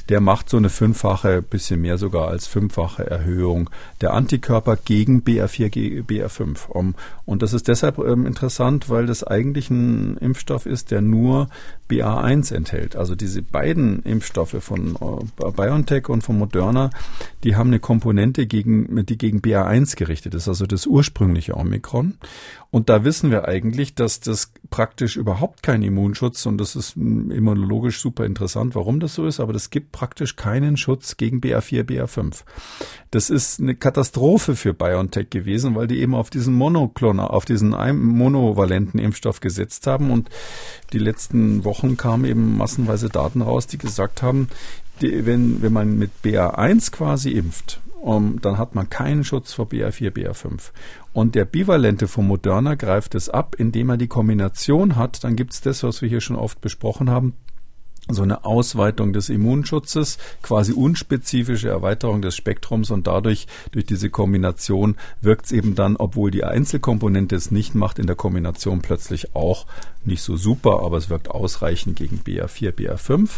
der 0.08 0.20
macht 0.20 0.48
so 0.48 0.56
eine 0.56 0.68
fünffache, 0.68 1.42
bisschen 1.42 1.80
mehr 1.80 1.98
sogar 1.98 2.28
als 2.28 2.46
fünffache 2.46 3.08
Erhöhung 3.08 3.70
der 4.00 4.12
Antikörper 4.12 4.76
gegen 4.76 5.22
BR4, 5.22 6.04
BR5. 6.04 6.68
Um, 6.68 6.94
und 7.24 7.42
das 7.42 7.52
ist 7.52 7.68
deshalb 7.68 7.98
ähm, 8.12 8.26
interessant, 8.26 8.88
weil 8.88 9.06
das 9.06 9.24
eigentlich 9.24 9.70
ein 9.70 10.16
Impfstoff 10.18 10.66
ist, 10.66 10.90
der 10.90 11.00
nur 11.00 11.48
BA1 11.90 12.54
enthält. 12.54 12.96
Also 12.96 13.14
diese 13.14 13.42
beiden 13.42 14.02
Impfstoffe 14.02 14.56
von 14.60 14.96
äh, 14.96 15.50
BioNTech 15.50 16.08
und 16.08 16.22
von 16.22 16.38
Moderna, 16.38 16.90
die 17.44 17.56
haben 17.56 17.68
eine 17.68 17.80
Komponente, 17.80 18.46
gegen, 18.46 19.04
die 19.06 19.18
gegen 19.18 19.40
BA1 19.40 19.96
gerichtet 19.96 20.34
ist, 20.34 20.48
also 20.48 20.66
das 20.66 20.86
ursprüngliche 20.86 21.56
Omikron. 21.56 22.14
Und 22.72 22.88
da 22.88 23.04
wissen 23.04 23.30
wir 23.30 23.46
eigentlich, 23.46 23.94
dass 23.94 24.20
das 24.20 24.50
praktisch 24.70 25.16
überhaupt 25.16 25.62
kein 25.62 25.82
Immunschutz 25.82 26.46
und 26.46 26.56
das 26.56 26.74
ist 26.74 26.96
immunologisch 26.96 28.00
super 28.00 28.24
interessant, 28.24 28.74
warum 28.74 28.98
das 28.98 29.14
so 29.14 29.26
ist, 29.26 29.40
aber 29.40 29.52
das 29.52 29.68
gibt 29.68 29.92
praktisch 29.92 30.36
keinen 30.36 30.78
Schutz 30.78 31.18
gegen 31.18 31.40
BA4, 31.40 31.82
BA5. 31.84 32.44
Das 33.10 33.28
ist 33.28 33.60
eine 33.60 33.74
Katastrophe 33.74 34.56
für 34.56 34.72
BioNTech 34.72 35.28
gewesen, 35.28 35.74
weil 35.74 35.86
die 35.86 36.00
eben 36.00 36.14
auf 36.14 36.30
diesen 36.30 36.54
Monoklon, 36.54 37.20
auf 37.20 37.44
diesen 37.44 37.72
monovalenten 37.72 38.98
Impfstoff 38.98 39.40
gesetzt 39.40 39.86
haben 39.86 40.10
und 40.10 40.30
die 40.94 40.98
letzten 40.98 41.64
Wochen 41.64 41.98
kamen 41.98 42.24
eben 42.24 42.56
massenweise 42.56 43.10
Daten 43.10 43.42
raus, 43.42 43.66
die 43.66 43.76
gesagt 43.76 44.22
haben, 44.22 44.48
die, 45.02 45.26
wenn, 45.26 45.60
wenn 45.60 45.74
man 45.74 45.98
mit 45.98 46.10
BA1 46.24 46.90
quasi 46.90 47.32
impft, 47.32 47.82
um, 48.02 48.40
dann 48.40 48.58
hat 48.58 48.74
man 48.74 48.90
keinen 48.90 49.22
Schutz 49.22 49.52
vor 49.52 49.66
BA4, 49.66 50.10
BA5. 50.10 50.72
Und 51.12 51.34
der 51.34 51.44
Bivalente 51.44 52.08
von 52.08 52.26
Moderna 52.26 52.74
greift 52.74 53.14
es 53.14 53.28
ab, 53.28 53.54
indem 53.56 53.90
er 53.90 53.96
die 53.96 54.08
Kombination 54.08 54.96
hat. 54.96 55.22
Dann 55.22 55.36
gibt 55.36 55.52
es 55.52 55.60
das, 55.60 55.82
was 55.84 56.02
wir 56.02 56.08
hier 56.08 56.20
schon 56.20 56.36
oft 56.36 56.60
besprochen 56.60 57.08
haben, 57.08 57.34
so 58.08 58.22
eine 58.22 58.44
Ausweitung 58.44 59.12
des 59.12 59.28
Immunschutzes, 59.28 60.18
quasi 60.42 60.72
unspezifische 60.72 61.68
Erweiterung 61.68 62.20
des 62.20 62.34
Spektrums 62.34 62.90
und 62.90 63.06
dadurch, 63.06 63.46
durch 63.70 63.86
diese 63.86 64.10
Kombination 64.10 64.96
wirkt 65.20 65.46
es 65.46 65.52
eben 65.52 65.76
dann, 65.76 65.96
obwohl 65.96 66.32
die 66.32 66.42
Einzelkomponente 66.42 67.36
es 67.36 67.52
nicht 67.52 67.76
macht, 67.76 68.00
in 68.00 68.08
der 68.08 68.16
Kombination 68.16 68.82
plötzlich 68.82 69.36
auch 69.36 69.66
nicht 70.04 70.22
so 70.22 70.36
super, 70.36 70.82
aber 70.82 70.96
es 70.96 71.10
wirkt 71.10 71.30
ausreichend 71.30 71.94
gegen 71.94 72.20
BA4, 72.26 72.72
BA5. 72.72 73.28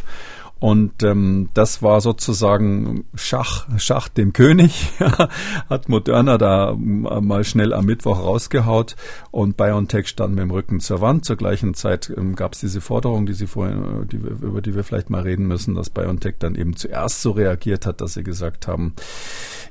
Und 0.64 1.02
ähm, 1.02 1.50
das 1.52 1.82
war 1.82 2.00
sozusagen 2.00 3.04
Schach, 3.14 3.66
Schach 3.76 4.08
dem 4.08 4.32
König, 4.32 4.92
hat 5.68 5.90
Moderna 5.90 6.38
da 6.38 6.74
mal 6.74 7.44
schnell 7.44 7.74
am 7.74 7.84
Mittwoch 7.84 8.18
rausgehaut 8.18 8.96
und 9.30 9.58
BioNTech 9.58 10.08
stand 10.08 10.34
mit 10.34 10.44
dem 10.44 10.50
Rücken 10.50 10.80
zur 10.80 11.02
Wand. 11.02 11.26
Zur 11.26 11.36
gleichen 11.36 11.74
Zeit 11.74 12.10
ähm, 12.16 12.34
gab 12.34 12.54
es 12.54 12.60
diese 12.60 12.80
Forderung, 12.80 13.26
die 13.26 13.34
Sie 13.34 13.46
vorhin, 13.46 14.08
die, 14.10 14.16
über 14.16 14.62
die 14.62 14.74
wir 14.74 14.84
vielleicht 14.84 15.10
mal 15.10 15.20
reden 15.20 15.46
müssen, 15.46 15.74
dass 15.74 15.90
BioNTech 15.90 16.36
dann 16.38 16.54
eben 16.54 16.74
zuerst 16.76 17.20
so 17.20 17.32
reagiert 17.32 17.84
hat, 17.84 18.00
dass 18.00 18.14
sie 18.14 18.24
gesagt 18.24 18.66
haben, 18.66 18.94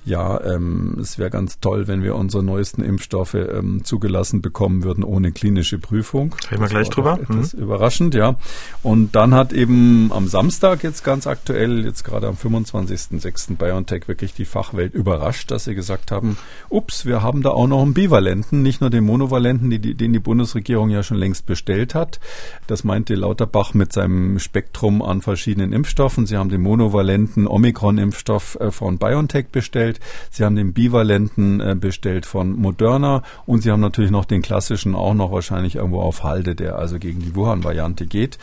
ja, 0.06 0.42
ähm, 0.44 0.98
es 1.02 1.18
wäre 1.18 1.30
ganz 1.30 1.60
toll, 1.60 1.88
wenn 1.88 2.04
wir 2.04 2.16
unsere 2.16 2.44
neuesten 2.44 2.84
Impfstoffe 2.84 3.36
ähm, 3.36 3.84
zugelassen 3.86 4.42
bekommen 4.42 4.84
würden 4.84 5.04
ohne 5.04 5.32
klinische 5.32 5.80
Prüfung. 5.80 6.36
Reden 6.52 6.62
wir 6.62 6.68
gleich 6.68 6.90
drüber. 6.90 7.20
Etwas 7.22 7.54
mhm. 7.54 7.64
überraschend, 7.64 8.14
ja. 8.14 8.36
Und 8.82 9.16
dann 9.16 9.34
hat 9.34 9.54
eben 9.54 10.12
am 10.12 10.28
Samstag 10.28 10.83
jetzt 10.84 11.04
ganz 11.04 11.26
aktuell, 11.28 11.86
jetzt 11.86 12.04
gerade 12.04 12.28
am 12.28 12.36
25.06. 12.36 13.56
BioNTech 13.56 14.08
wirklich 14.08 14.34
die 14.34 14.46
Fachwelt 14.46 14.94
überrascht, 14.94 15.50
dass 15.52 15.64
sie 15.64 15.76
gesagt 15.76 16.12
haben, 16.12 16.38
ups, 16.70 17.06
wir 17.06 17.22
haben 17.22 17.42
da 17.42 17.50
auch 17.50 17.68
noch 17.68 17.82
einen 17.82 17.94
Bivalenten, 17.94 18.62
nicht 18.62 18.82
nur 18.82 18.90
den 18.90 19.04
Monovalenten, 19.06 19.70
die, 19.70 19.80
die, 19.80 19.96
den 19.96 20.14
die 20.14 20.20
Bundesregierung 20.20 20.90
ja 20.90 21.02
schon 21.02 21.18
längst 21.18 21.46
bestellt 21.46 21.96
hat. 21.96 22.20
Das 22.68 22.84
meinte 22.84 23.16
Lauterbach 23.16 23.74
mit 23.74 23.94
seinem 23.94 24.40
Spektrum 24.40 25.02
an 25.02 25.22
verschiedenen 25.22 25.74
Impfstoffen. 25.74 26.26
Sie 26.26 26.38
haben 26.38 26.50
den 26.50 26.62
monovalenten 26.62 27.48
Omikron-Impfstoff 27.48 28.58
äh, 28.60 28.72
von 28.72 28.98
BioNTech 28.98 29.48
bestellt. 29.48 30.00
Sie 30.30 30.44
haben 30.44 30.56
den 30.56 30.74
bivalenten 30.74 31.62
äh, 31.62 31.76
bestellt 31.76 32.26
von 32.26 32.52
Moderna 32.54 33.24
und 33.46 33.64
sie 33.64 33.72
haben 33.72 33.82
natürlich 33.82 34.12
noch 34.12 34.26
den 34.26 34.42
klassischen 34.42 34.96
auch 34.96 35.14
noch 35.14 35.32
wahrscheinlich 35.32 35.76
irgendwo 35.76 36.02
auf 36.02 36.24
Halde, 36.24 36.56
der 36.56 36.78
also 36.78 37.00
gegen 37.00 37.22
die 37.22 37.36
Wuhan-Variante 37.36 38.06
geht. 38.06 38.38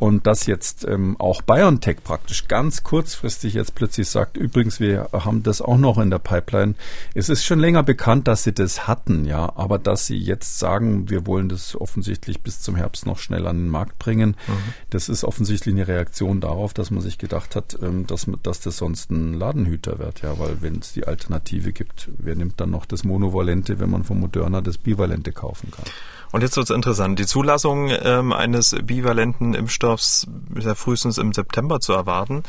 Und 0.00 0.26
dass 0.26 0.46
jetzt 0.46 0.86
ähm, 0.86 1.14
auch 1.18 1.42
BioNTech 1.42 1.98
praktisch 2.02 2.48
ganz 2.48 2.84
kurzfristig 2.84 3.52
jetzt 3.52 3.74
plötzlich 3.74 4.08
sagt, 4.08 4.38
übrigens, 4.38 4.80
wir 4.80 5.10
haben 5.12 5.42
das 5.42 5.60
auch 5.60 5.76
noch 5.76 5.98
in 5.98 6.08
der 6.08 6.18
Pipeline. 6.18 6.74
Es 7.14 7.28
ist 7.28 7.44
schon 7.44 7.58
länger 7.58 7.82
bekannt, 7.82 8.26
dass 8.26 8.42
sie 8.42 8.54
das 8.54 8.88
hatten, 8.88 9.26
ja, 9.26 9.52
aber 9.56 9.78
dass 9.78 10.06
sie 10.06 10.16
jetzt 10.16 10.58
sagen, 10.58 11.10
wir 11.10 11.26
wollen 11.26 11.50
das 11.50 11.78
offensichtlich 11.78 12.40
bis 12.40 12.60
zum 12.60 12.76
Herbst 12.76 13.04
noch 13.04 13.18
schnell 13.18 13.46
an 13.46 13.58
den 13.58 13.68
Markt 13.68 13.98
bringen, 13.98 14.36
mhm. 14.48 14.72
das 14.88 15.10
ist 15.10 15.22
offensichtlich 15.22 15.74
eine 15.74 15.86
Reaktion 15.86 16.40
darauf, 16.40 16.72
dass 16.72 16.90
man 16.90 17.02
sich 17.02 17.18
gedacht 17.18 17.54
hat, 17.54 17.76
ähm, 17.82 18.06
dass, 18.06 18.26
dass 18.42 18.60
das 18.60 18.78
sonst 18.78 19.10
ein 19.10 19.34
Ladenhüter 19.34 19.98
wird, 19.98 20.22
ja, 20.22 20.38
weil 20.38 20.62
wenn 20.62 20.78
es 20.78 20.94
die 20.94 21.06
Alternative 21.06 21.74
gibt, 21.74 22.08
wer 22.16 22.36
nimmt 22.36 22.58
dann 22.58 22.70
noch 22.70 22.86
das 22.86 23.04
Monovalente, 23.04 23.78
wenn 23.78 23.90
man 23.90 24.04
von 24.04 24.18
Moderna 24.18 24.62
das 24.62 24.78
Bivalente 24.78 25.32
kaufen 25.32 25.70
kann? 25.70 25.84
Und 26.32 26.42
jetzt 26.42 26.56
wird's 26.56 26.70
interessant. 26.70 27.18
Die 27.18 27.26
Zulassung 27.26 27.90
ähm, 27.90 28.32
eines 28.32 28.76
bivalenten 28.84 29.54
Impfstoffs 29.54 30.26
ist 30.54 30.66
ja 30.66 30.74
frühestens 30.74 31.18
im 31.18 31.32
September 31.32 31.80
zu 31.80 31.92
erwarten 31.92 32.44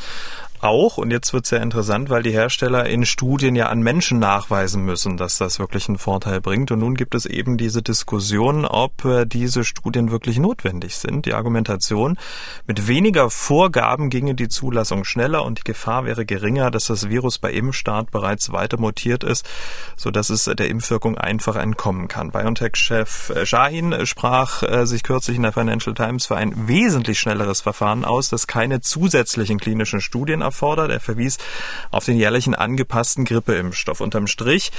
auch, 0.64 0.98
und 0.98 1.12
jetzt 1.12 1.34
wird 1.34 1.46
es 1.46 1.50
sehr 1.50 1.62
interessant, 1.62 2.10
weil 2.10 2.24
die 2.24 2.32
Hersteller 2.32 2.86
in 2.88 3.06
Studien 3.06 3.56
ja 3.56 3.68
an 3.68 3.82
Menschen 3.82 4.20
nachweisen 4.20 4.84
müssen, 4.84 5.18
dass 5.18 5.38
das 5.38 5.60
wirklich 5.60 5.88
einen 5.88 5.98
Vorteil 5.98 6.42
bringt. 6.42 6.72
Und 6.72 6.80
nun 6.80 6.96
gibt 6.96 7.16
es 7.16 7.26
eben 7.26 7.58
diese 7.58 7.82
Diskussion, 7.82 8.66
ob 8.66 9.04
äh, 9.06 9.26
diese 9.26 9.64
Studien 9.64 10.12
wirklich 10.12 10.38
notwendig 10.38 10.96
sind. 10.98 11.26
Die 11.26 11.34
Argumentation, 11.34 12.18
mit 12.68 12.88
weniger 12.88 13.30
Vorgaben 13.30 14.10
ginge 14.10 14.36
die 14.36 14.50
Zulassung 14.50 15.04
schneller 15.04 15.44
und 15.44 15.60
die 15.60 15.64
Gefahr 15.64 16.06
wäre 16.06 16.26
geringer, 16.26 16.72
dass 16.72 16.86
das 16.86 17.10
Virus 17.10 17.40
bei 17.40 17.52
Impfstart 17.52 18.12
bereits 18.12 18.52
weiter 18.52 18.80
mutiert 18.80 19.24
ist, 19.24 19.48
so 19.98 20.12
dass 20.12 20.30
es 20.30 20.46
der 20.46 20.70
Impfwirkung 20.70 21.18
einfach 21.18 21.56
entkommen 21.56 22.08
kann. 22.08 22.32
BioNTech-Chef 22.32 23.32
äh, 23.32 23.46
Shahin 23.46 24.06
sprach 24.06 24.64
äh, 24.64 24.86
sich 24.86 25.04
kürzlich 25.04 25.38
in 25.38 25.44
der 25.44 25.54
Financial 25.54 25.96
Times 25.96 26.26
für 26.26 26.36
ein 26.36 26.68
wesentlich 26.68 27.20
schnelleres 27.20 27.62
Verfahren 27.62 28.06
aus, 28.06 28.30
das 28.30 28.48
keine 28.48 28.82
zusätzlichen 28.82 29.60
klinischen 29.60 30.02
Studien 30.02 30.42
erfordert. 30.52 30.92
Er 30.92 31.00
verwies 31.00 31.38
auf 31.90 32.06
den 32.06 32.18
jährlichen 32.18 32.54
angepassten 32.54 33.26
Grippeimpfstoff. 33.26 34.02
Unterm 34.02 34.28
Strich 34.28 34.72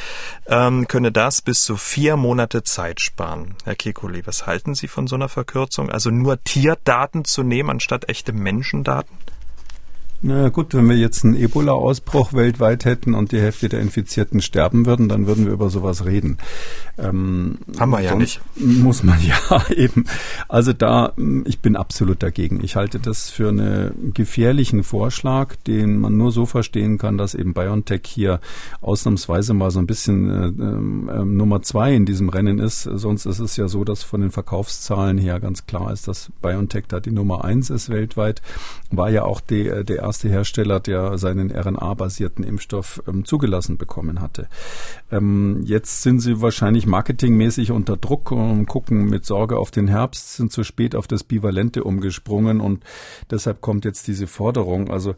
ähm, 0.47 0.87
könne 0.87 1.11
das 1.11 1.43
bis 1.43 1.65
zu 1.65 1.77
vier 1.77 2.17
Monate 2.17 2.63
Zeit 2.63 3.01
sparen. 3.01 3.57
Herr 3.65 3.75
Kekulé, 3.75 4.27
was 4.27 4.47
halten 4.47 4.75
Sie 4.75 4.89
von 4.89 5.07
so 5.07 5.17
einer 5.17 5.29
Verkürzung? 5.29 5.91
Also 5.91 6.11
nur 6.11 6.43
Tierdaten 6.45 7.25
zu 7.25 7.43
nehmen 7.43 7.71
anstatt 7.71 8.09
echte 8.09 8.33
Menschendaten? 8.33 9.17
Na 10.25 10.51
gut, 10.51 10.73
wenn 10.73 10.89
wir 10.89 10.97
jetzt 10.97 11.25
einen 11.25 11.35
Ebola-Ausbruch 11.35 12.33
weltweit 12.33 12.85
hätten 12.85 13.15
und 13.15 13.33
die 13.33 13.41
Hälfte 13.41 13.69
der 13.69 13.81
Infizierten 13.81 14.41
sterben 14.41 14.87
würden, 14.87 15.09
dann 15.09 15.27
würden 15.27 15.47
wir 15.47 15.53
über 15.53 15.69
sowas 15.69 16.05
reden. 16.05 16.39
Ähm, 16.97 17.59
Haben 17.77 17.91
wir 17.91 18.03
ja 18.03 18.15
nicht. 18.15 18.41
Muss 18.55 19.03
man 19.03 19.19
ja 19.27 19.65
eben. 19.71 20.05
Also 20.49 20.73
da, 20.73 21.13
ich 21.45 21.59
bin 21.59 21.75
absolut 21.75 22.23
dagegen. 22.23 22.63
Ich 22.63 22.77
halte 22.77 23.01
das 23.01 23.31
für 23.31 23.49
einen 23.49 24.13
gefährlichen 24.15 24.85
Vorschlag, 24.85 25.57
den 25.67 25.99
man 25.99 26.17
nur 26.17 26.31
so 26.31 26.47
verstehen 26.47 26.99
kann, 26.99 27.19
dass 27.19 27.35
eben 27.35 27.53
BioNTech 27.53 28.03
hier 28.05 28.41
ausnahmsweise 28.81 29.55
mal 29.55 29.73
so 29.73 29.81
ein 29.81 29.87
bisschen 29.87 30.31
äh, 30.31 31.17
äh, 31.17 31.25
Nummer 31.25 31.63
zwei 31.63 31.95
in 31.95 32.07
diesem 32.07 32.29
Rennen 32.29 32.61
ist. 32.61 32.83
Sonst 32.83 33.27
ist 33.27 33.41
es 33.41 33.57
ja 33.57 33.67
so, 33.67 33.83
dass 33.83 34.05
von 34.05 34.21
den 34.21 34.31
Verkaufszahlen 34.31 35.19
her 35.19 35.41
ganz 35.41 35.67
klar 35.67 35.93
ist, 35.93 36.07
dass 36.07 36.31
BioNTech 36.43 36.85
da 36.87 37.01
die 37.01 37.11
Nummer 37.11 37.45
eins 37.45 37.71
ist 37.71 37.91
weltweit. 37.91 38.41
War 38.93 39.11
ja 39.11 39.25
auch 39.25 39.41
die, 39.41 39.67
äh, 39.67 39.85
der 39.85 40.12
erste 40.13 40.29
Hersteller, 40.29 40.79
der 40.79 41.17
seinen 41.17 41.51
RNA-basierten 41.51 42.45
Impfstoff 42.45 43.03
ähm, 43.09 43.25
zugelassen 43.25 43.79
bekommen 43.79 44.21
hatte. 44.21 44.47
Ähm, 45.11 45.63
jetzt 45.65 46.03
sind 46.03 46.21
sie 46.21 46.43
wahrscheinlich 46.43 46.87
marketingmäßig 46.87 47.71
unter 47.71 47.97
Druck 47.97 48.31
und 48.31 48.67
gucken 48.67 49.07
mit 49.07 49.25
Sorge 49.25 49.57
auf 49.57 49.71
den 49.71 49.89
Herbst, 49.89 50.35
sind 50.35 50.53
zu 50.53 50.65
spät 50.65 50.95
auf 50.95 51.07
das 51.07 51.25
Bivalente 51.25 51.83
umgesprungen 51.83 52.61
und 52.61 52.85
deshalb 53.31 53.63
kommt 53.63 53.87
jetzt 53.87 54.07
diese 54.07 54.27
Forderung. 54.27 54.91
Also 54.91 55.15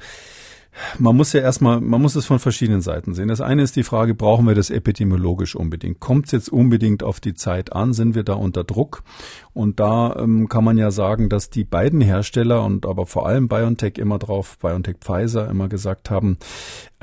man 0.98 1.16
muss 1.16 1.32
ja 1.32 1.40
erstmal, 1.40 1.80
man 1.80 2.00
muss 2.00 2.16
es 2.16 2.26
von 2.26 2.38
verschiedenen 2.38 2.80
Seiten 2.80 3.14
sehen. 3.14 3.28
Das 3.28 3.40
eine 3.40 3.62
ist 3.62 3.76
die 3.76 3.82
Frage, 3.82 4.14
brauchen 4.14 4.46
wir 4.46 4.54
das 4.54 4.70
epidemiologisch 4.70 5.54
unbedingt? 5.54 6.00
Kommt 6.00 6.26
es 6.26 6.32
jetzt 6.32 6.48
unbedingt 6.52 7.02
auf 7.02 7.20
die 7.20 7.34
Zeit 7.34 7.72
an? 7.72 7.92
Sind 7.92 8.14
wir 8.14 8.24
da 8.24 8.34
unter 8.34 8.64
Druck? 8.64 9.02
Und 9.52 9.80
da 9.80 10.16
ähm, 10.18 10.48
kann 10.48 10.64
man 10.64 10.78
ja 10.78 10.90
sagen, 10.90 11.28
dass 11.28 11.50
die 11.50 11.64
beiden 11.64 12.00
Hersteller 12.00 12.64
und 12.64 12.86
aber 12.86 13.06
vor 13.06 13.26
allem 13.26 13.48
BioNTech 13.48 13.98
immer 13.98 14.18
drauf, 14.18 14.58
BioNTech 14.58 14.96
Pfizer 15.00 15.48
immer 15.48 15.68
gesagt 15.68 16.10
haben, 16.10 16.38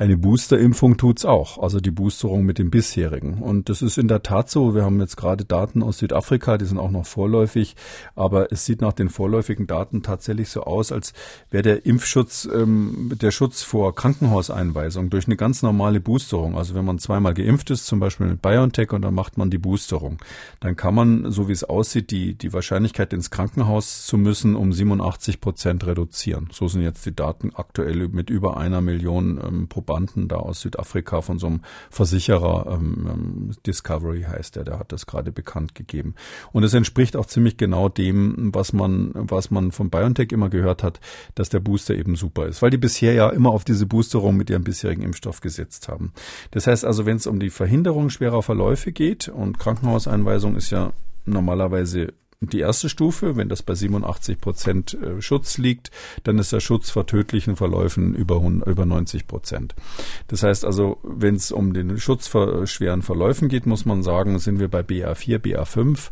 eine 0.02 0.16
Boosterimpfung 0.16 0.96
tut's 0.96 1.24
auch, 1.24 1.58
also 1.58 1.78
die 1.78 1.92
Boosterung 1.92 2.44
mit 2.44 2.58
dem 2.58 2.72
bisherigen. 2.72 3.34
Und 3.34 3.68
das 3.68 3.82
ist 3.82 3.98
in 3.98 4.08
der 4.08 4.24
Tat 4.24 4.50
so. 4.50 4.74
Wir 4.74 4.82
haben 4.82 4.98
jetzt 4.98 5.16
gerade 5.16 5.44
Daten 5.44 5.80
aus 5.80 5.98
Südafrika, 5.98 6.58
die 6.58 6.64
sind 6.64 6.78
auch 6.78 6.90
noch 6.90 7.06
vorläufig, 7.06 7.76
aber 8.16 8.50
es 8.50 8.66
sieht 8.66 8.80
nach 8.80 8.94
den 8.94 9.10
vorläufigen 9.10 9.68
Daten 9.68 10.02
tatsächlich 10.02 10.48
so 10.48 10.64
aus, 10.64 10.90
als 10.90 11.12
wäre 11.52 11.62
der 11.62 11.86
Impfschutz, 11.86 12.48
ähm, 12.52 13.12
der 13.14 13.30
Schutz 13.30 13.62
vor 13.62 13.94
Krankenhauseinweisung 13.94 15.08
durch 15.08 15.26
eine 15.26 15.36
ganz 15.36 15.62
normale 15.62 16.00
Boosterung. 16.00 16.58
Also 16.58 16.74
wenn 16.74 16.84
man 16.84 16.98
zweimal 16.98 17.34
geimpft 17.34 17.70
ist, 17.70 17.86
zum 17.86 18.00
Beispiel 18.00 18.26
mit 18.26 18.42
BioNTech 18.42 18.92
und 18.92 19.02
dann 19.02 19.14
macht 19.14 19.38
man 19.38 19.50
die 19.50 19.58
Boosterung, 19.58 20.18
dann 20.58 20.74
kann 20.74 20.96
man, 20.96 21.30
so 21.30 21.46
wie 21.46 21.52
es 21.52 21.62
aussieht, 21.62 22.10
die, 22.10 22.34
die 22.34 22.52
Wahrscheinlichkeit 22.52 23.12
ins 23.12 23.30
Krankenhaus 23.30 24.04
zu 24.04 24.18
müssen 24.18 24.56
um 24.56 24.72
87 24.72 25.40
Prozent 25.40 25.86
reduzieren. 25.86 26.48
So 26.50 26.66
sind 26.66 26.82
jetzt 26.82 27.06
die 27.06 27.14
Daten 27.14 27.52
aktuell 27.54 28.08
mit 28.08 28.30
über 28.30 28.56
einer 28.56 28.80
Million 28.80 29.40
ähm, 29.40 29.68
Probanden 29.68 29.91
Probanden 29.92 30.28
da 30.28 30.36
aus 30.36 30.62
Südafrika 30.62 31.20
von 31.20 31.38
so 31.38 31.48
einem 31.48 31.60
Versicherer, 31.90 32.66
ähm, 32.72 33.06
ähm, 33.12 33.50
Discovery 33.66 34.22
heißt 34.22 34.56
der, 34.56 34.64
der 34.64 34.78
hat 34.78 34.90
das 34.90 35.04
gerade 35.04 35.32
bekannt 35.32 35.74
gegeben. 35.74 36.14
Und 36.52 36.64
es 36.64 36.72
entspricht 36.72 37.14
auch 37.14 37.26
ziemlich 37.26 37.58
genau 37.58 37.90
dem, 37.90 38.54
was 38.54 38.72
man, 38.72 39.10
was 39.14 39.50
man 39.50 39.70
von 39.70 39.90
BioNTech 39.90 40.32
immer 40.32 40.48
gehört 40.48 40.82
hat, 40.82 40.98
dass 41.34 41.50
der 41.50 41.60
Booster 41.60 41.94
eben 41.94 42.16
super 42.16 42.46
ist, 42.46 42.62
weil 42.62 42.70
die 42.70 42.78
bisher 42.78 43.12
ja 43.12 43.28
immer 43.28 43.50
auf 43.50 43.64
diese 43.64 43.84
Boosterung 43.84 44.34
mit 44.36 44.48
ihrem 44.48 44.64
bisherigen 44.64 45.02
Impfstoff 45.02 45.42
gesetzt 45.42 45.88
haben. 45.88 46.12
Das 46.52 46.66
heißt 46.66 46.86
also, 46.86 47.04
wenn 47.04 47.18
es 47.18 47.26
um 47.26 47.38
die 47.38 47.50
Verhinderung 47.50 48.08
schwerer 48.08 48.42
Verläufe 48.42 48.92
geht 48.92 49.28
und 49.28 49.58
Krankenhauseinweisung 49.58 50.56
ist 50.56 50.70
ja 50.70 50.92
normalerweise 51.26 52.14
die 52.50 52.60
erste 52.60 52.88
Stufe, 52.88 53.36
wenn 53.36 53.48
das 53.48 53.62
bei 53.62 53.74
87 53.74 54.40
Prozent 54.40 54.94
äh, 54.94 55.22
Schutz 55.22 55.58
liegt, 55.58 55.90
dann 56.24 56.38
ist 56.38 56.52
der 56.52 56.60
Schutz 56.60 56.90
vor 56.90 57.06
tödlichen 57.06 57.56
Verläufen 57.56 58.14
über, 58.14 58.36
über 58.36 58.86
90 58.86 59.26
Prozent. 59.26 59.74
Das 60.28 60.42
heißt 60.42 60.64
also, 60.64 60.98
wenn 61.02 61.36
es 61.36 61.52
um 61.52 61.72
den 61.72 61.98
Schutz 61.98 62.26
vor 62.26 62.66
schweren 62.66 63.02
Verläufen 63.02 63.48
geht, 63.48 63.66
muss 63.66 63.84
man 63.84 64.02
sagen, 64.02 64.38
sind 64.38 64.58
wir 64.58 64.68
bei 64.68 64.80
BA4, 64.80 65.38
BA5 65.38 66.10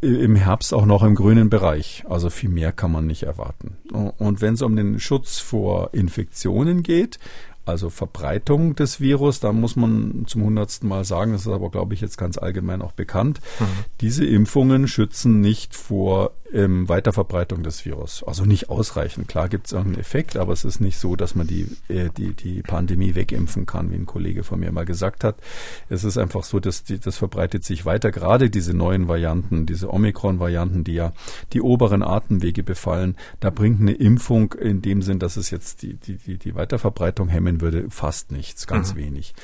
im 0.00 0.34
Herbst 0.34 0.72
auch 0.74 0.86
noch 0.86 1.02
im 1.02 1.14
grünen 1.14 1.50
Bereich. 1.50 2.04
Also 2.08 2.30
viel 2.30 2.48
mehr 2.48 2.72
kann 2.72 2.90
man 2.90 3.06
nicht 3.06 3.24
erwarten. 3.24 3.76
Und 3.92 4.40
wenn 4.40 4.54
es 4.54 4.62
um 4.62 4.74
den 4.74 4.98
Schutz 4.98 5.38
vor 5.38 5.90
Infektionen 5.92 6.82
geht, 6.82 7.18
also 7.64 7.90
Verbreitung 7.90 8.74
des 8.74 9.00
Virus, 9.00 9.40
da 9.40 9.52
muss 9.52 9.76
man 9.76 10.24
zum 10.26 10.44
hundertsten 10.44 10.88
Mal 10.88 11.04
sagen, 11.04 11.32
das 11.32 11.42
ist 11.42 11.48
aber, 11.48 11.70
glaube 11.70 11.94
ich, 11.94 12.00
jetzt 12.00 12.18
ganz 12.18 12.38
allgemein 12.38 12.82
auch 12.82 12.92
bekannt, 12.92 13.40
mhm. 13.60 13.64
diese 14.00 14.24
Impfungen 14.24 14.88
schützen 14.88 15.40
nicht 15.40 15.76
vor 15.76 16.32
ähm, 16.52 16.88
Weiterverbreitung 16.88 17.62
des 17.62 17.84
Virus. 17.84 18.22
Also 18.24 18.44
nicht 18.44 18.68
ausreichend. 18.68 19.28
Klar 19.28 19.48
gibt 19.48 19.66
es 19.66 19.74
einen 19.74 19.98
Effekt, 19.98 20.36
aber 20.36 20.52
es 20.52 20.64
ist 20.64 20.80
nicht 20.80 20.98
so, 20.98 21.16
dass 21.16 21.34
man 21.34 21.46
die, 21.46 21.66
äh, 21.88 22.10
die, 22.16 22.34
die 22.34 22.62
Pandemie 22.62 23.14
wegimpfen 23.14 23.66
kann, 23.66 23.90
wie 23.90 23.96
ein 23.96 24.06
Kollege 24.06 24.44
von 24.44 24.60
mir 24.60 24.70
mal 24.72 24.84
gesagt 24.84 25.24
hat. 25.24 25.36
Es 25.88 26.04
ist 26.04 26.18
einfach 26.18 26.44
so, 26.44 26.60
dass 26.60 26.84
die, 26.84 26.98
das 26.98 27.16
verbreitet 27.16 27.64
sich 27.64 27.84
weiter. 27.84 28.10
Gerade 28.10 28.50
diese 28.50 28.74
neuen 28.74 29.08
Varianten, 29.08 29.66
diese 29.66 29.92
Omikron-Varianten, 29.92 30.84
die 30.84 30.94
ja 30.94 31.12
die 31.52 31.62
oberen 31.62 32.02
Atemwege 32.02 32.62
befallen, 32.62 33.16
da 33.40 33.50
bringt 33.50 33.80
eine 33.80 33.92
Impfung 33.92 34.52
in 34.52 34.82
dem 34.82 35.02
Sinn, 35.02 35.18
dass 35.18 35.36
es 35.36 35.50
jetzt 35.50 35.82
die, 35.82 35.94
die, 35.94 36.16
die, 36.16 36.36
die 36.38 36.54
Weiterverbreitung 36.54 37.28
hemmen 37.28 37.51
würde, 37.60 37.90
fast 37.90 38.32
nichts, 38.32 38.66
ganz 38.66 38.94
mhm. 38.94 38.98
wenig. 38.98 39.34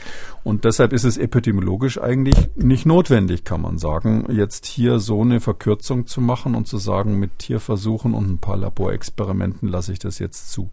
Und 0.44 0.64
deshalb 0.64 0.92
ist 0.92 1.04
es 1.04 1.16
epidemiologisch 1.16 2.00
eigentlich 2.00 2.50
nicht 2.56 2.86
notwendig, 2.86 3.44
kann 3.44 3.61
man 3.61 3.78
sagen, 3.78 4.26
jetzt 4.30 4.66
hier 4.66 4.98
so 4.98 5.22
eine 5.22 5.40
Verkürzung 5.40 6.06
zu 6.06 6.20
machen 6.20 6.54
und 6.54 6.66
zu 6.66 6.78
sagen, 6.78 7.18
mit 7.18 7.38
Tierversuchen 7.38 8.14
und 8.14 8.30
ein 8.30 8.38
paar 8.38 8.56
Laborexperimenten 8.56 9.68
lasse 9.68 9.92
ich 9.92 9.98
das 9.98 10.18
jetzt 10.18 10.50
zu. 10.50 10.70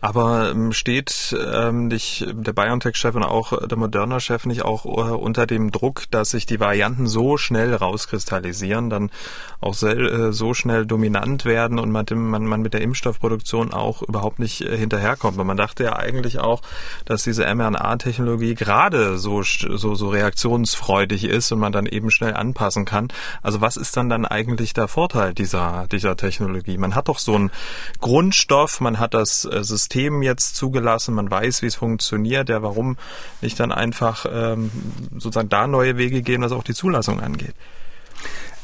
Aber 0.00 0.50
ähm, 0.50 0.72
steht 0.72 1.36
ähm, 1.52 1.88
nicht 1.88 2.26
der 2.32 2.52
BioNTech-Chef 2.52 3.14
und 3.14 3.24
auch 3.24 3.66
der 3.66 3.76
Moderna-Chef 3.76 4.46
nicht 4.46 4.62
auch 4.62 4.84
äh, 4.84 4.88
unter 4.88 5.46
dem 5.46 5.72
Druck, 5.72 6.04
dass 6.10 6.30
sich 6.30 6.46
die 6.46 6.60
Varianten 6.60 7.06
so 7.06 7.36
schnell 7.36 7.74
rauskristallisieren, 7.74 8.90
dann 8.90 9.10
auch 9.60 9.80
äh, 9.82 10.32
so 10.32 10.54
schnell 10.54 10.86
dominant 10.86 11.44
werden 11.44 11.78
und 11.78 11.90
man, 11.90 12.06
man, 12.14 12.46
man 12.46 12.62
mit 12.62 12.74
der 12.74 12.82
Impfstoffproduktion 12.82 13.72
auch 13.72 14.02
überhaupt 14.02 14.38
nicht 14.38 14.60
äh, 14.60 14.76
hinterherkommt? 14.76 15.36
Und 15.38 15.46
man 15.46 15.56
dachte 15.56 15.84
ja 15.84 15.96
eigentlich 15.96 16.38
auch, 16.38 16.62
dass 17.04 17.24
diese 17.24 17.42
mRNA-Technologie 17.52 18.54
gerade 18.54 19.18
so, 19.18 19.42
so, 19.42 19.94
so 19.94 20.08
reaktionsfreudig 20.08 21.24
ist 21.24 21.50
und 21.50 21.58
man 21.58 21.72
dann 21.72 21.86
eben 21.86 22.10
schnell 22.10 22.34
anpassen 22.34 22.84
kann. 22.84 23.08
Also 23.42 23.60
was 23.60 23.76
ist 23.76 23.96
dann 23.96 24.08
dann 24.08 24.24
eigentlich 24.24 24.74
der 24.74 24.86
Vorteil 24.86 25.34
dieser, 25.34 25.86
dieser 25.90 26.16
Technologie? 26.16 26.78
Man 26.78 26.94
hat 26.94 27.08
doch 27.08 27.18
so 27.18 27.34
einen 27.34 27.50
Grundstoff, 28.00 28.80
man 28.80 28.98
hat 29.00 29.14
das 29.14 29.44
äh, 29.44 29.57
System 29.64 30.22
jetzt 30.22 30.56
zugelassen, 30.56 31.14
man 31.14 31.30
weiß, 31.30 31.62
wie 31.62 31.66
es 31.66 31.74
funktioniert, 31.74 32.48
ja, 32.48 32.62
warum 32.62 32.96
nicht 33.40 33.58
dann 33.60 33.72
einfach 33.72 34.26
ähm, 34.30 34.70
sozusagen 35.12 35.48
da 35.48 35.66
neue 35.66 35.96
Wege 35.96 36.22
gehen, 36.22 36.42
was 36.42 36.52
auch 36.52 36.64
die 36.64 36.74
Zulassung 36.74 37.20
angeht? 37.20 37.54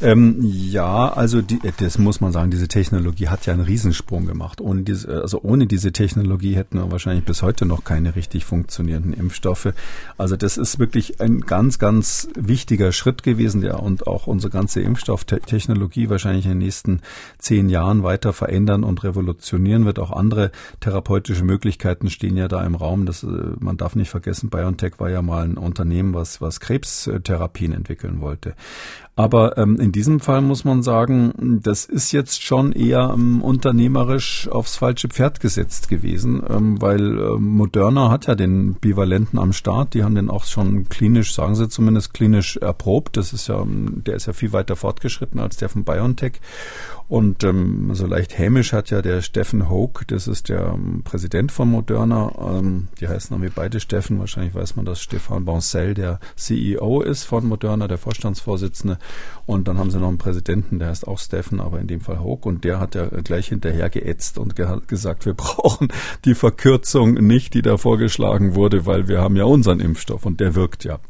Ähm, 0.05 0.37
ja, 0.43 1.09
also 1.15 1.41
die, 1.41 1.59
das 1.79 1.97
muss 1.97 2.21
man 2.21 2.31
sagen, 2.31 2.51
diese 2.51 2.69
Technologie 2.69 3.29
hat 3.29 3.47
ja 3.47 3.55
einen 3.55 3.63
Riesensprung 3.63 4.27
gemacht. 4.27 4.61
Ohne 4.61 4.83
diese, 4.83 5.23
also 5.23 5.41
ohne 5.43 5.67
diese 5.67 5.93
Technologie 5.93 6.57
hätten 6.57 6.77
wir 6.77 6.93
wahrscheinlich 6.93 7.25
bis 7.25 7.41
heute 7.41 7.65
noch 7.65 7.85
keine 7.85 8.15
richtig 8.15 8.45
funktionierenden 8.45 9.15
Impfstoffe. 9.15 9.73
Also 10.19 10.37
das 10.37 10.59
ist 10.59 10.79
wirklich 10.79 11.23
ein 11.23 11.41
ganz, 11.41 11.79
ganz 11.79 12.29
wichtiger 12.35 12.93
Schritt 12.93 13.23
gewesen, 13.23 13.63
der 13.63 13.83
und 13.83 14.07
auch 14.07 14.27
unsere 14.27 14.51
ganze 14.51 14.83
Impfstofftechnologie 14.83 16.11
wahrscheinlich 16.11 16.45
in 16.45 16.51
den 16.51 16.59
nächsten 16.59 17.01
zehn 17.39 17.71
Jahren 17.71 18.03
weiter 18.03 18.35
verändern 18.35 18.85
und 18.85 19.05
revolutionieren 19.05 19.87
wird. 19.87 19.99
Auch 19.99 20.11
andere 20.11 20.51
therapeutische 20.81 21.45
Möglichkeiten 21.45 22.11
stehen 22.11 22.37
ja 22.37 22.49
da 22.49 22.63
im 22.67 22.75
Raum. 22.75 23.07
Das, 23.07 23.23
äh, 23.23 23.27
man 23.59 23.79
darf 23.79 23.97
nicht 23.97 24.11
vergessen, 24.11 24.51
BioNTech 24.51 25.01
war 25.01 25.09
ja 25.09 25.23
mal 25.23 25.45
ein 25.45 25.57
Unternehmen, 25.57 26.13
was, 26.13 26.43
was 26.43 26.61
Krebstherapien 26.61 27.73
entwickeln 27.73 28.21
wollte. 28.21 28.55
Aber 29.17 29.57
ähm, 29.59 29.79
in 29.79 29.93
diesem 29.93 30.19
Fall 30.19 30.41
muss 30.41 30.65
man 30.65 30.83
sagen, 30.83 31.61
das 31.62 31.85
ist 31.85 32.11
jetzt 32.11 32.43
schon 32.43 32.73
eher 32.73 33.12
ähm, 33.15 33.43
unternehmerisch 33.43 34.49
aufs 34.49 34.77
falsche 34.77 35.07
Pferd 35.09 35.39
gesetzt 35.39 35.89
gewesen, 35.89 36.43
ähm, 36.49 36.83
weil 36.83 37.19
äh, 37.19 37.39
Moderna 37.39 38.11
hat 38.11 38.27
ja 38.27 38.35
den 38.35 38.75
Bivalenten 38.75 39.39
am 39.39 39.53
Start. 39.53 39.95
Die 39.95 40.03
haben 40.03 40.17
den 40.17 40.31
auch 40.31 40.45
schon 40.45 40.89
klinisch, 40.89 41.33
sagen 41.33 41.55
sie 41.55 41.69
zumindest 41.69 42.12
klinisch 42.12 42.57
erprobt. 42.57 43.17
Das 43.17 43.33
ist 43.33 43.47
ja, 43.47 43.61
ähm, 43.61 44.03
der 44.05 44.17
ist 44.17 44.27
ja 44.27 44.33
viel 44.33 44.53
weiter 44.53 44.75
fortgeschritten 44.75 45.39
als 45.39 45.59
der 45.59 45.69
von 45.69 45.85
BioNTech. 45.85 46.41
Und 47.07 47.45
ähm, 47.45 47.91
so 47.95 48.07
leicht 48.07 48.39
hämisch 48.39 48.73
hat 48.73 48.91
ja 48.91 49.03
der 49.03 49.21
Steffen 49.21 49.69
Hoke, 49.69 50.05
das 50.07 50.27
ist 50.27 50.49
der 50.49 50.73
ähm, 50.75 51.03
Präsident 51.05 51.53
von 51.53 51.71
Moderna, 51.71 52.33
ähm, 52.39 52.89
die 52.99 53.09
heißen 53.09 53.35
irgendwie 53.35 53.53
beide 53.55 53.79
Steffen, 53.79 54.19
wahrscheinlich 54.19 54.55
weiß 54.55 54.77
man, 54.77 54.87
dass 54.87 55.03
Stefan 55.03 55.45
Boncel 55.45 55.93
der 55.93 56.19
CEO 56.37 57.03
ist 57.03 57.25
von 57.25 57.47
Moderna, 57.47 57.89
der 57.89 57.99
Vorstandsvorsitzende. 57.99 58.99
Und 59.45 59.69
dann 59.69 59.79
haben 59.79 59.91
sie 59.91 60.01
noch 60.01 60.09
einen 60.09 60.17
Präsidenten, 60.17 60.79
der 60.79 60.89
heißt 60.89 61.07
auch 61.07 61.19
Steffen, 61.19 61.61
aber 61.61 61.79
in 61.79 61.87
dem 61.87 62.01
Fall 62.01 62.21
Hoke. 62.21 62.49
Und 62.49 62.65
der 62.65 62.81
hat 62.81 62.95
ja 62.95 63.07
gleich 63.07 63.49
hinterher 63.49 63.91
geätzt 63.91 64.39
und 64.39 64.57
ge 64.57 64.67
gesagt, 64.87 65.27
wir 65.27 65.35
brauchen 65.35 65.89
die 66.25 66.35
Verkürzung 66.35 67.15
nicht, 67.15 67.53
die 67.53 67.61
da 67.61 67.77
vorgeschlagen 67.77 68.55
wurde, 68.55 68.87
weil 68.87 69.09
wir 69.09 69.21
haben 69.21 69.37
ja 69.37 69.45
unseren 69.45 69.81
Impfstoff 69.81 70.25
und 70.25 70.41
der 70.41 70.55
wirkt 70.55 70.85
ja. 70.85 71.01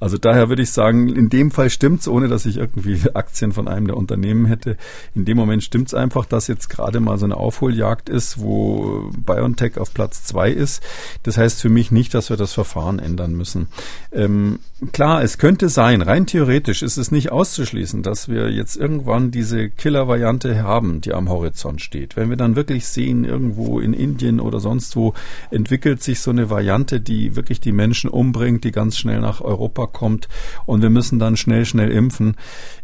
Also 0.00 0.16
daher 0.16 0.48
würde 0.48 0.62
ich 0.62 0.70
sagen, 0.70 1.10
in 1.10 1.28
dem 1.28 1.50
Fall 1.50 1.68
stimmt's, 1.68 2.08
ohne 2.08 2.28
dass 2.28 2.46
ich 2.46 2.56
irgendwie 2.56 2.98
Aktien 3.14 3.52
von 3.52 3.68
einem 3.68 3.86
der 3.86 3.98
Unternehmen 3.98 4.46
hätte. 4.46 4.78
In 5.14 5.26
dem 5.26 5.41
Moment 5.42 5.62
stimmt 5.62 5.88
es 5.88 5.94
einfach, 5.94 6.26
dass 6.26 6.48
jetzt 6.48 6.68
gerade 6.68 7.00
mal 7.00 7.18
so 7.18 7.24
eine 7.24 7.36
Aufholjagd 7.36 8.08
ist, 8.08 8.40
wo 8.40 9.10
BioNTech 9.16 9.78
auf 9.78 9.92
Platz 9.92 10.24
zwei 10.24 10.50
ist. 10.50 10.82
Das 11.22 11.36
heißt 11.36 11.60
für 11.60 11.68
mich 11.68 11.90
nicht, 11.90 12.14
dass 12.14 12.30
wir 12.30 12.36
das 12.36 12.52
Verfahren 12.52 12.98
ändern 12.98 13.34
müssen. 13.34 13.68
Ähm, 14.12 14.60
klar, 14.92 15.22
es 15.22 15.38
könnte 15.38 15.68
sein, 15.68 16.02
rein 16.02 16.26
theoretisch 16.26 16.82
ist 16.82 16.96
es 16.96 17.10
nicht 17.10 17.32
auszuschließen, 17.32 18.02
dass 18.02 18.28
wir 18.28 18.50
jetzt 18.50 18.76
irgendwann 18.76 19.30
diese 19.30 19.68
Killer-Variante 19.68 20.62
haben, 20.62 21.00
die 21.00 21.12
am 21.12 21.28
Horizont 21.28 21.80
steht. 21.80 22.16
Wenn 22.16 22.30
wir 22.30 22.36
dann 22.36 22.56
wirklich 22.56 22.86
sehen, 22.86 23.24
irgendwo 23.24 23.80
in 23.80 23.92
Indien 23.92 24.40
oder 24.40 24.60
sonst 24.60 24.96
wo 24.96 25.14
entwickelt 25.50 26.02
sich 26.02 26.20
so 26.20 26.30
eine 26.30 26.50
Variante, 26.50 27.00
die 27.00 27.36
wirklich 27.36 27.60
die 27.60 27.72
Menschen 27.72 28.10
umbringt, 28.10 28.64
die 28.64 28.72
ganz 28.72 28.96
schnell 28.96 29.20
nach 29.20 29.40
Europa 29.40 29.86
kommt 29.86 30.28
und 30.66 30.82
wir 30.82 30.90
müssen 30.90 31.18
dann 31.18 31.36
schnell, 31.36 31.64
schnell 31.64 31.90
impfen. 31.90 32.36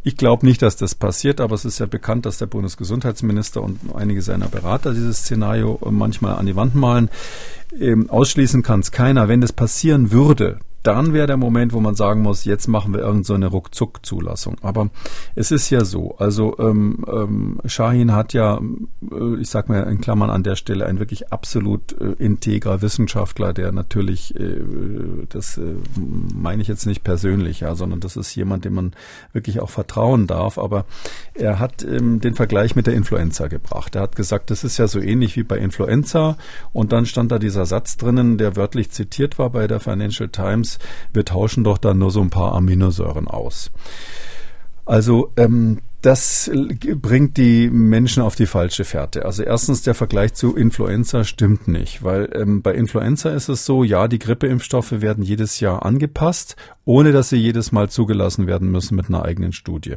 Ich 0.03 0.17
glaube 0.17 0.47
nicht, 0.47 0.63
dass 0.63 0.77
das 0.77 0.95
passiert, 0.95 1.41
aber 1.41 1.55
es 1.55 1.65
ist 1.65 1.79
ja 1.79 1.87
bekannt, 1.87 2.27
dass 2.27 2.39
der 2.39 2.47
Bundesgesundheitsminister 2.49 3.63
und 3.63 3.79
einige 3.95 4.23
seiner 4.23 4.49
Berater 4.49 4.93
dieses 4.93 5.19
Szenario 5.19 5.79
manchmal 5.91 6.37
an 6.37 6.47
die 6.47 6.57
Wand 6.57 6.75
malen. 6.75 7.11
Ähm, 7.79 8.11
ausschließen 8.11 8.63
kann 8.63 8.81
es 8.81 8.91
keiner. 8.91 9.29
Wenn 9.29 9.41
das 9.41 9.53
passieren 9.53 10.11
würde, 10.11 10.59
dann 10.89 11.13
wäre 11.13 11.27
der 11.27 11.37
Moment, 11.37 11.75
wo 11.75 11.81
man 11.81 11.95
sagen 11.95 12.23
muss, 12.23 12.47
jetzt 12.47 12.67
machen 12.67 12.95
wir 12.95 13.01
irgendeine 13.01 13.51
so 13.51 13.53
Ruckzuck-Zulassung. 13.53 14.57
Aber 14.63 14.89
es 15.35 15.51
ist 15.51 15.69
ja 15.69 15.85
so, 15.85 16.17
also 16.17 16.57
ähm, 16.59 17.05
ähm, 17.07 17.61
Shahin 17.67 18.13
hat 18.13 18.33
ja, 18.33 18.59
äh, 19.13 19.37
ich 19.39 19.51
sag 19.51 19.69
mal 19.69 19.83
in 19.83 20.01
Klammern 20.01 20.31
an 20.31 20.45
der 20.45 20.57
Stelle, 20.57 20.87
ein 20.87 20.99
wirklich 20.99 21.31
absolut 21.31 21.93
äh, 22.01 22.13
integrer 22.13 22.81
Wissenschaftler, 22.81 23.53
der 23.53 23.71
natürlich, 23.71 24.35
äh, 24.41 24.63
das 25.29 25.59
äh, 25.59 25.75
meine 26.35 26.63
ich 26.63 26.69
jetzt 26.69 26.87
nicht 26.87 27.05
persönlich, 27.05 27.61
ja, 27.61 27.75
sondern 27.75 28.01
das 28.01 28.17
ist 28.17 28.35
jemand, 28.35 28.65
dem 28.65 28.73
man 28.73 28.93
wirklich 29.35 29.61
auch 29.61 29.69
vertrauen 29.69 30.27
darf. 30.27 30.57
Aber 30.57 30.87
er 31.35 31.59
hat 31.59 31.85
ähm, 31.85 32.21
den 32.21 32.35
Vergleich 32.35 32.77
mit 32.77 32.87
der 32.87 32.95
Influenza 32.95 33.49
gebracht. 33.49 33.95
Er 33.95 34.01
hat 34.01 34.17
gesagt, 34.17 34.49
das 34.51 34.65
ist 34.65 34.79
ja 34.79 34.89
so 34.89 35.01
ähnlich 35.01 35.37
wie 35.37 35.43
bei 35.43 35.59
Influenza. 35.59 36.39
Und 36.73 36.93
dann 36.93 37.05
stand 37.05 37.31
da 37.31 37.39
dieser 37.39 37.67
Satz 37.67 37.99
drinnen, 37.99 38.39
der 38.39 38.57
wörtlich 38.57 38.91
zitiert 38.91 39.39
war 39.39 39.51
bei 39.51 39.67
der 39.67 39.81
Financial 39.81 40.31
Times 40.31 40.78
wir 41.13 41.25
tauschen 41.25 41.65
doch 41.65 41.79
dann 41.79 41.99
nur 41.99 42.11
so 42.11 42.21
ein 42.21 42.31
paar 42.31 42.55
Aminosäuren 42.55 43.29
aus. 43.29 43.71
Also 44.85 45.33
ähm, 45.37 45.79
das 46.01 46.49
bringt 46.95 47.37
die 47.37 47.69
Menschen 47.71 48.23
auf 48.23 48.37
die 48.37 48.47
falsche 48.47 48.85
Fährte. 48.85 49.25
Also 49.25 49.43
erstens 49.43 49.83
der 49.83 49.95
Vergleich 49.95 50.33
zu 50.33 50.55
Influenza 50.55 51.25
stimmt 51.25 51.67
nicht, 51.67 52.05
weil 52.05 52.31
ähm, 52.35 52.63
bei 52.63 52.73
Influenza 52.75 53.31
ist 53.31 53.49
es 53.49 53.65
so, 53.65 53.83
ja, 53.83 54.07
die 54.07 54.21
Grippeimpfstoffe 54.21 55.01
werden 55.01 55.25
jedes 55.25 55.59
Jahr 55.59 55.85
angepasst, 55.85 56.55
ohne 56.89 57.13
dass 57.13 57.29
sie 57.29 57.37
jedes 57.37 57.71
Mal 57.71 57.91
zugelassen 57.91 58.47
werden 58.47 58.71
müssen 58.71 58.97
mit 58.97 59.11
einer 59.11 59.23
eigenen 59.23 59.53
Studie. 59.53 59.97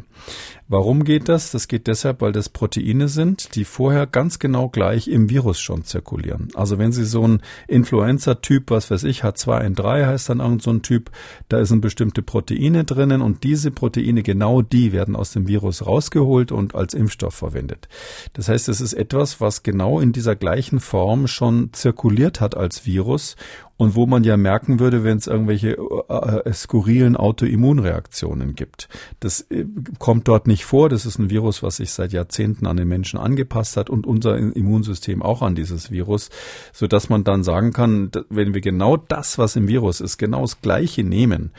Warum 0.67 1.05
geht 1.05 1.29
das? 1.29 1.49
Das 1.49 1.69
geht 1.69 1.87
deshalb, 1.87 2.19
weil 2.19 2.33
das 2.33 2.49
Proteine 2.49 3.07
sind, 3.07 3.55
die 3.55 3.63
vorher 3.63 4.05
ganz 4.05 4.39
genau 4.39 4.67
gleich 4.67 5.07
im 5.07 5.29
Virus 5.29 5.61
schon 5.61 5.85
zirkulieren. 5.85 6.49
Also 6.53 6.79
wenn 6.79 6.91
Sie 6.91 7.05
so 7.05 7.25
ein 7.25 7.41
Influenza-Typ, 7.69 8.71
was 8.71 8.91
weiß 8.91 9.05
ich, 9.05 9.23
H2N3 9.23 10.05
heißt 10.05 10.27
dann 10.27 10.41
irgend 10.41 10.63
so 10.63 10.71
ein 10.71 10.81
Typ, 10.81 11.11
da 11.47 11.63
sind 11.63 11.79
bestimmte 11.79 12.23
Proteine 12.23 12.83
drinnen 12.83 13.21
und 13.21 13.45
diese 13.45 13.71
Proteine, 13.71 14.21
genau 14.21 14.61
die 14.61 14.91
werden 14.91 15.15
aus 15.15 15.31
dem 15.31 15.47
Virus 15.47 15.85
rausgeholt 15.85 16.51
und 16.51 16.75
als 16.75 16.93
Impfstoff 16.93 17.35
verwendet. 17.35 17.87
Das 18.33 18.49
heißt, 18.49 18.67
es 18.67 18.81
ist 18.81 18.93
etwas, 18.93 19.39
was 19.39 19.63
genau 19.63 20.01
in 20.01 20.11
dieser 20.11 20.35
gleichen 20.35 20.81
Form 20.81 21.27
schon 21.27 21.71
zirkuliert 21.71 22.41
hat 22.41 22.57
als 22.57 22.85
Virus 22.85 23.37
und 23.82 23.95
wo 23.95 24.05
man 24.05 24.23
ja 24.23 24.38
merken 24.38 24.79
würde, 24.79 25.03
wenn 25.03 25.17
es 25.17 25.25
irgendwelche 25.25 25.71
äh, 25.71 26.41
äh, 26.47 26.53
skurrilen 26.53 27.17
Autoimmunreaktionen 27.17 28.53
gibt. 28.53 28.88
Das 29.19 29.41
äh, 29.49 29.65
kommt 29.97 30.27
dort 30.27 30.45
nicht 30.45 30.65
vor. 30.65 30.88
Das 30.88 31.07
ist 31.07 31.17
ein 31.17 31.32
Virus, 31.32 31.63
was 31.63 31.77
sich 31.77 31.91
seit 31.91 32.13
Jahrzehnten 32.13 32.67
an 32.67 32.77
den 32.77 32.88
Menschen 32.88 33.19
angepasst 33.19 33.77
hat 33.77 33.89
und 33.89 34.05
unser 34.05 34.38
Immunsystem 34.38 35.23
auch 35.23 35.41
an 35.41 35.55
dieses 35.55 35.89
Virus, 35.89 36.29
so 36.71 36.86
dass 36.86 37.09
man 37.09 37.23
dann 37.23 37.43
sagen 37.43 37.73
kann, 37.73 38.11
wenn 38.29 38.53
wir 38.53 38.61
genau 38.61 38.97
das, 38.97 39.39
was 39.39 39.55
im 39.55 39.67
Virus 39.67 39.99
ist, 39.99 40.19
genau 40.19 40.41
das 40.41 40.61
Gleiche 40.61 41.03
nehmen 41.03 41.49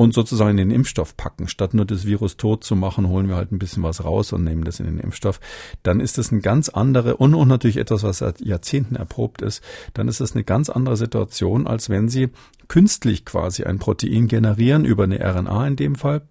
und 0.00 0.14
sozusagen 0.14 0.52
in 0.52 0.56
den 0.56 0.70
Impfstoff 0.70 1.14
packen, 1.14 1.46
statt 1.46 1.74
nur 1.74 1.84
das 1.84 2.06
Virus 2.06 2.38
tot 2.38 2.64
zu 2.64 2.74
machen, 2.74 3.10
holen 3.10 3.28
wir 3.28 3.36
halt 3.36 3.52
ein 3.52 3.58
bisschen 3.58 3.82
was 3.82 4.02
raus 4.02 4.32
und 4.32 4.44
nehmen 4.44 4.64
das 4.64 4.80
in 4.80 4.86
den 4.86 4.98
Impfstoff, 4.98 5.40
dann 5.82 6.00
ist 6.00 6.16
das 6.16 6.32
eine 6.32 6.40
ganz 6.40 6.70
andere 6.70 7.18
und, 7.18 7.34
und 7.34 7.48
natürlich 7.48 7.76
etwas, 7.76 8.02
was 8.02 8.16
seit 8.16 8.40
Jahrzehnten 8.40 8.96
erprobt 8.96 9.42
ist, 9.42 9.62
dann 9.92 10.08
ist 10.08 10.22
das 10.22 10.32
eine 10.32 10.42
ganz 10.42 10.70
andere 10.70 10.96
Situation, 10.96 11.66
als 11.66 11.90
wenn 11.90 12.08
Sie 12.08 12.30
künstlich 12.66 13.26
quasi 13.26 13.64
ein 13.64 13.78
Protein 13.78 14.26
generieren, 14.26 14.86
über 14.86 15.04
eine 15.04 15.20
RNA 15.20 15.66
in 15.66 15.76
dem 15.76 15.96
Fall, 15.96 16.22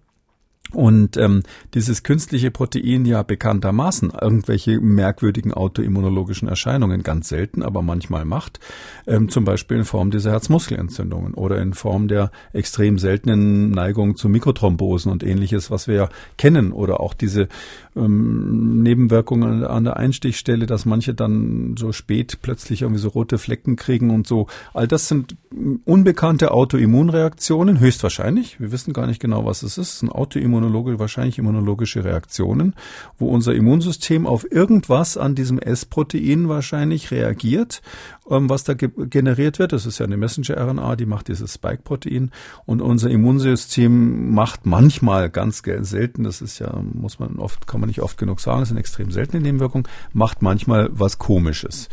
und 0.72 1.16
ähm, 1.16 1.42
dieses 1.74 2.02
künstliche 2.02 2.50
Protein 2.50 3.04
ja 3.04 3.22
bekanntermaßen 3.22 4.12
irgendwelche 4.20 4.80
merkwürdigen 4.80 5.52
autoimmunologischen 5.52 6.48
Erscheinungen 6.48 7.02
ganz 7.02 7.28
selten, 7.28 7.62
aber 7.62 7.82
manchmal 7.82 8.24
macht, 8.24 8.60
ähm, 9.06 9.28
zum 9.28 9.44
Beispiel 9.44 9.78
in 9.78 9.84
Form 9.84 10.10
dieser 10.10 10.32
Herzmuskelentzündungen 10.32 11.34
oder 11.34 11.60
in 11.60 11.74
Form 11.74 12.08
der 12.08 12.30
extrem 12.52 12.98
seltenen 12.98 13.70
Neigung 13.70 14.16
zu 14.16 14.28
Mikrothrombosen 14.28 15.10
und 15.10 15.22
ähnliches, 15.22 15.70
was 15.70 15.88
wir 15.88 15.94
ja 15.94 16.08
kennen, 16.36 16.72
oder 16.72 17.00
auch 17.00 17.14
diese 17.14 17.48
ähm, 17.96 18.82
Nebenwirkungen 18.82 19.64
an 19.64 19.84
der 19.84 19.96
Einstichstelle, 19.96 20.66
dass 20.66 20.86
manche 20.86 21.14
dann 21.14 21.74
so 21.78 21.92
spät 21.92 22.38
plötzlich 22.42 22.82
irgendwie 22.82 23.00
so 23.00 23.08
rote 23.08 23.38
Flecken 23.38 23.76
kriegen 23.76 24.10
und 24.10 24.26
so. 24.26 24.46
All 24.74 24.86
das 24.86 25.08
sind 25.08 25.36
unbekannte 25.84 26.52
Autoimmunreaktionen, 26.52 27.80
höchstwahrscheinlich. 27.80 28.60
Wir 28.60 28.72
wissen 28.72 28.92
gar 28.92 29.06
nicht 29.06 29.20
genau, 29.20 29.44
was 29.44 29.62
es 29.62 29.78
ist. 29.78 30.02
Ein 30.02 30.10
Autoimmun 30.10 30.59
immunologische, 30.60 30.98
wahrscheinlich 30.98 31.38
immunologische 31.38 32.04
Reaktionen, 32.04 32.74
wo 33.18 33.28
unser 33.28 33.54
Immunsystem 33.54 34.26
auf 34.26 34.50
irgendwas 34.50 35.16
an 35.16 35.34
diesem 35.34 35.58
S-Protein 35.58 36.48
wahrscheinlich 36.48 37.10
reagiert, 37.10 37.82
ähm, 38.30 38.48
was 38.48 38.64
da 38.64 38.74
ge 38.74 38.90
generiert 39.08 39.58
wird. 39.58 39.72
Das 39.72 39.86
ist 39.86 39.98
ja 39.98 40.06
eine 40.06 40.16
Messenger-RNA, 40.16 40.96
die 40.96 41.06
macht 41.06 41.28
dieses 41.28 41.54
Spike-Protein 41.54 42.30
und 42.66 42.82
unser 42.82 43.10
Immunsystem 43.10 44.32
macht 44.32 44.66
manchmal 44.66 45.30
ganz 45.30 45.62
selten, 45.64 46.24
das 46.24 46.40
ist 46.42 46.58
ja, 46.58 46.82
muss 46.92 47.18
man 47.18 47.38
oft, 47.38 47.66
kann 47.66 47.80
man 47.80 47.88
nicht 47.88 48.02
oft 48.02 48.18
genug 48.18 48.40
sagen, 48.40 48.60
das 48.60 48.68
ist 48.68 48.72
eine 48.72 48.80
extrem 48.80 49.10
seltene 49.10 49.42
Nebenwirkung, 49.42 49.88
macht 50.12 50.42
manchmal 50.42 50.90
was 50.92 51.18
Komisches. 51.18 51.88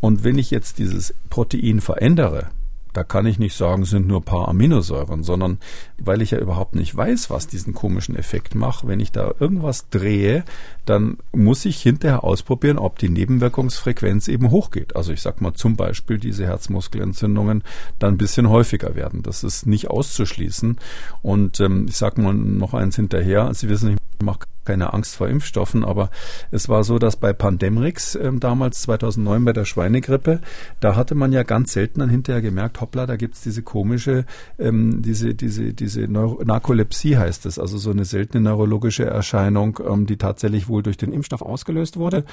Und 0.00 0.24
wenn 0.24 0.38
ich 0.38 0.50
jetzt 0.50 0.78
dieses 0.78 1.14
Protein 1.28 1.80
verändere, 1.80 2.46
da 2.92 3.04
kann 3.04 3.26
ich 3.26 3.38
nicht 3.38 3.56
sagen, 3.56 3.84
sind 3.84 4.06
nur 4.06 4.24
paar 4.24 4.48
Aminosäuren, 4.48 5.22
sondern 5.22 5.58
weil 5.98 6.22
ich 6.22 6.32
ja 6.32 6.38
überhaupt 6.38 6.74
nicht 6.74 6.96
weiß, 6.96 7.30
was 7.30 7.46
diesen 7.46 7.74
komischen 7.74 8.16
Effekt 8.16 8.54
macht, 8.54 8.86
wenn 8.86 9.00
ich 9.00 9.12
da 9.12 9.32
irgendwas 9.38 9.88
drehe, 9.88 10.44
dann 10.86 11.18
muss 11.32 11.64
ich 11.64 11.80
hinterher 11.80 12.24
ausprobieren, 12.24 12.78
ob 12.78 12.98
die 12.98 13.08
Nebenwirkungsfrequenz 13.08 14.28
eben 14.28 14.50
hochgeht. 14.50 14.96
Also 14.96 15.12
ich 15.12 15.20
sag 15.20 15.40
mal 15.40 15.54
zum 15.54 15.76
Beispiel 15.76 16.18
diese 16.18 16.46
Herzmuskelentzündungen 16.46 17.62
dann 17.98 18.14
ein 18.14 18.18
bisschen 18.18 18.48
häufiger 18.48 18.94
werden. 18.94 19.22
Das 19.22 19.44
ist 19.44 19.66
nicht 19.66 19.88
auszuschließen. 19.88 20.78
Und 21.22 21.60
ähm, 21.60 21.86
ich 21.88 21.96
sag 21.96 22.18
mal 22.18 22.34
noch 22.34 22.74
eins 22.74 22.96
hinterher. 22.96 23.52
Sie 23.54 23.68
wissen, 23.68 23.90
ich 23.90 24.24
mache 24.24 24.40
keine 24.64 24.92
Angst 24.92 25.16
vor 25.16 25.28
Impfstoffen, 25.28 25.84
aber 25.84 26.10
es 26.50 26.68
war 26.68 26.84
so, 26.84 26.98
dass 26.98 27.16
bei 27.16 27.32
Pandemrix 27.32 28.14
äh, 28.14 28.30
damals 28.32 28.82
2009 28.82 29.44
bei 29.44 29.52
der 29.52 29.64
Schweinegrippe, 29.64 30.40
da 30.80 30.96
hatte 30.96 31.14
man 31.14 31.32
ja 31.32 31.42
ganz 31.42 31.72
selten 31.72 32.00
dann 32.00 32.10
hinterher 32.10 32.42
gemerkt, 32.42 32.80
hoppla, 32.80 33.06
da 33.06 33.16
gibt's 33.16 33.42
diese 33.42 33.62
komische, 33.62 34.24
ähm, 34.58 35.02
diese, 35.02 35.34
diese, 35.34 35.72
diese 35.72 36.02
Neuro 36.02 36.42
Narkolepsie 36.44 37.16
heißt 37.16 37.46
es, 37.46 37.58
also 37.58 37.78
so 37.78 37.90
eine 37.90 38.04
seltene 38.04 38.42
neurologische 38.42 39.06
Erscheinung, 39.06 39.80
ähm, 39.86 40.06
die 40.06 40.16
tatsächlich 40.16 40.68
wohl 40.68 40.82
durch 40.82 40.96
den 40.96 41.12
Impfstoff 41.12 41.42
ausgelöst 41.42 41.96
wurde. 41.96 42.24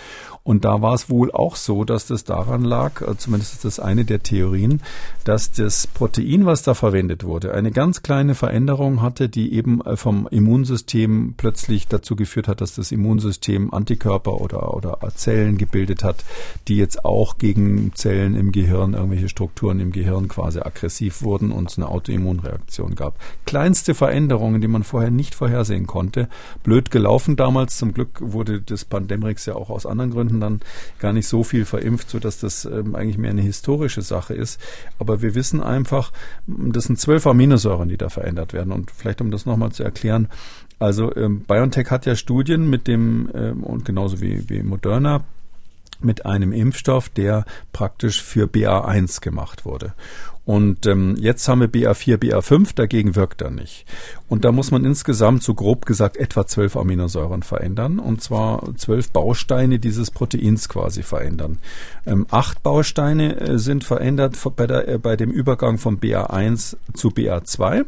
Und 0.43 0.65
da 0.65 0.81
war 0.81 0.93
es 0.93 1.09
wohl 1.09 1.31
auch 1.31 1.55
so, 1.55 1.85
dass 1.85 2.07
das 2.07 2.23
daran 2.23 2.63
lag, 2.63 3.01
äh, 3.01 3.17
zumindest 3.17 3.53
ist 3.53 3.65
das 3.65 3.79
eine 3.79 4.03
der 4.03 4.21
Theorien, 4.21 4.81
dass 5.23 5.51
das 5.51 5.87
Protein, 5.87 6.45
was 6.45 6.63
da 6.63 6.73
verwendet 6.73 7.23
wurde, 7.23 7.53
eine 7.53 7.71
ganz 7.71 8.03
kleine 8.03 8.35
Veränderung 8.35 9.01
hatte, 9.01 9.29
die 9.29 9.53
eben 9.53 9.81
äh, 9.81 9.95
vom 9.95 10.27
Immunsystem 10.29 11.35
plötzlich 11.37 11.87
dazu 11.87 12.16
geführt 12.17 12.47
hat, 12.47 12.61
dass 12.61 12.75
das 12.75 12.91
Immunsystem 12.91 13.73
Antikörper 13.73 14.41
oder, 14.41 14.73
oder 14.73 14.97
Zellen 15.15 15.57
gebildet 15.57 16.03
hat, 16.03 16.25
die 16.67 16.75
jetzt 16.75 17.05
auch 17.05 17.37
gegen 17.37 17.91
Zellen 17.95 18.35
im 18.35 18.51
Gehirn, 18.51 18.93
irgendwelche 18.93 19.29
Strukturen 19.29 19.79
im 19.79 19.91
Gehirn 19.91 20.27
quasi 20.27 20.59
aggressiv 20.59 21.21
wurden 21.21 21.51
und 21.51 21.71
es 21.71 21.77
eine 21.77 21.87
Autoimmunreaktion 21.89 22.95
gab. 22.95 23.15
Kleinste 23.45 23.95
Veränderungen, 23.95 24.61
die 24.61 24.67
man 24.67 24.83
vorher 24.83 25.11
nicht 25.11 25.35
vorhersehen 25.35 25.87
konnte. 25.87 26.27
Blöd 26.63 26.91
gelaufen 26.91 27.35
damals. 27.35 27.77
Zum 27.77 27.93
Glück 27.93 28.19
wurde 28.19 28.61
das 28.61 28.85
Pandemrix 28.85 29.45
ja 29.45 29.55
auch 29.55 29.69
aus 29.69 29.85
anderen 29.85 30.11
Gründen 30.11 30.39
dann 30.39 30.61
gar 30.99 31.13
nicht 31.13 31.27
so 31.27 31.43
viel 31.43 31.65
verimpft, 31.65 32.09
sodass 32.09 32.39
das 32.39 32.65
ähm, 32.65 32.95
eigentlich 32.95 33.17
mehr 33.17 33.31
eine 33.31 33.41
historische 33.41 34.01
Sache 34.01 34.33
ist. 34.33 34.59
Aber 34.99 35.21
wir 35.21 35.35
wissen 35.35 35.61
einfach, 35.61 36.11
das 36.47 36.85
sind 36.85 36.99
zwölf 36.99 37.27
Aminosäuren, 37.27 37.89
die 37.89 37.97
da 37.97 38.09
verändert 38.09 38.53
werden. 38.53 38.71
Und 38.71 38.91
vielleicht, 38.91 39.21
um 39.21 39.31
das 39.31 39.45
nochmal 39.45 39.71
zu 39.71 39.83
erklären, 39.83 40.27
also 40.79 41.15
ähm, 41.15 41.41
BioNTech 41.41 41.89
hat 41.89 42.05
ja 42.05 42.15
Studien 42.15 42.69
mit 42.69 42.87
dem, 42.87 43.29
ähm, 43.33 43.63
und 43.63 43.85
genauso 43.85 44.21
wie, 44.21 44.49
wie 44.49 44.63
Moderna, 44.63 45.23
mit 45.99 46.25
einem 46.25 46.53
Impfstoff, 46.53 47.09
der 47.09 47.45
praktisch 47.73 48.21
für 48.21 48.45
BA1 48.45 49.21
gemacht 49.21 49.65
wurde. 49.65 49.93
Und 50.47 50.85
ähm, 50.85 51.17
jetzt 51.19 51.45
haben 51.49 51.59
wir 51.59 51.67
BA4, 51.67 52.15
BA5, 52.15 52.73
dagegen 52.73 53.15
wirkt 53.15 53.41
er 53.41 53.49
nicht. 53.49 53.85
Und 54.29 54.45
da 54.45 54.53
muss 54.53 54.71
man 54.71 54.85
insgesamt, 54.85 55.43
so 55.43 55.53
grob 55.53 55.85
gesagt, 55.85 56.15
etwa 56.15 56.47
zwölf 56.47 56.77
Aminosäuren 56.77 57.43
verändern. 57.43 57.99
Und 57.99 58.21
zwar 58.21 58.63
zwölf 58.77 59.11
Bausteine 59.11 59.77
dieses 59.77 60.09
Proteins 60.09 60.69
quasi 60.69 61.03
verändern. 61.03 61.57
Ähm, 62.05 62.27
acht 62.31 62.63
Bausteine 62.63 63.37
äh, 63.41 63.59
sind 63.59 63.83
verändert 63.83 64.37
bei, 64.55 64.67
der, 64.67 64.87
äh, 64.87 64.97
bei 64.97 65.17
dem 65.17 65.31
Übergang 65.31 65.79
von 65.79 65.99
BA1 65.99 66.77
zu 66.93 67.09
BA2 67.09 67.83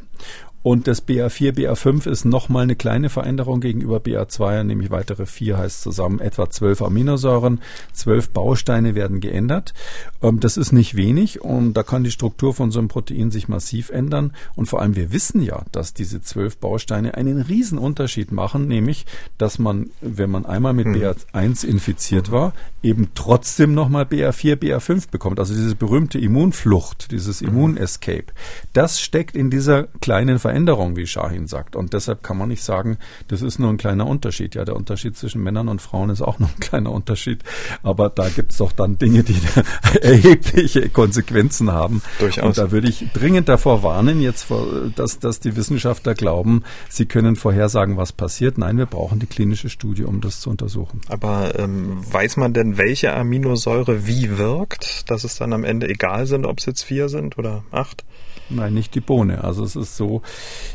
und 0.61 0.87
das 0.87 1.07
BA4, 1.07 1.53
BA5 1.53 2.09
ist 2.09 2.25
nochmal 2.25 2.63
eine 2.63 2.75
kleine 2.75 3.09
Veränderung 3.09 3.61
gegenüber 3.61 3.97
BA2, 3.97 4.63
nämlich 4.63 4.91
weitere 4.91 5.25
vier 5.25 5.57
heißt 5.57 5.81
zusammen 5.81 6.19
etwa 6.19 6.49
zwölf 6.49 6.81
Aminosäuren. 6.81 7.61
Zwölf 7.93 8.29
Bausteine 8.31 8.93
werden 8.93 9.21
geändert. 9.21 9.73
Ähm, 10.21 10.41
das 10.41 10.57
ist 10.57 10.73
nicht 10.73 10.97
wenig 10.97 11.41
und 11.41 11.73
da 11.73 11.83
kann 11.83 12.03
die 12.03 12.11
Struktur 12.11 12.53
von 12.53 12.71
so 12.71 12.79
einem 12.79 12.89
Protein 12.89 13.31
sich 13.31 13.47
massiv 13.47 13.89
ändern. 13.89 14.33
Und 14.55 14.65
vor 14.65 14.81
allem 14.81 14.97
wir 14.97 15.13
wissen 15.13 15.41
ja, 15.41 15.63
dass 15.71 15.93
diese 15.93 16.21
zwölf 16.21 16.57
Bausteine 16.57 17.13
einen 17.13 17.41
riesen 17.41 17.77
Unterschied 17.77 18.33
machen, 18.33 18.67
nämlich, 18.67 19.05
dass 19.37 19.59
man, 19.59 19.91
wenn 20.01 20.29
man 20.29 20.45
einmal 20.45 20.73
mit 20.73 20.87
hm. 20.87 20.95
BA1 20.95 21.65
infiziert 21.65 22.31
war, 22.31 22.53
eben 22.83 23.11
trotzdem 23.15 23.73
nochmal 23.73 24.03
BA4, 24.03 24.57
BA5 24.57 25.09
bekommt. 25.09 25.39
Also 25.39 25.53
diese 25.53 25.75
berühmte 25.75 26.19
Immunflucht, 26.19 27.11
dieses 27.11 27.39
hm. 27.39 27.47
Immunescape. 27.47 28.25
Das 28.73 28.99
steckt 28.99 29.37
in 29.37 29.49
dieser 29.49 29.83
kleinen 30.01 30.37
Veränderung 30.37 30.48
Veränderung, 30.49 30.95
wie 30.95 31.05
Shahin 31.05 31.45
sagt. 31.45 31.75
Und 31.75 31.93
deshalb 31.93 32.23
kann 32.23 32.35
man 32.35 32.49
nicht 32.49 32.63
sagen, 32.63 32.97
das 33.27 33.43
ist 33.43 33.59
nur 33.59 33.69
ein 33.69 33.77
kleiner 33.77 34.07
Unterschied. 34.07 34.55
Ja, 34.55 34.65
der 34.65 34.75
Unterschied 34.75 35.15
zwischen 35.15 35.43
Männern 35.43 35.67
und 35.67 35.79
Frauen 35.79 36.09
ist 36.09 36.23
auch 36.23 36.39
noch 36.39 36.49
ein 36.49 36.59
kleiner 36.59 36.91
Unterschied. 36.91 37.43
Aber 37.83 38.09
da 38.09 38.29
gibt 38.29 38.51
es 38.51 38.57
doch 38.57 38.71
dann 38.71 38.97
Dinge, 38.97 39.21
die 39.21 39.39
erhebliche 40.01 40.89
Konsequenzen 40.89 41.71
haben. 41.71 42.01
Durchaus. 42.17 42.43
Und 42.43 42.57
da 42.57 42.71
würde 42.71 42.89
ich 42.89 43.05
dringend 43.13 43.47
davor 43.47 43.83
warnen, 43.83 44.21
jetzt, 44.21 44.45
vor, 44.45 44.65
dass, 44.95 45.19
dass 45.19 45.39
die 45.39 45.55
Wissenschaftler 45.55 46.15
glauben, 46.15 46.63
sie 46.89 47.05
können 47.05 47.35
vorhersagen, 47.35 47.95
was 47.95 48.11
passiert. 48.11 48.57
Nein, 48.57 48.79
wir 48.79 48.87
brauchen 48.87 49.19
die 49.19 49.27
klinische 49.27 49.69
Studie, 49.69 50.03
um 50.03 50.19
das 50.19 50.41
zu 50.41 50.49
untersuchen. 50.49 51.01
Aber 51.09 51.59
ähm, 51.59 51.99
weiß 52.11 52.37
man 52.37 52.53
denn, 52.53 52.79
welche 52.79 53.13
Aminosäure 53.13 54.07
wie 54.07 54.39
wirkt, 54.39 55.11
dass 55.11 55.23
es 55.23 55.35
dann 55.35 55.53
am 55.53 55.63
Ende 55.63 55.87
egal 55.87 56.25
sind, 56.25 56.47
ob 56.47 56.57
es 56.57 56.65
jetzt 56.65 56.81
vier 56.81 57.07
sind 57.07 57.37
oder 57.37 57.63
acht? 57.69 58.03
Nein, 58.49 58.73
nicht 58.73 58.95
die 58.95 58.99
Bohne. 58.99 59.43
Also 59.43 59.63
es 59.63 59.75
ist 59.75 59.95
so, 59.95 60.21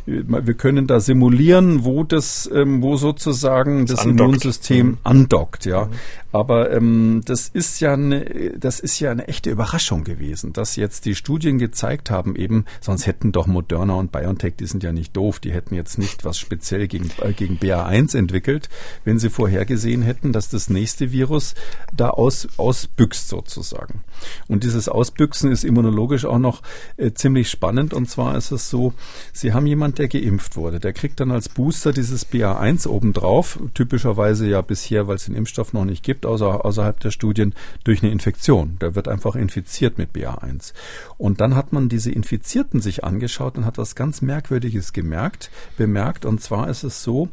wir 0.06 0.54
können 0.54 0.86
da 0.86 1.00
simulieren, 1.00 1.84
wo 1.84 2.04
das, 2.04 2.48
ähm, 2.52 2.82
wo 2.82 2.96
sozusagen 2.96 3.86
das, 3.86 3.96
das 3.96 4.06
Immunsystem 4.06 4.86
mhm. 4.86 4.98
andockt, 5.02 5.66
ja. 5.66 5.86
Mhm. 5.86 5.90
Aber 6.34 6.72
ähm, 6.72 7.20
das 7.24 7.46
ist 7.46 7.78
ja 7.78 7.92
eine, 7.92 8.58
das 8.58 8.80
ist 8.80 8.98
ja 8.98 9.12
eine 9.12 9.28
echte 9.28 9.50
Überraschung 9.50 10.02
gewesen, 10.02 10.52
dass 10.52 10.74
jetzt 10.74 11.04
die 11.04 11.14
Studien 11.14 11.60
gezeigt 11.60 12.10
haben, 12.10 12.34
eben, 12.34 12.64
sonst 12.80 13.06
hätten 13.06 13.30
doch 13.30 13.46
Moderna 13.46 13.94
und 13.94 14.10
BioNTech, 14.10 14.54
die 14.56 14.66
sind 14.66 14.82
ja 14.82 14.90
nicht 14.90 15.16
doof, 15.16 15.38
die 15.38 15.52
hätten 15.52 15.76
jetzt 15.76 15.96
nicht 15.96 16.24
was 16.24 16.36
speziell 16.36 16.88
gegen, 16.88 17.12
äh, 17.20 17.34
gegen 17.34 17.58
BA1 17.58 18.18
entwickelt, 18.18 18.68
wenn 19.04 19.20
sie 19.20 19.30
vorhergesehen 19.30 20.02
hätten, 20.02 20.32
dass 20.32 20.48
das 20.48 20.68
nächste 20.68 21.12
Virus 21.12 21.54
da 21.92 22.10
aus, 22.10 22.48
ausbüchst 22.56 23.28
sozusagen. 23.28 24.02
Und 24.48 24.64
dieses 24.64 24.88
Ausbüchsen 24.88 25.52
ist 25.52 25.62
immunologisch 25.62 26.24
auch 26.24 26.40
noch 26.40 26.62
äh, 26.96 27.12
ziemlich 27.12 27.48
spannend. 27.48 27.94
Und 27.94 28.10
zwar 28.10 28.36
ist 28.36 28.50
es 28.50 28.68
so, 28.68 28.92
Sie 29.32 29.52
haben 29.52 29.68
jemand, 29.68 30.00
der 30.00 30.08
geimpft 30.08 30.56
wurde, 30.56 30.80
der 30.80 30.94
kriegt 30.94 31.20
dann 31.20 31.30
als 31.30 31.48
Booster 31.48 31.92
dieses 31.92 32.28
BA1 32.28 32.88
obendrauf, 32.88 33.60
typischerweise 33.74 34.48
ja 34.48 34.62
bisher, 34.62 35.06
weil 35.06 35.14
es 35.14 35.26
den 35.26 35.36
Impfstoff 35.36 35.72
noch 35.72 35.84
nicht 35.84 36.02
gibt, 36.02 36.23
außer, 36.24 36.64
außerhalb 36.64 36.98
der 37.00 37.10
Studien, 37.10 37.54
durch 37.84 38.02
eine 38.02 38.12
Infektion. 38.12 38.78
Der 38.80 38.94
wird 38.94 39.08
einfach 39.08 39.36
infiziert 39.36 39.98
mit 39.98 40.12
BA1. 40.14 40.72
Und 41.18 41.40
dann 41.40 41.54
hat 41.54 41.72
man 41.72 41.88
diese 41.88 42.10
Infizierten 42.10 42.80
sich 42.80 43.04
angeschaut 43.04 43.56
und 43.56 43.64
hat 43.64 43.78
was 43.78 43.94
ganz 43.94 44.22
Merkwürdiges 44.22 44.92
gemerkt, 44.92 45.50
bemerkt. 45.76 46.24
Und 46.24 46.40
zwar 46.40 46.68
ist 46.68 46.84
es 46.84 47.02
so, 47.02 47.28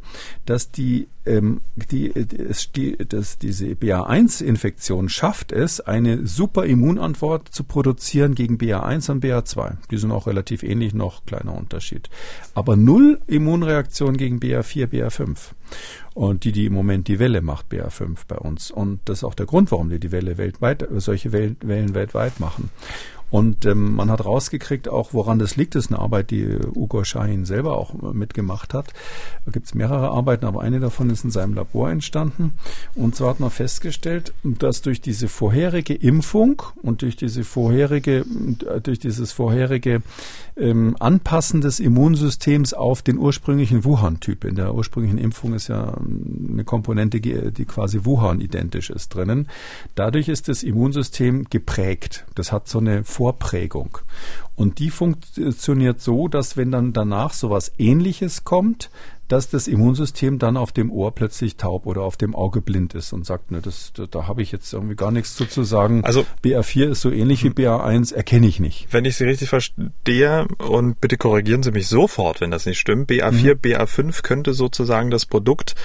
dass 0.46 0.72
die 0.72 1.08
ähm, 1.26 1.62
die, 1.76 2.12
die, 2.76 2.98
das, 2.98 3.38
diese 3.38 3.66
BA1-Infektion 3.68 5.10
schafft 5.10 5.52
es, 5.52 5.80
eine 5.80 6.26
super 6.26 6.66
Immunantwort 6.66 7.50
zu 7.50 7.64
produzieren 7.64 8.34
gegen 8.34 8.58
BA1 8.58 9.12
und 9.12 9.24
BA2. 9.24 9.78
Die 9.92 9.98
sind 9.98 10.12
auch 10.12 10.28
relativ 10.28 10.64
ähnlich, 10.64 10.94
noch 10.94 11.26
kleiner 11.26 11.56
Unterschied. 11.56 12.10
Aber 12.56 12.76
null 12.76 13.20
Immunreaktion 13.28 14.18
gegen 14.18 14.40
BA4, 14.40 14.88
BA5. 14.88 15.38
Und 16.14 16.44
die, 16.44 16.52
die 16.52 16.66
im 16.66 16.74
Moment 16.74 17.08
die 17.08 17.20
Welle 17.20 17.42
macht, 17.42 17.68
BA5 17.72 18.18
bei 18.28 18.38
uns. 18.38 18.70
Und 18.70 19.00
das 19.06 19.20
ist 19.20 19.24
auch 19.24 19.34
der 19.34 19.46
Grund, 19.46 19.72
warum 19.72 19.90
die 19.90 20.00
die 20.00 20.12
Welle 20.12 20.38
weltweit, 20.38 20.86
solche 20.98 21.32
Wellen, 21.32 21.56
Wellen 21.62 21.94
weltweit 21.94 22.40
machen. 22.40 22.70
Und 23.32 23.66
ähm, 23.66 23.96
man 23.96 24.12
hat 24.12 24.26
rausgekriegt, 24.26 24.90
auch 24.90 25.14
woran 25.14 25.40
das 25.40 25.56
liegt, 25.56 25.76
das 25.76 25.86
ist 25.86 25.92
eine 25.92 26.00
Arbeit, 26.00 26.32
die 26.32 26.46
Ugo 26.76 27.04
Shahin 27.04 27.46
selber 27.46 27.78
auch 27.78 27.94
mitgemacht 28.14 28.74
hat. 28.74 28.94
Da 29.46 29.52
gibt 29.52 29.68
es 29.68 29.74
mehrere 29.74 30.10
Arbeiten, 30.10 30.46
aber 30.46 30.62
eine 30.62 30.80
davon 30.80 31.10
ist 31.10 31.24
in 31.24 31.32
seinem 31.32 31.54
Labor 31.54 31.90
entstanden. 31.90 32.54
Und 32.94 33.16
zwar 33.16 33.30
hat 33.30 33.40
man 33.40 33.50
festgestellt, 33.50 34.34
dass 34.44 34.82
durch 34.82 35.02
diese 35.02 35.30
vorherige 35.30 35.94
Impfung 35.94 36.62
und 36.84 37.02
durch 37.02 37.16
diese 37.16 37.44
vorherige, 37.44 38.26
durch 38.84 39.00
dieses 39.00 39.32
vorherige 39.32 40.02
ähm, 40.58 40.96
Anpassen 41.00 41.62
des 41.62 41.80
Immunsystems 41.80 42.74
auf 42.74 43.02
den 43.02 43.18
ursprünglichen 43.18 43.86
Wuhan-Typ. 43.86 44.44
In 44.44 44.56
der 44.56 44.76
ursprünglichen 44.76 45.18
Impfung 45.18 45.54
ist 45.54 45.70
ja 45.70 45.96
eine 45.98 46.64
Komponente, 46.64 47.22
die 47.22 47.66
quasi 47.66 48.02
Wuhan 48.04 48.42
identisch 48.42 48.90
ist 48.90 49.16
drinnen. 49.16 49.48
Dadurch 49.96 50.28
ist 50.28 50.48
das 50.50 50.64
Immunsystem 50.64 51.46
geprägt. 51.50 52.26
Das 52.36 52.52
hat 52.52 52.68
so 52.68 52.80
eine 52.80 53.04
Vorprägung. 53.22 54.00
Und 54.56 54.80
die 54.80 54.90
funktioniert 54.90 56.02
so, 56.02 56.28
dass 56.28 56.58
wenn 56.58 56.72
dann 56.72 56.92
danach 56.92 57.34
sowas 57.34 57.72
ähnliches 57.78 58.46
kommt, 58.46 58.90
dass 59.32 59.50
das 59.50 59.70
Immunsystem 59.70 60.40
dann 60.40 60.58
auf 60.58 60.74
dem 60.74 60.92
Ohr 60.92 61.16
plötzlich 61.16 61.56
taub 61.56 61.86
oder 61.86 62.02
auf 62.02 62.18
dem 62.18 62.36
Auge 62.36 62.60
blind 62.60 62.94
ist 62.96 63.14
und 63.14 63.26
sagt, 63.26 63.52
ne, 63.52 63.62
das, 63.62 63.94
da, 63.94 64.06
da 64.06 64.28
habe 64.28 64.42
ich 64.42 64.52
jetzt 64.52 64.74
irgendwie 64.74 64.96
gar 64.96 65.12
nichts 65.12 65.36
zu, 65.36 65.46
zu 65.46 65.64
sagen. 65.64 66.04
Also 66.04 66.26
BA4 66.44 66.90
ist 66.90 67.02
so 67.02 67.12
ähnlich 67.12 67.44
wie 67.44 67.48
hm. 67.48 67.56
BA1, 67.56 68.14
erkenne 68.14 68.48
ich 68.48 68.60
nicht. 68.60 68.88
Wenn 68.92 69.06
ich 69.06 69.16
Sie 69.16 69.24
richtig 69.24 69.48
verstehe 69.48 70.48
und 70.58 71.00
bitte 71.00 71.16
korrigieren 71.16 71.64
Sie 71.64 71.72
mich 71.72 71.88
sofort, 71.88 72.42
wenn 72.42 72.52
das 72.52 72.66
nicht 72.66 72.80
stimmt, 72.80 73.10
BA4, 73.10 73.32
mhm. 73.32 73.60
BA5 73.62 74.22
könnte 74.22 74.54
sozusagen 74.54 75.12
das 75.12 75.26
Produkt 75.26 75.76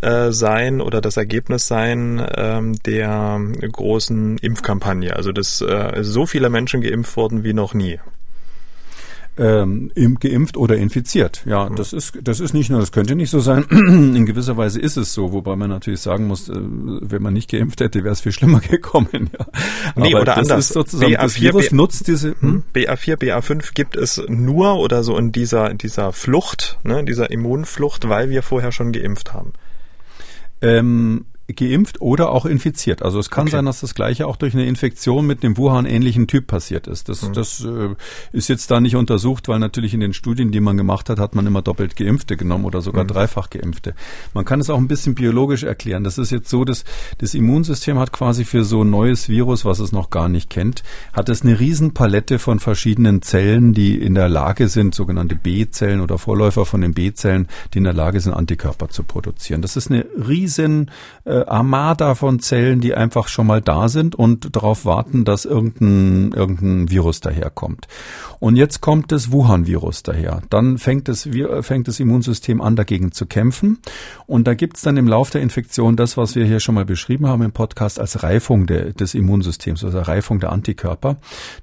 äh, 0.00 0.30
sein 0.30 0.80
oder 0.80 1.00
das 1.00 1.16
Ergebnis 1.16 1.66
sein 1.66 2.24
ähm, 2.36 2.76
der 2.86 3.40
großen 3.72 4.38
Impfkampagne. 4.38 5.16
Also 5.16 5.32
dass 5.32 5.60
äh, 5.60 6.02
so 6.02 6.26
viele 6.26 6.48
Menschen 6.48 6.80
geimpft 6.80 7.16
wurden 7.16 7.42
wie 7.42 7.54
noch 7.54 7.74
nie 7.74 7.98
ähm, 9.36 9.90
geimpft 10.20 10.56
oder 10.56 10.76
infiziert. 10.76 11.42
Ja, 11.44 11.68
das 11.68 11.92
ist 11.92 12.18
das 12.22 12.40
ist 12.40 12.54
nicht 12.54 12.70
nur, 12.70 12.80
das 12.80 12.92
könnte 12.92 13.16
nicht 13.16 13.30
so 13.30 13.40
sein. 13.40 13.64
In 13.70 14.26
gewisser 14.26 14.56
Weise 14.56 14.80
ist 14.80 14.96
es 14.96 15.12
so, 15.12 15.32
wobei 15.32 15.56
man 15.56 15.70
natürlich 15.70 16.00
sagen 16.00 16.26
muss, 16.26 16.48
äh, 16.48 16.54
wenn 16.54 17.22
man 17.22 17.32
nicht 17.32 17.50
geimpft 17.50 17.80
hätte, 17.80 18.04
wäre 18.04 18.12
es 18.12 18.20
viel 18.20 18.32
schlimmer 18.32 18.60
gekommen. 18.70 19.30
Ja. 19.32 19.46
Nee, 19.96 20.14
Aber 20.14 20.22
oder 20.22 20.36
anders. 20.36 20.68
sozusagen, 20.68 21.14
BA4, 21.14 21.20
das 21.20 21.40
Virus 21.40 21.68
B 21.70 21.76
nutzt 21.76 22.06
diese 22.06 22.34
hm? 22.40 22.62
BA4, 22.74 23.16
BA5 23.16 23.74
gibt 23.74 23.96
es 23.96 24.22
nur 24.28 24.76
oder 24.76 25.02
so 25.02 25.18
in 25.18 25.32
dieser 25.32 25.74
dieser 25.74 26.12
Flucht, 26.12 26.78
ne, 26.84 27.04
dieser 27.04 27.30
Immunflucht, 27.30 28.08
weil 28.08 28.30
wir 28.30 28.42
vorher 28.42 28.70
schon 28.70 28.92
geimpft 28.92 29.34
haben. 29.34 29.52
Ähm, 30.62 31.26
geimpft 31.48 32.00
oder 32.00 32.30
auch 32.30 32.46
infiziert. 32.46 33.02
Also 33.02 33.18
es 33.18 33.30
kann 33.30 33.42
okay. 33.42 33.52
sein, 33.52 33.66
dass 33.66 33.80
das 33.80 33.94
gleiche 33.94 34.26
auch 34.26 34.36
durch 34.36 34.54
eine 34.54 34.64
Infektion 34.64 35.26
mit 35.26 35.44
einem 35.44 35.56
Wuhan-ähnlichen 35.56 36.26
Typ 36.26 36.46
passiert 36.46 36.86
ist. 36.86 37.08
Das, 37.08 37.22
mhm. 37.22 37.32
das 37.34 37.64
äh, 37.64 37.94
ist 38.32 38.48
jetzt 38.48 38.70
da 38.70 38.80
nicht 38.80 38.96
untersucht, 38.96 39.48
weil 39.48 39.58
natürlich 39.58 39.92
in 39.92 40.00
den 40.00 40.14
Studien, 40.14 40.52
die 40.52 40.60
man 40.60 40.76
gemacht 40.76 41.10
hat, 41.10 41.18
hat 41.18 41.34
man 41.34 41.46
immer 41.46 41.60
doppelt 41.60 41.96
Geimpfte 41.96 42.36
genommen 42.36 42.64
oder 42.64 42.80
sogar 42.80 43.04
mhm. 43.04 43.08
dreifach 43.08 43.50
Geimpfte. 43.50 43.94
Man 44.32 44.44
kann 44.44 44.60
es 44.60 44.70
auch 44.70 44.78
ein 44.78 44.88
bisschen 44.88 45.14
biologisch 45.14 45.64
erklären. 45.64 46.02
Das 46.02 46.16
ist 46.16 46.30
jetzt 46.30 46.48
so, 46.48 46.64
dass 46.64 46.84
das 47.18 47.34
Immunsystem 47.34 47.98
hat 47.98 48.12
quasi 48.12 48.44
für 48.44 48.64
so 48.64 48.82
ein 48.82 48.90
neues 48.90 49.28
Virus, 49.28 49.64
was 49.64 49.80
es 49.80 49.92
noch 49.92 50.08
gar 50.08 50.28
nicht 50.28 50.48
kennt, 50.48 50.82
hat 51.12 51.28
es 51.28 51.42
eine 51.42 51.60
Riesenpalette 51.60 52.38
von 52.38 52.58
verschiedenen 52.58 53.20
Zellen, 53.20 53.74
die 53.74 53.98
in 53.98 54.14
der 54.14 54.30
Lage 54.30 54.68
sind, 54.68 54.94
sogenannte 54.94 55.34
B-Zellen 55.34 56.00
oder 56.00 56.16
Vorläufer 56.18 56.64
von 56.64 56.80
den 56.80 56.94
B-Zellen, 56.94 57.48
die 57.74 57.78
in 57.78 57.84
der 57.84 57.92
Lage 57.92 58.20
sind, 58.20 58.32
Antikörper 58.32 58.88
zu 58.88 59.02
produzieren. 59.02 59.60
Das 59.60 59.76
ist 59.76 59.90
eine 59.90 60.06
riesen 60.26 60.90
äh, 61.24 61.33
äh, 61.34 61.44
Armada 61.46 62.14
von 62.14 62.38
Zellen, 62.38 62.80
die 62.80 62.94
einfach 62.94 63.28
schon 63.28 63.46
mal 63.46 63.60
da 63.60 63.88
sind 63.88 64.14
und 64.14 64.54
darauf 64.54 64.84
warten, 64.84 65.24
dass 65.24 65.44
irgendein, 65.44 66.32
irgendein 66.32 66.90
Virus 66.90 67.20
daherkommt. 67.20 67.88
Und 68.38 68.56
jetzt 68.56 68.80
kommt 68.80 69.10
das 69.10 69.32
Wuhan-Virus 69.32 70.02
daher. 70.02 70.42
Dann 70.50 70.78
fängt 70.78 71.08
das, 71.08 71.28
fängt 71.62 71.88
das 71.88 71.98
Immunsystem 71.98 72.60
an, 72.60 72.76
dagegen 72.76 73.10
zu 73.10 73.26
kämpfen. 73.26 73.78
Und 74.26 74.46
da 74.46 74.54
gibt's 74.54 74.82
dann 74.82 74.96
im 74.96 75.08
Lauf 75.08 75.30
der 75.30 75.40
Infektion 75.40 75.96
das, 75.96 76.16
was 76.16 76.34
wir 76.34 76.44
hier 76.44 76.60
schon 76.60 76.74
mal 76.74 76.84
beschrieben 76.84 77.26
haben 77.26 77.42
im 77.42 77.52
Podcast 77.52 77.98
als 77.98 78.22
Reifung 78.22 78.66
de, 78.66 78.92
des 78.92 79.14
Immunsystems, 79.14 79.82
also 79.82 79.98
Reifung 79.98 80.40
der 80.40 80.52
Antikörper. 80.52 81.16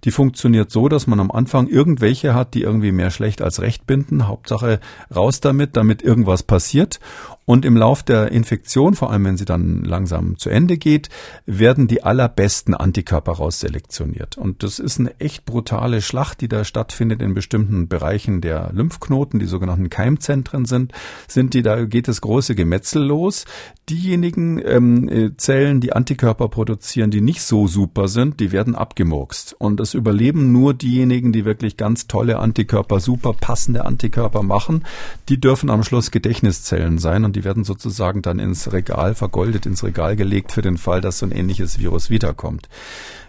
Die 0.03 0.11
funktioniert 0.11 0.72
so, 0.72 0.89
dass 0.89 1.07
man 1.07 1.19
am 1.19 1.32
Anfang 1.32 1.67
irgendwelche 1.67 2.34
hat, 2.34 2.55
die 2.55 2.63
irgendwie 2.63 2.91
mehr 2.91 3.11
schlecht 3.11 3.41
als 3.41 3.61
recht 3.61 3.86
binden. 3.86 4.28
Hauptsache 4.28 4.80
raus 5.15 5.39
damit, 5.39 5.78
damit 5.78 6.01
irgendwas 6.01 6.43
passiert. 6.43 6.99
Und 7.45 7.65
im 7.65 7.76
Lauf 7.76 8.01
der 8.01 8.32
Infektion, 8.32 8.95
vor 8.95 9.11
allem 9.11 9.26
wenn 9.26 9.38
sie 9.38 9.45
dann 9.45 9.61
langsam 9.84 10.38
zu 10.38 10.49
Ende 10.49 10.78
geht, 10.78 11.09
werden 11.45 11.88
die 11.88 12.03
allerbesten 12.03 12.74
Antikörper 12.74 13.34
rausselektioniert. 13.34 14.38
Und 14.38 14.64
das 14.64 14.80
ist 14.80 14.99
eine 14.99 15.20
echt 15.20 15.45
brutale 15.45 16.01
Schlacht, 16.01 16.41
die 16.41 16.47
da 16.47 16.64
stattfindet 16.64 17.22
in 17.22 17.34
bestimmten 17.34 17.88
Bereichen 17.88 18.41
der 18.41 18.72
Lymphknoten, 18.74 19.39
die 19.39 19.45
sogenannten 19.45 19.89
Keimzentren 19.89 20.66
sind, 20.66 20.93
sind 21.28 21.53
die, 21.53 21.62
da 21.62 21.86
geht 21.86 22.07
das 22.07 22.22
große 22.22 22.55
Gemetzel 22.55 23.03
los. 23.03 23.45
Diejenigen 23.89 24.62
ähm, 24.64 25.09
äh, 25.09 25.36
Zellen, 25.38 25.82
die 25.82 25.93
Antikörper 25.93 26.47
produzieren, 26.47 27.12
die 27.12 27.22
nicht 27.22 27.41
so 27.41 27.68
super 27.68 28.07
sind, 28.07 28.39
die 28.39 28.51
werden 28.51 28.76
abgemurkst. 28.76 29.55
Und 29.59 29.80
es 29.80 29.93
überleben 29.93 30.51
nur 30.51 30.74
diejenigen, 30.74 31.32
die 31.32 31.45
wirklich 31.45 31.78
ganz 31.78 32.07
tolle 32.07 32.39
Antikörper, 32.39 32.99
super 32.99 33.34
passende 33.34 33.86
Antikörper 33.86 34.43
machen. 34.43 34.86
Die 35.30 35.39
dürfen 35.39 35.70
am 35.70 35.84
Schluss 35.84 36.12
Gedächtniszellen 36.12 36.97
sein 36.99 37.26
und 37.26 37.36
die 37.36 37.43
werden 37.43 37.64
sozusagen 37.64 38.22
dann 38.22 38.39
ins 38.39 38.72
Regal 38.72 39.16
vergoldet, 39.16 39.50
ins 39.65 39.83
Regal 39.83 40.15
gelegt 40.15 40.51
für 40.51 40.61
den 40.61 40.77
Fall, 40.77 41.01
dass 41.01 41.19
so 41.19 41.25
ein 41.25 41.31
ähnliches 41.31 41.79
Virus 41.79 42.09
wiederkommt. 42.09 42.69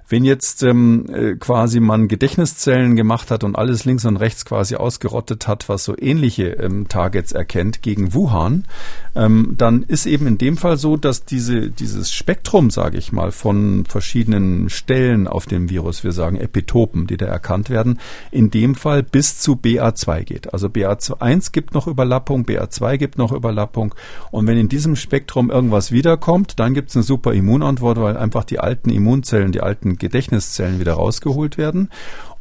Wenn 0.09 0.24
jetzt 0.24 0.62
ähm, 0.62 1.07
äh, 1.12 1.34
quasi 1.36 1.80
man 1.80 2.09
Gedächtniszellen 2.09 2.96
gemacht 2.96 3.30
hat 3.30 3.44
und 3.44 3.57
alles 3.57 3.84
links 3.84 4.05
und 4.05 4.16
rechts 4.16 4.44
quasi 4.44 4.76
ausgerottet 4.76 5.48
hat, 5.48 5.68
was 5.68 5.84
so 5.84 5.96
ähnliche 5.98 6.48
ähm, 6.50 6.88
Targets 6.88 7.32
erkennt 7.32 7.82
gegen 7.82 8.12
Wuhan, 8.12 8.64
ähm, 9.14 9.55
dann 9.57 9.82
ist 9.82 10.07
eben 10.07 10.26
in 10.26 10.38
dem 10.38 10.57
Fall 10.57 10.76
so, 10.76 10.96
dass 10.96 11.24
diese, 11.24 11.70
dieses 11.70 12.12
Spektrum, 12.12 12.70
sage 12.70 12.98
ich 12.98 13.12
mal, 13.12 13.32
von 13.32 13.84
verschiedenen 13.86 14.68
Stellen 14.68 15.26
auf 15.26 15.46
dem 15.46 15.70
Virus, 15.70 16.05
wir 16.05 16.12
sagen 16.12 16.36
Epitopen, 16.36 17.07
die 17.07 17.16
da 17.16 17.26
erkannt 17.26 17.70
werden, 17.70 17.98
in 18.30 18.50
dem 18.50 18.74
Fall 18.74 19.03
bis 19.03 19.38
zu 19.38 19.53
BA2 19.53 20.24
geht. 20.24 20.53
Also 20.53 20.68
BA1 20.68 21.53
gibt 21.53 21.74
noch 21.74 21.86
Überlappung, 21.86 22.44
BA2 22.44 22.96
gibt 22.96 23.18
noch 23.18 23.32
Überlappung 23.32 23.94
und 24.30 24.46
wenn 24.46 24.59
in 24.59 24.68
diesem 24.68 24.96
Spektrum 24.96 25.50
irgendwas 25.50 25.92
wiederkommt, 25.92 26.59
dann 26.59 26.74
gibt 26.74 26.90
es 26.90 26.96
eine 26.96 27.03
super 27.03 27.32
Immunantwort, 27.32 28.00
weil 28.00 28.16
einfach 28.16 28.44
die 28.44 28.59
alten 28.59 28.90
Immunzellen, 28.90 29.53
die 29.53 29.61
alten 29.61 29.91
Gedächtniszellen 29.99 30.80
wieder 30.80 30.95
rausgeholt 30.95 31.59
werden. 31.59 31.90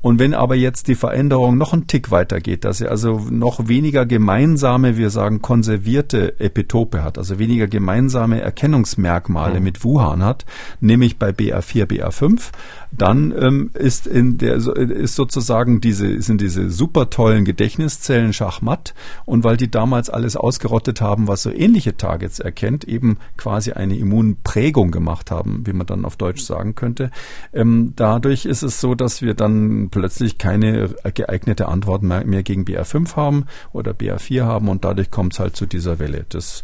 Und 0.01 0.19
wenn 0.19 0.33
aber 0.33 0.55
jetzt 0.55 0.87
die 0.87 0.95
Veränderung 0.95 1.57
noch 1.57 1.73
einen 1.73 1.87
Tick 1.87 2.09
weitergeht, 2.09 2.65
dass 2.65 2.81
er 2.81 2.89
also 2.89 3.19
noch 3.29 3.67
weniger 3.67 4.05
gemeinsame, 4.05 4.97
wir 4.97 5.11
sagen 5.11 5.41
konservierte 5.41 6.39
Epitope 6.39 7.03
hat, 7.03 7.17
also 7.17 7.37
weniger 7.37 7.67
gemeinsame 7.67 8.41
Erkennungsmerkmale 8.41 9.59
mhm. 9.59 9.63
mit 9.63 9.83
Wuhan 9.83 10.23
hat, 10.23 10.45
nämlich 10.79 11.19
bei 11.19 11.29
BA4, 11.29 11.85
BA5, 11.85 12.51
dann 12.91 13.33
ähm, 13.37 13.71
ist 13.73 14.07
in 14.07 14.37
der 14.37 14.55
ist 14.55 15.15
sozusagen 15.15 15.79
diese 15.79 16.21
sind 16.21 16.41
diese 16.41 16.69
super 16.69 17.09
tollen 17.09 17.45
Gedächtniszellen 17.45 18.33
Schachmatt 18.33 18.93
und 19.25 19.43
weil 19.43 19.55
die 19.55 19.71
damals 19.71 20.09
alles 20.09 20.35
ausgerottet 20.35 20.99
haben, 20.99 21.27
was 21.27 21.43
so 21.43 21.51
ähnliche 21.51 21.95
Targets 21.95 22.39
erkennt, 22.39 22.83
eben 22.83 23.17
quasi 23.37 23.71
eine 23.71 23.95
Immunprägung 23.95 24.91
gemacht 24.91 25.31
haben, 25.31 25.65
wie 25.65 25.73
man 25.73 25.87
dann 25.87 26.05
auf 26.05 26.17
Deutsch 26.17 26.41
sagen 26.41 26.75
könnte. 26.75 27.11
Ähm, 27.53 27.93
dadurch 27.95 28.45
ist 28.45 28.63
es 28.63 28.81
so, 28.81 28.93
dass 28.93 29.21
wir 29.21 29.35
dann 29.35 29.89
plötzlich 29.91 30.37
keine 30.37 30.95
geeignete 31.13 31.67
Antwort 31.67 32.01
mehr, 32.03 32.43
gegen 32.43 32.63
BA5 32.63 33.15
haben 33.15 33.45
oder 33.73 33.91
BA4 33.91 34.43
haben 34.43 34.69
und 34.69 34.83
dadurch 34.85 35.11
kommt 35.11 35.33
es 35.33 35.39
halt 35.39 35.55
zu 35.55 35.65
dieser 35.65 35.99
Welle. 35.99 36.25
Das 36.29 36.63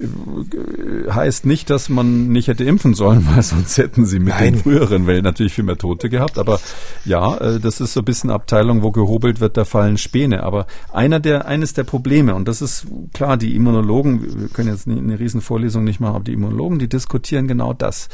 äh, 0.00 1.10
heißt 1.10 1.46
nicht, 1.46 1.70
dass 1.70 1.88
man 1.88 2.28
nicht 2.28 2.48
hätte 2.48 2.64
impfen 2.64 2.94
sollen, 2.94 3.26
weil 3.30 3.42
sonst 3.42 3.78
hätten 3.78 4.06
sie 4.06 4.18
mit 4.18 4.34
Nein. 4.34 4.54
den 4.54 4.62
früheren 4.62 5.06
Wellen 5.06 5.24
natürlich 5.24 5.52
viel 5.52 5.64
mehr 5.64 5.78
Tote 5.78 6.08
gehabt. 6.08 6.38
Aber 6.38 6.60
ja, 7.04 7.36
äh, 7.36 7.60
das 7.60 7.80
ist 7.80 7.92
so 7.92 8.00
ein 8.00 8.04
bisschen 8.04 8.30
Abteilung, 8.30 8.82
wo 8.82 8.90
gehobelt 8.90 9.40
wird, 9.40 9.56
da 9.56 9.64
fallen 9.64 9.98
Späne. 9.98 10.42
Aber 10.42 10.66
einer 10.92 11.20
der, 11.20 11.46
eines 11.46 11.74
der 11.74 11.84
Probleme, 11.84 12.34
und 12.34 12.48
das 12.48 12.62
ist 12.62 12.86
klar, 13.12 13.36
die 13.36 13.54
Immunologen, 13.54 14.40
wir 14.40 14.48
können 14.48 14.70
jetzt 14.70 14.88
eine 14.88 15.18
Riesenvorlesung 15.18 15.84
nicht 15.84 16.00
machen, 16.00 16.16
aber 16.16 16.24
die 16.24 16.32
Immunologen, 16.32 16.78
die 16.78 16.88
diskutieren 16.88 17.46
genau 17.46 17.72
das. 17.72 18.08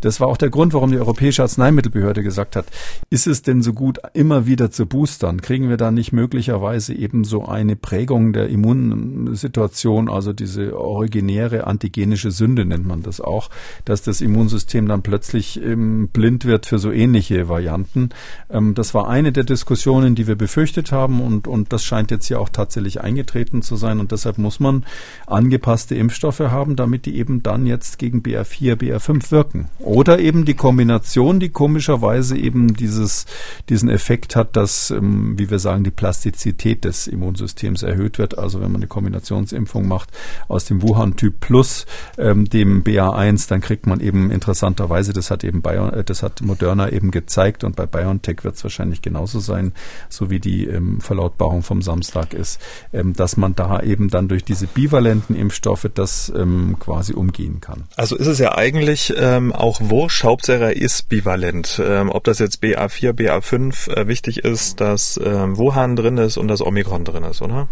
Das 0.00 0.20
war 0.20 0.28
auch 0.28 0.36
der 0.36 0.50
Grund, 0.50 0.74
warum 0.74 0.90
die 0.90 0.98
Europäische 0.98 1.42
Arzneimittelbehörde 1.42 2.22
gesagt 2.22 2.56
hat, 2.56 2.66
ist 3.10 3.26
es 3.26 3.42
denn 3.42 3.62
so 3.62 3.72
gut, 3.72 3.83
immer 4.12 4.46
wieder 4.46 4.70
zu 4.70 4.86
boostern? 4.86 5.40
Kriegen 5.40 5.68
wir 5.68 5.76
da 5.76 5.90
nicht 5.90 6.12
möglicherweise 6.12 6.94
eben 6.94 7.24
so 7.24 7.44
eine 7.46 7.76
Prägung 7.76 8.32
der 8.32 8.48
Immunsituation, 8.48 10.08
also 10.08 10.32
diese 10.32 10.78
originäre 10.78 11.66
antigenische 11.66 12.30
Sünde 12.30 12.64
nennt 12.64 12.86
man 12.86 13.02
das 13.02 13.20
auch, 13.20 13.50
dass 13.84 14.02
das 14.02 14.20
Immunsystem 14.20 14.88
dann 14.88 15.02
plötzlich 15.02 15.62
ähm, 15.62 16.08
blind 16.08 16.44
wird 16.44 16.66
für 16.66 16.78
so 16.78 16.90
ähnliche 16.90 17.48
Varianten. 17.48 18.10
Ähm, 18.50 18.74
das 18.74 18.94
war 18.94 19.08
eine 19.08 19.32
der 19.32 19.44
Diskussionen, 19.44 20.14
die 20.14 20.26
wir 20.26 20.36
befürchtet 20.36 20.92
haben 20.92 21.20
und, 21.20 21.46
und 21.48 21.72
das 21.72 21.84
scheint 21.84 22.10
jetzt 22.10 22.28
ja 22.28 22.38
auch 22.38 22.48
tatsächlich 22.48 23.00
eingetreten 23.00 23.62
zu 23.62 23.76
sein 23.76 24.00
und 24.00 24.12
deshalb 24.12 24.38
muss 24.38 24.60
man 24.60 24.84
angepasste 25.26 25.94
Impfstoffe 25.94 26.40
haben, 26.40 26.76
damit 26.76 27.06
die 27.06 27.16
eben 27.16 27.42
dann 27.42 27.66
jetzt 27.66 27.98
gegen 27.98 28.20
BR4, 28.20 28.76
BR5 28.76 29.30
wirken. 29.30 29.66
Oder 29.78 30.18
eben 30.18 30.44
die 30.44 30.54
Kombination, 30.54 31.40
die 31.40 31.50
komischerweise 31.50 32.36
eben 32.36 32.74
dieses, 32.74 33.26
diesen 33.74 33.88
Effekt 33.88 34.36
hat, 34.36 34.54
dass, 34.54 34.92
ähm, 34.92 35.36
wie 35.36 35.50
wir 35.50 35.58
sagen, 35.58 35.82
die 35.82 35.90
Plastizität 35.90 36.84
des 36.84 37.08
Immunsystems 37.08 37.82
erhöht 37.82 38.18
wird. 38.18 38.38
Also 38.38 38.60
wenn 38.60 38.70
man 38.70 38.82
eine 38.82 38.86
Kombinationsimpfung 38.86 39.88
macht 39.88 40.10
aus 40.46 40.64
dem 40.64 40.80
Wuhan-Typ 40.80 41.40
plus 41.40 41.84
ähm, 42.16 42.44
dem 42.44 42.84
BA1, 42.84 43.48
dann 43.48 43.60
kriegt 43.60 43.88
man 43.88 43.98
eben 43.98 44.30
interessanterweise, 44.30 45.12
das 45.12 45.32
hat 45.32 45.42
eben 45.42 45.60
Bio, 45.60 45.88
äh, 45.88 46.04
das 46.04 46.22
hat 46.22 46.40
Moderna 46.40 46.88
eben 46.90 47.10
gezeigt 47.10 47.64
und 47.64 47.74
bei 47.74 47.84
BioNTech 47.84 48.44
wird 48.44 48.54
es 48.54 48.62
wahrscheinlich 48.62 49.02
genauso 49.02 49.40
sein, 49.40 49.72
so 50.08 50.30
wie 50.30 50.38
die 50.38 50.66
ähm, 50.66 51.00
Verlautbarung 51.00 51.64
vom 51.64 51.82
Samstag 51.82 52.32
ist, 52.32 52.60
ähm, 52.92 53.12
dass 53.12 53.36
man 53.36 53.56
da 53.56 53.80
eben 53.80 54.08
dann 54.08 54.28
durch 54.28 54.44
diese 54.44 54.68
bivalenten 54.68 55.34
Impfstoffe 55.34 55.90
das 55.92 56.32
ähm, 56.36 56.76
quasi 56.78 57.12
umgehen 57.12 57.60
kann. 57.60 57.84
Also 57.96 58.14
ist 58.14 58.28
es 58.28 58.38
ja 58.38 58.56
eigentlich 58.56 59.12
ähm, 59.16 59.52
auch 59.52 59.80
wurscht, 59.80 60.22
Hauptsache 60.22 60.70
ist 60.70 61.08
bivalent. 61.08 61.82
Ähm, 61.84 62.08
ob 62.10 62.22
das 62.22 62.38
jetzt 62.38 62.62
BA4, 62.62 63.12
BA5 63.12 63.63
BA5 63.70 63.96
äh, 63.96 64.08
wichtig 64.08 64.38
ist, 64.44 64.80
dass 64.80 65.16
äh, 65.16 65.56
Wuhan 65.56 65.96
drin 65.96 66.18
ist 66.18 66.36
und 66.36 66.48
das 66.48 66.64
Omikron 66.64 67.04
drin 67.04 67.24
ist, 67.24 67.42
oder? 67.42 67.68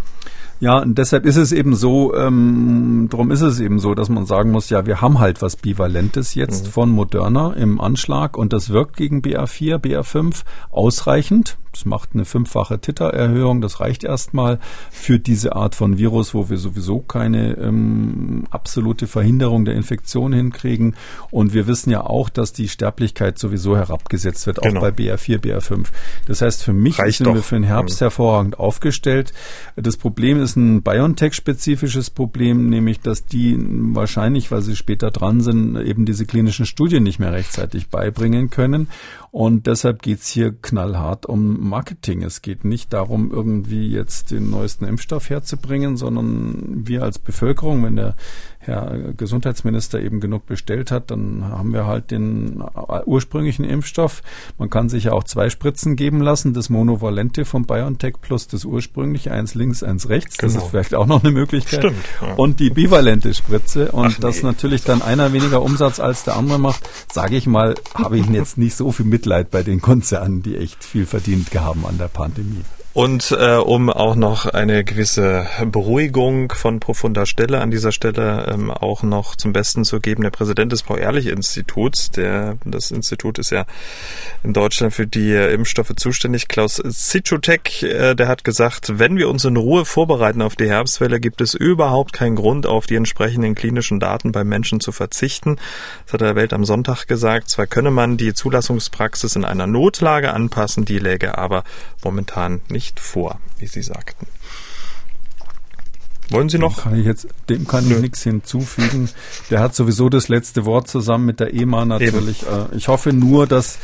Ja, 0.62 0.78
und 0.78 0.96
deshalb 0.96 1.26
ist 1.26 1.34
es 1.34 1.50
eben 1.50 1.74
so, 1.74 2.14
ähm, 2.14 3.08
darum 3.10 3.32
ist 3.32 3.40
es 3.40 3.58
eben 3.58 3.80
so, 3.80 3.96
dass 3.96 4.08
man 4.08 4.26
sagen 4.26 4.52
muss, 4.52 4.70
ja, 4.70 4.86
wir 4.86 5.00
haben 5.00 5.18
halt 5.18 5.42
was 5.42 5.56
Bivalentes 5.56 6.36
jetzt 6.36 6.66
mhm. 6.66 6.70
von 6.70 6.90
Moderna 6.90 7.52
im 7.54 7.80
Anschlag 7.80 8.38
und 8.38 8.52
das 8.52 8.70
wirkt 8.70 8.96
gegen 8.96 9.22
BA4, 9.22 9.78
BA5 9.78 10.44
ausreichend. 10.70 11.58
Das 11.72 11.86
macht 11.86 12.10
eine 12.12 12.26
fünffache 12.26 12.78
Titererhöhung. 12.78 13.62
Das 13.62 13.80
reicht 13.80 14.04
erstmal 14.04 14.58
für 14.90 15.18
diese 15.18 15.56
Art 15.56 15.74
von 15.74 15.96
Virus, 15.96 16.34
wo 16.34 16.50
wir 16.50 16.58
sowieso 16.58 17.00
keine 17.00 17.56
ähm, 17.56 18.44
absolute 18.50 19.06
Verhinderung 19.06 19.64
der 19.64 19.74
Infektion 19.74 20.34
hinkriegen. 20.34 20.96
Und 21.30 21.54
wir 21.54 21.66
wissen 21.66 21.90
ja 21.90 22.04
auch, 22.04 22.28
dass 22.28 22.52
die 22.52 22.68
Sterblichkeit 22.68 23.38
sowieso 23.38 23.74
herabgesetzt 23.74 24.46
wird, 24.46 24.60
genau. 24.60 24.80
auch 24.80 24.82
bei 24.82 24.90
BA4, 24.90 25.38
BA5. 25.38 25.86
Das 26.26 26.42
heißt, 26.42 26.62
für 26.62 26.74
mich 26.74 26.98
reicht 26.98 27.18
sind 27.18 27.28
doch. 27.28 27.34
wir 27.34 27.42
für 27.42 27.56
den 27.56 27.64
Herbst 27.64 28.00
mhm. 28.00 28.04
hervorragend 28.04 28.58
aufgestellt. 28.58 29.32
Das 29.74 29.96
Problem 29.96 30.42
ist 30.42 30.51
ein 30.56 30.82
BioNTech-spezifisches 30.82 32.10
Problem, 32.10 32.68
nämlich, 32.68 33.00
dass 33.00 33.26
die 33.26 33.56
wahrscheinlich, 33.58 34.50
weil 34.50 34.62
sie 34.62 34.76
später 34.76 35.10
dran 35.10 35.40
sind, 35.40 35.76
eben 35.76 36.04
diese 36.04 36.26
klinischen 36.26 36.66
Studien 36.66 37.02
nicht 37.02 37.18
mehr 37.18 37.32
rechtzeitig 37.32 37.88
beibringen 37.88 38.50
können. 38.50 38.88
Und 39.30 39.66
deshalb 39.66 40.02
geht's 40.02 40.28
hier 40.28 40.52
knallhart 40.52 41.26
um 41.26 41.68
Marketing. 41.68 42.22
Es 42.22 42.42
geht 42.42 42.64
nicht 42.64 42.92
darum, 42.92 43.30
irgendwie 43.32 43.88
jetzt 43.88 44.30
den 44.30 44.50
neuesten 44.50 44.84
Impfstoff 44.84 45.30
herzubringen, 45.30 45.96
sondern 45.96 46.86
wir 46.86 47.02
als 47.02 47.18
Bevölkerung, 47.18 47.82
wenn 47.82 47.96
der 47.96 48.14
Herr 48.64 49.12
Gesundheitsminister 49.16 50.00
eben 50.00 50.20
genug 50.20 50.46
bestellt 50.46 50.92
hat, 50.92 51.10
dann 51.10 51.44
haben 51.44 51.72
wir 51.72 51.86
halt 51.86 52.12
den 52.12 52.62
ursprünglichen 53.06 53.64
Impfstoff. 53.64 54.22
Man 54.56 54.70
kann 54.70 54.88
sich 54.88 55.04
ja 55.04 55.12
auch 55.12 55.24
zwei 55.24 55.50
Spritzen 55.50 55.96
geben 55.96 56.20
lassen, 56.20 56.54
das 56.54 56.70
Monovalente 56.70 57.44
von 57.44 57.64
BioNTech 57.64 58.14
plus 58.20 58.46
das 58.46 58.64
ursprüngliche, 58.64 59.32
eins 59.32 59.54
links, 59.54 59.82
eins 59.82 60.08
rechts. 60.08 60.38
Genau. 60.38 60.52
Das 60.52 60.62
ist 60.62 60.70
vielleicht 60.70 60.94
auch 60.94 61.06
noch 61.06 61.24
eine 61.24 61.32
Möglichkeit. 61.32 61.80
Stimmt, 61.80 62.04
ja. 62.20 62.34
Und 62.34 62.60
die 62.60 62.70
bivalente 62.70 63.34
Spritze. 63.34 63.90
Und 63.90 64.14
Ach, 64.16 64.20
das 64.20 64.42
natürlich 64.42 64.84
dann 64.84 65.02
einer 65.02 65.32
weniger 65.32 65.60
Umsatz 65.62 65.98
als 65.98 66.22
der 66.22 66.36
andere 66.36 66.60
macht, 66.60 66.88
sage 67.12 67.36
ich 67.36 67.48
mal, 67.48 67.74
habe 67.94 68.16
ich 68.18 68.26
jetzt 68.26 68.58
nicht 68.58 68.76
so 68.76 68.92
viel 68.92 69.06
Mitleid 69.06 69.50
bei 69.50 69.64
den 69.64 69.80
Konzernen, 69.80 70.42
die 70.42 70.56
echt 70.56 70.84
viel 70.84 71.06
verdient 71.06 71.52
haben 71.54 71.84
an 71.84 71.98
der 71.98 72.08
Pandemie. 72.08 72.62
Und 72.94 73.34
äh, 73.38 73.56
um 73.56 73.88
auch 73.88 74.16
noch 74.16 74.44
eine 74.44 74.84
gewisse 74.84 75.46
Beruhigung 75.64 76.52
von 76.52 76.78
profunder 76.78 77.24
Stelle 77.24 77.60
an 77.60 77.70
dieser 77.70 77.90
Stelle 77.90 78.46
ähm, 78.52 78.70
auch 78.70 79.02
noch 79.02 79.34
zum 79.34 79.54
Besten 79.54 79.84
zu 79.84 79.98
geben, 79.98 80.22
der 80.22 80.30
Präsident 80.30 80.72
des 80.72 80.82
Paul-Ehrlich-Instituts, 80.82 82.10
der 82.10 82.58
das 82.66 82.90
Institut 82.90 83.38
ist 83.38 83.50
ja 83.50 83.64
in 84.42 84.52
Deutschland 84.52 84.92
für 84.92 85.06
die 85.06 85.32
Impfstoffe 85.32 85.94
zuständig, 85.96 86.48
Klaus 86.48 86.82
Zitschutek, 86.86 87.82
äh, 87.82 88.14
der 88.14 88.28
hat 88.28 88.44
gesagt, 88.44 88.98
wenn 88.98 89.16
wir 89.16 89.30
uns 89.30 89.46
in 89.46 89.56
Ruhe 89.56 89.86
vorbereiten 89.86 90.42
auf 90.42 90.54
die 90.56 90.68
Herbstwelle, 90.68 91.18
gibt 91.18 91.40
es 91.40 91.54
überhaupt 91.54 92.12
keinen 92.12 92.36
Grund, 92.36 92.66
auf 92.66 92.86
die 92.86 92.96
entsprechenden 92.96 93.54
klinischen 93.54 94.00
Daten 94.00 94.32
beim 94.32 94.48
Menschen 94.48 94.80
zu 94.80 94.92
verzichten. 94.92 95.56
Das 96.04 96.12
hat 96.12 96.20
er 96.20 96.28
der 96.28 96.36
Welt 96.36 96.52
am 96.52 96.66
Sonntag 96.66 97.06
gesagt. 97.06 97.48
Zwar 97.48 97.66
könne 97.66 97.90
man 97.90 98.18
die 98.18 98.34
Zulassungspraxis 98.34 99.34
in 99.34 99.46
einer 99.46 99.66
Notlage 99.66 100.34
anpassen, 100.34 100.84
die 100.84 100.98
läge 100.98 101.38
aber 101.38 101.64
momentan 102.04 102.60
nicht 102.68 102.81
nicht 102.82 102.98
vor, 102.98 103.38
wie 103.58 103.68
Sie 103.68 103.82
sagten. 103.82 104.26
Wollen 106.30 106.48
Sie 106.48 106.58
noch? 106.58 106.74
Dem 106.76 106.82
kann 106.82 106.98
ich 106.98 107.06
jetzt, 107.06 107.28
dem 107.48 107.66
kann 107.68 107.86
Nö. 107.86 107.96
ich 107.96 108.00
nichts 108.00 108.22
hinzufügen. 108.22 109.08
Der 109.50 109.60
hat 109.60 109.74
sowieso 109.74 110.08
das 110.08 110.28
letzte 110.28 110.64
Wort 110.64 110.88
zusammen 110.88 111.26
mit 111.26 111.38
der 111.38 111.54
EMA 111.54 111.84
natürlich. 111.84 112.42
Eben. 112.42 112.72
Äh, 112.72 112.76
ich 112.76 112.88
hoffe 112.88 113.12
nur, 113.12 113.46
dass 113.46 113.78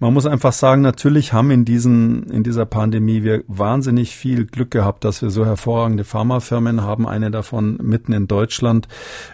man 0.00 0.14
muss 0.14 0.26
einfach 0.26 0.52
sagen, 0.52 0.82
natürlich 0.82 1.32
haben 1.32 1.50
in 1.50 1.64
diesen, 1.64 2.24
in 2.30 2.42
dieser 2.42 2.66
Pandemie 2.66 3.24
wir 3.24 3.42
wahnsinnig 3.48 4.14
viel 4.14 4.46
Glück 4.46 4.70
gehabt, 4.70 5.04
dass 5.04 5.22
wir 5.22 5.30
so 5.30 5.44
hervorragende 5.44 6.04
Pharmafirmen 6.04 6.82
haben. 6.82 7.08
Eine 7.08 7.30
davon 7.30 7.78
mitten 7.82 8.12
in 8.12 8.28
Deutschland. 8.28 8.88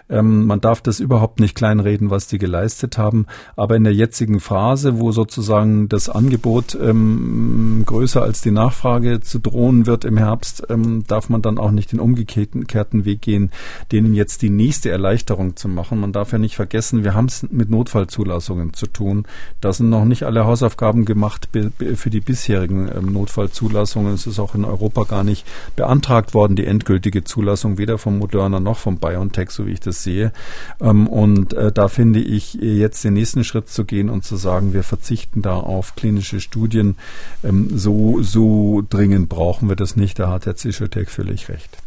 Ähm, 0.09 0.45
man 0.45 0.61
darf 0.61 0.81
das 0.81 0.99
überhaupt 0.99 1.39
nicht 1.39 1.55
kleinreden, 1.55 2.09
was 2.09 2.27
die 2.27 2.37
geleistet 2.37 2.97
haben. 2.97 3.27
Aber 3.55 3.75
in 3.75 3.83
der 3.83 3.93
jetzigen 3.93 4.39
Phase, 4.39 4.99
wo 4.99 5.11
sozusagen 5.11 5.89
das 5.89 6.09
Angebot 6.09 6.75
ähm, 6.81 7.83
größer 7.85 8.21
als 8.21 8.41
die 8.41 8.51
Nachfrage 8.51 9.19
zu 9.21 9.39
drohen 9.39 9.85
wird 9.85 10.05
im 10.05 10.17
Herbst, 10.17 10.63
ähm, 10.69 11.03
darf 11.07 11.29
man 11.29 11.41
dann 11.41 11.59
auch 11.59 11.71
nicht 11.71 11.91
den 11.91 11.99
umgekehrten 11.99 13.05
Weg 13.05 13.21
gehen, 13.21 13.51
denen 13.91 14.13
jetzt 14.13 14.41
die 14.41 14.49
nächste 14.49 14.89
Erleichterung 14.89 15.55
zu 15.55 15.67
machen. 15.67 15.99
Man 15.99 16.13
darf 16.13 16.31
ja 16.31 16.37
nicht 16.37 16.55
vergessen, 16.55 17.03
wir 17.03 17.13
haben 17.13 17.25
es 17.25 17.45
mit 17.51 17.69
Notfallzulassungen 17.69 18.73
zu 18.73 18.87
tun. 18.87 19.27
Da 19.61 19.71
sind 19.73 19.89
noch 19.89 20.05
nicht 20.05 20.23
alle 20.23 20.45
Hausaufgaben 20.55 21.03
gemacht 21.03 21.49
für 21.51 22.09
die 22.09 22.21
bisherigen 22.21 22.87
ähm, 22.87 23.11
Notfallzulassungen. 23.11 24.13
Es 24.13 24.25
ist 24.25 24.39
auch 24.39 24.55
in 24.55 24.63
Europa 24.63 25.03
gar 25.03 25.25
nicht 25.25 25.45
beantragt 25.75 26.33
worden, 26.33 26.55
die 26.55 26.65
endgültige 26.65 27.25
Zulassung, 27.25 27.77
weder 27.77 27.97
vom 27.97 28.19
Moderna 28.19 28.61
noch 28.61 28.77
vom 28.77 28.97
BioNTech, 28.97 29.49
so 29.49 29.67
wie 29.67 29.71
ich 29.71 29.81
das 29.81 30.01
sehe. 30.01 30.31
Ähm, 30.79 31.07
und 31.07 31.53
äh, 31.53 31.73
da 31.73 31.89
finde 31.89 32.21
ich 32.21 32.53
jetzt 32.53 33.03
den 33.03 33.15
nächsten 33.15 33.43
Schritt 33.43 33.67
zu 33.67 33.83
gehen 33.83 34.09
und 34.09 34.23
zu 34.23 34.37
sagen, 34.37 34.71
wir 34.71 34.83
verzichten 34.83 35.41
da 35.41 35.55
auf 35.55 35.95
klinische 35.95 36.39
Studien. 36.39 36.95
Ähm, 37.43 37.77
so, 37.77 38.21
so 38.21 38.81
dringend 38.89 39.27
brauchen 39.27 39.67
wir 39.67 39.75
das 39.75 39.97
nicht. 39.97 40.19
Da 40.19 40.29
hat 40.29 40.45
Herr 40.45 40.55
Zischeltek 40.55 41.09
völlig 41.09 41.49
recht. 41.49 41.77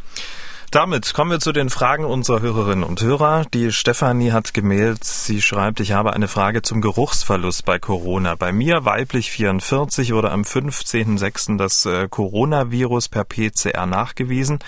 Damit 0.70 1.14
kommen 1.14 1.30
wir 1.30 1.40
zu 1.40 1.52
den 1.52 1.70
Fragen 1.70 2.04
unserer 2.04 2.42
Hörerinnen 2.42 2.84
und 2.84 3.00
Hörer. 3.00 3.46
Die 3.54 3.72
Stefanie 3.72 4.32
hat 4.32 4.52
gemeldet, 4.52 5.02
sie 5.02 5.40
schreibt, 5.40 5.80
ich 5.80 5.92
habe 5.92 6.12
eine 6.12 6.28
Frage 6.28 6.60
zum 6.60 6.82
Geruchsverlust 6.82 7.64
bei 7.64 7.78
Corona. 7.78 8.34
Bei 8.34 8.52
mir, 8.52 8.84
weiblich 8.84 9.30
44, 9.30 10.12
wurde 10.12 10.30
am 10.30 10.42
15.06. 10.42 11.56
das 11.56 11.86
äh, 11.86 12.06
Coronavirus 12.10 13.08
per 13.08 13.24
PCR 13.24 13.86
nachgewiesen. 13.86 14.58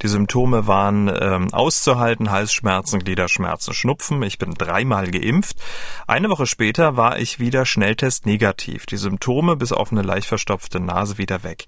Die 0.00 0.08
Symptome 0.08 0.66
waren 0.66 1.12
ähm, 1.14 1.52
auszuhalten, 1.52 2.30
Halsschmerzen, 2.30 3.00
Gliederschmerzen, 3.00 3.74
Schnupfen. 3.74 4.22
Ich 4.22 4.38
bin 4.38 4.54
dreimal 4.54 5.10
geimpft. 5.10 5.58
Eine 6.06 6.30
Woche 6.30 6.46
später 6.46 6.96
war 6.96 7.18
ich 7.18 7.38
wieder 7.38 7.66
Schnelltest 7.66 8.24
negativ. 8.24 8.86
Die 8.86 8.96
Symptome 8.96 9.56
bis 9.56 9.72
auf 9.72 9.92
eine 9.92 10.00
leicht 10.00 10.26
verstopfte 10.26 10.80
Nase 10.80 11.18
wieder 11.18 11.42
weg. 11.42 11.66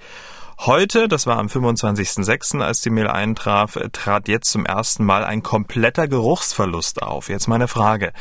Heute, 0.65 1.09
das 1.09 1.27
war 1.27 1.39
am 1.39 1.49
25.06., 1.49 2.61
als 2.61 2.83
die 2.83 2.91
Mail 2.91 3.09
eintraf, 3.09 3.77
trat 3.91 4.29
jetzt 4.29 4.53
zum 4.53 4.65
ersten 4.65 5.05
Mal 5.05 5.25
ein 5.25 5.43
kompletter 5.43 6.07
Geruchsverlust 6.07 7.03
auf. 7.03 7.29
Jetzt 7.29 7.49
meine 7.49 7.67
Frage. 7.67 8.13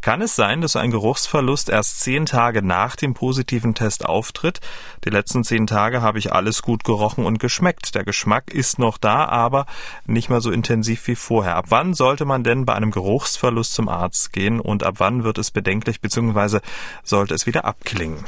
Kann 0.00 0.22
es 0.22 0.36
sein, 0.36 0.60
dass 0.60 0.76
ein 0.76 0.92
Geruchsverlust 0.92 1.68
erst 1.68 1.98
zehn 1.98 2.26
Tage 2.26 2.62
nach 2.62 2.94
dem 2.94 3.12
positiven 3.12 3.74
Test 3.74 4.06
auftritt? 4.06 4.60
Die 5.04 5.10
letzten 5.10 5.42
zehn 5.42 5.66
Tage 5.66 6.00
habe 6.00 6.20
ich 6.20 6.32
alles 6.32 6.62
gut 6.62 6.84
gerochen 6.84 7.26
und 7.26 7.40
geschmeckt. 7.40 7.96
Der 7.96 8.04
Geschmack 8.04 8.54
ist 8.54 8.78
noch 8.78 8.96
da, 8.96 9.24
aber 9.24 9.66
nicht 10.06 10.30
mehr 10.30 10.40
so 10.40 10.52
intensiv 10.52 11.08
wie 11.08 11.16
vorher. 11.16 11.56
Ab 11.56 11.66
wann 11.70 11.94
sollte 11.94 12.24
man 12.24 12.44
denn 12.44 12.66
bei 12.66 12.74
einem 12.76 12.92
Geruchsverlust 12.92 13.74
zum 13.74 13.88
Arzt 13.88 14.32
gehen 14.32 14.60
und 14.60 14.84
ab 14.84 14.94
wann 14.98 15.24
wird 15.24 15.38
es 15.38 15.50
bedenklich 15.50 16.00
bzw. 16.00 16.60
sollte 17.02 17.34
es 17.34 17.46
wieder 17.46 17.64
abklingen? 17.64 18.24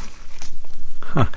Ha. 1.14 1.28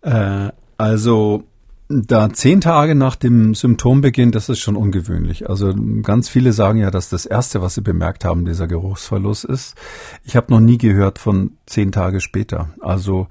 Äh, 0.00 0.50
also 0.78 1.44
da 1.88 2.32
zehn 2.32 2.62
Tage 2.62 2.94
nach 2.94 3.14
dem 3.14 3.54
Symptombeginn, 3.54 4.32
das 4.32 4.48
ist 4.48 4.60
schon 4.60 4.76
ungewöhnlich. 4.76 5.48
Also 5.50 5.74
ganz 6.02 6.28
viele 6.28 6.52
sagen 6.52 6.78
ja, 6.78 6.90
dass 6.90 7.10
das 7.10 7.26
Erste, 7.26 7.60
was 7.60 7.74
sie 7.74 7.82
bemerkt 7.82 8.24
haben, 8.24 8.46
dieser 8.46 8.66
Geruchsverlust 8.66 9.44
ist. 9.44 9.76
Ich 10.24 10.34
habe 10.34 10.52
noch 10.52 10.60
nie 10.60 10.78
gehört 10.78 11.18
von 11.18 11.52
zehn 11.66 11.92
Tage 11.92 12.20
später. 12.20 12.70
Also 12.80 13.28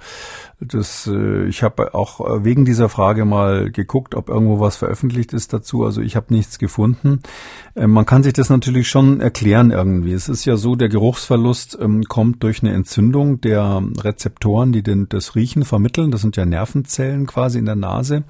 das, 0.68 1.08
äh, 1.08 1.46
ich 1.46 1.64
habe 1.64 1.94
auch 1.94 2.20
äh, 2.20 2.44
wegen 2.44 2.66
dieser 2.66 2.90
Frage 2.90 3.26
mal 3.26 3.72
geguckt, 3.72 4.16
ob 4.16 4.30
irgendwo 4.30 4.60
was 4.60 4.76
veröffentlicht 4.76 5.34
ist 5.34 5.54
dazu. 5.54 5.84
Also 5.84 6.02
ich 6.02 6.16
habe 6.16 6.34
nichts 6.34 6.60
gefunden. 6.60 7.22
Äh, 7.76 7.88
man 7.88 8.06
kann 8.06 8.24
sich 8.24 8.34
das 8.34 8.50
natürlich 8.50 8.88
schon 8.88 9.22
erklären 9.22 9.72
irgendwie. 9.72 10.14
Es 10.14 10.30
ist 10.30 10.46
ja 10.46 10.58
so, 10.58 10.76
der 10.76 10.90
Geruchsverlust 10.90 11.78
ähm, 11.82 12.04
kommt 12.04 12.44
durch 12.44 12.62
eine 12.62 12.74
Entzündung 12.74 13.42
der 13.42 13.82
Rezeptoren, 14.00 14.72
die 14.72 14.84
den, 14.84 15.10
das 15.10 15.36
Riechen 15.36 15.66
vermitteln. 15.66 16.12
Das 16.12 16.22
sind 16.22 16.36
ja 16.36 16.46
Nervenzellen 16.46 17.28
quasi 17.28 17.60
in 17.60 17.66
der 17.66 17.76
Nase 17.76 18.24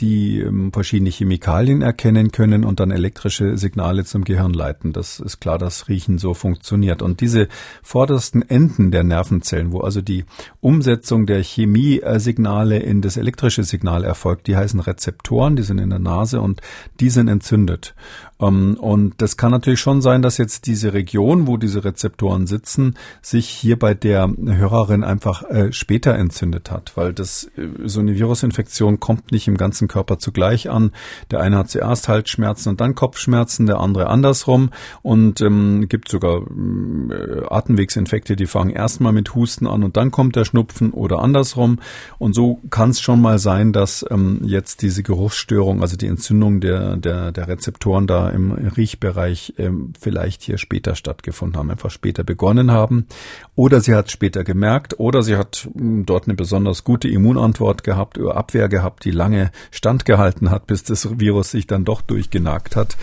die 0.00 0.40
ähm, 0.40 0.72
verschiedene 0.72 1.10
Chemikalien 1.10 1.82
erkennen 1.82 2.32
können 2.32 2.64
und 2.64 2.80
dann 2.80 2.90
elektrische 2.90 3.56
Signale 3.56 4.04
zum 4.04 4.24
Gehirn 4.24 4.52
leiten. 4.52 4.92
Das 4.92 5.20
ist 5.20 5.40
klar, 5.40 5.58
dass 5.58 5.88
Riechen 5.88 6.18
so 6.18 6.34
funktioniert. 6.34 7.02
Und 7.02 7.20
diese 7.20 7.48
vordersten 7.82 8.42
Enden 8.42 8.90
der 8.90 9.04
Nervenzellen, 9.04 9.72
wo 9.72 9.80
also 9.80 10.00
die 10.00 10.24
Umsetzung 10.60 11.26
der 11.26 11.42
Chemiesignale 11.42 12.78
in 12.78 13.02
das 13.02 13.16
elektrische 13.16 13.64
Signal 13.64 14.04
erfolgt, 14.04 14.46
die 14.46 14.56
heißen 14.56 14.80
Rezeptoren, 14.80 15.56
die 15.56 15.62
sind 15.62 15.78
in 15.78 15.90
der 15.90 15.98
Nase 15.98 16.40
und 16.40 16.60
die 17.00 17.10
sind 17.10 17.28
entzündet. 17.28 17.94
Ähm, 18.40 18.76
und 18.80 19.14
das 19.18 19.36
kann 19.36 19.50
natürlich 19.50 19.80
schon 19.80 20.02
sein, 20.02 20.22
dass 20.22 20.38
jetzt 20.38 20.66
diese 20.66 20.92
Region, 20.92 21.46
wo 21.46 21.56
diese 21.56 21.84
Rezeptoren 21.84 22.46
sitzen, 22.46 22.94
sich 23.22 23.48
hier 23.48 23.78
bei 23.78 23.94
der 23.94 24.28
Hörerin 24.28 25.04
einfach 25.04 25.42
äh, 25.44 25.72
später 25.72 26.14
entzündet 26.14 26.70
hat, 26.70 26.96
weil 26.96 27.12
das 27.12 27.44
äh, 27.56 27.68
so 27.84 28.00
eine 28.00 28.14
Virusinfektion 28.14 29.00
kommt 29.00 29.32
nicht 29.32 29.48
im 29.48 29.56
ganzen 29.56 29.83
ganzen 29.84 29.88
Körper 29.88 30.18
zugleich 30.18 30.70
an. 30.70 30.90
Der 31.30 31.40
eine 31.40 31.58
hat 31.58 31.70
zuerst 31.70 32.08
Halsschmerzen 32.08 32.70
und 32.70 32.80
dann 32.80 32.94
Kopfschmerzen, 32.94 33.66
der 33.66 33.80
andere 33.80 34.08
andersrum. 34.08 34.70
Und 35.02 35.40
ähm, 35.40 35.86
gibt 35.88 36.08
sogar 36.08 36.42
äh, 36.42 37.44
Atemwegsinfekte, 37.48 38.36
die 38.36 38.46
fangen 38.46 38.70
erstmal 38.70 39.12
mit 39.12 39.34
Husten 39.34 39.66
an 39.66 39.82
und 39.84 39.96
dann 39.96 40.10
kommt 40.10 40.36
der 40.36 40.44
Schnupfen 40.44 40.92
oder 40.92 41.20
andersrum. 41.20 41.78
Und 42.18 42.34
so 42.34 42.60
kann 42.70 42.90
es 42.90 43.00
schon 43.00 43.20
mal 43.20 43.38
sein, 43.38 43.72
dass 43.72 44.04
ähm, 44.10 44.40
jetzt 44.44 44.82
diese 44.82 45.02
Geruchsstörung, 45.02 45.82
also 45.82 45.96
die 45.96 46.06
Entzündung 46.06 46.60
der, 46.60 46.96
der, 46.96 47.32
der 47.32 47.48
Rezeptoren 47.48 48.06
da 48.06 48.30
im 48.30 48.52
Riechbereich 48.52 49.54
ähm, 49.58 49.92
vielleicht 49.98 50.42
hier 50.42 50.58
später 50.58 50.94
stattgefunden 50.94 51.58
haben, 51.58 51.70
einfach 51.70 51.90
später 51.90 52.24
begonnen 52.24 52.70
haben. 52.70 53.06
Oder 53.54 53.80
sie 53.80 53.94
hat 53.94 54.10
später 54.10 54.44
gemerkt 54.44 54.98
oder 54.98 55.22
sie 55.22 55.36
hat 55.36 55.68
hm, 55.74 56.06
dort 56.06 56.26
eine 56.26 56.34
besonders 56.34 56.84
gute 56.84 57.08
Immunantwort 57.08 57.84
gehabt, 57.84 58.18
oder 58.18 58.36
Abwehr 58.36 58.68
gehabt, 58.68 59.04
die 59.04 59.10
lange 59.10 59.50
standgehalten 59.74 60.50
hat, 60.50 60.66
bis 60.66 60.84
das 60.84 61.18
Virus 61.18 61.50
sich 61.50 61.66
dann 61.66 61.84
doch 61.84 62.00
durchgenagt 62.00 62.76
hat. 62.76 62.96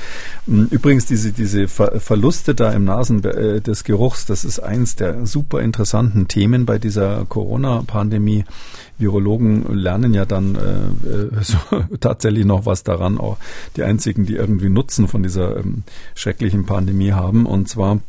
Hm, 0.45 0.67
übrigens, 0.71 1.05
diese, 1.05 1.31
diese 1.33 1.67
Ver 1.67 1.99
Verluste 1.99 2.55
da 2.55 2.71
im 2.71 2.85
Nasen 2.85 3.23
äh, 3.23 3.61
des 3.61 3.83
Geruchs, 3.83 4.25
das 4.25 4.45
ist 4.45 4.59
eins 4.59 4.95
der 4.95 5.25
super 5.25 5.61
interessanten 5.61 6.27
Themen 6.27 6.65
bei 6.65 6.79
dieser 6.79 7.25
Corona-Pandemie. 7.25 8.45
Virologen 8.97 9.73
lernen 9.73 10.13
ja 10.13 10.25
dann 10.25 10.55
äh, 10.55 11.09
äh 11.09 11.29
so, 11.41 11.57
tatsächlich 11.99 12.45
noch 12.45 12.65
was 12.65 12.83
daran, 12.83 13.17
auch 13.17 13.37
die 13.75 13.83
einzigen, 13.83 14.25
die 14.25 14.35
irgendwie 14.35 14.69
Nutzen 14.69 15.07
von 15.07 15.23
dieser 15.23 15.57
ähm, 15.57 15.83
schrecklichen 16.15 16.65
Pandemie 16.65 17.11
haben. 17.11 17.45
Und 17.45 17.67
zwar 17.67 17.99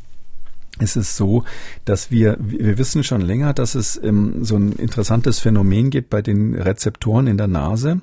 ist 0.78 0.96
es 0.96 1.16
so, 1.16 1.44
dass 1.84 2.10
wir, 2.10 2.36
wir 2.40 2.78
wissen 2.78 3.04
schon 3.04 3.20
länger, 3.20 3.52
dass 3.52 3.74
es 3.74 4.00
ähm, 4.02 4.44
so 4.44 4.56
ein 4.56 4.72
interessantes 4.72 5.38
Phänomen 5.38 5.90
gibt 5.90 6.10
bei 6.10 6.22
den 6.22 6.54
Rezeptoren 6.54 7.26
in 7.26 7.36
der 7.36 7.48
Nase, 7.48 8.00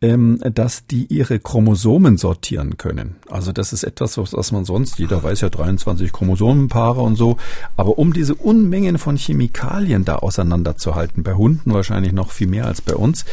ähm, 0.00 0.38
dass 0.54 0.86
die 0.86 1.06
ihre 1.06 1.40
Chromosomen 1.40 2.18
sortieren 2.18 2.76
können. 2.76 3.16
Also 3.28 3.50
das 3.50 3.72
ist 3.72 3.82
etwas, 3.82 4.16
was 4.16 4.52
man 4.52 4.64
sonst, 4.64 4.98
jeder 4.98 5.22
weiß 5.22 5.40
ja 5.40 5.48
23 5.48 6.12
Chromosomenpaare 6.12 7.00
und 7.00 7.16
so, 7.16 7.36
aber 7.76 7.98
um 7.98 8.12
diese 8.12 8.34
Unmengen 8.34 8.98
von 8.98 9.16
Chemikalien 9.16 10.04
da 10.04 10.16
auseinanderzuhalten, 10.16 11.24
bei 11.24 11.34
Hunden 11.34 11.72
wahrscheinlich 11.72 12.12
noch 12.12 12.30
viel 12.30 12.46
mehr 12.46 12.66
als 12.66 12.80
bei 12.80 12.94
uns, 12.94 13.24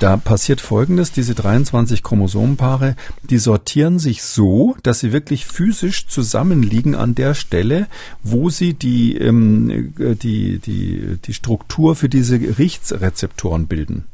da 0.00 0.16
passiert 0.16 0.60
Folgendes, 0.60 1.12
diese 1.12 1.34
23 1.34 2.02
Chromosomenpaare, 2.02 2.96
die 3.30 3.38
sortieren 3.38 3.98
sich 3.98 4.22
so, 4.22 4.76
dass 4.82 5.00
sie 5.00 5.12
wirklich 5.12 5.46
physisch 5.46 6.08
zusammenliegen 6.08 6.94
an 6.94 7.14
der 7.14 7.34
Stelle, 7.34 7.86
wo 8.22 8.50
sie 8.50 8.74
die, 8.74 9.16
ähm, 9.16 9.94
die, 9.96 10.58
die, 10.58 11.18
die 11.24 11.34
Struktur 11.34 11.94
für 11.94 12.08
diese 12.08 12.34
Richtsrezeptoren 12.58 13.68
bilden. 13.68 14.04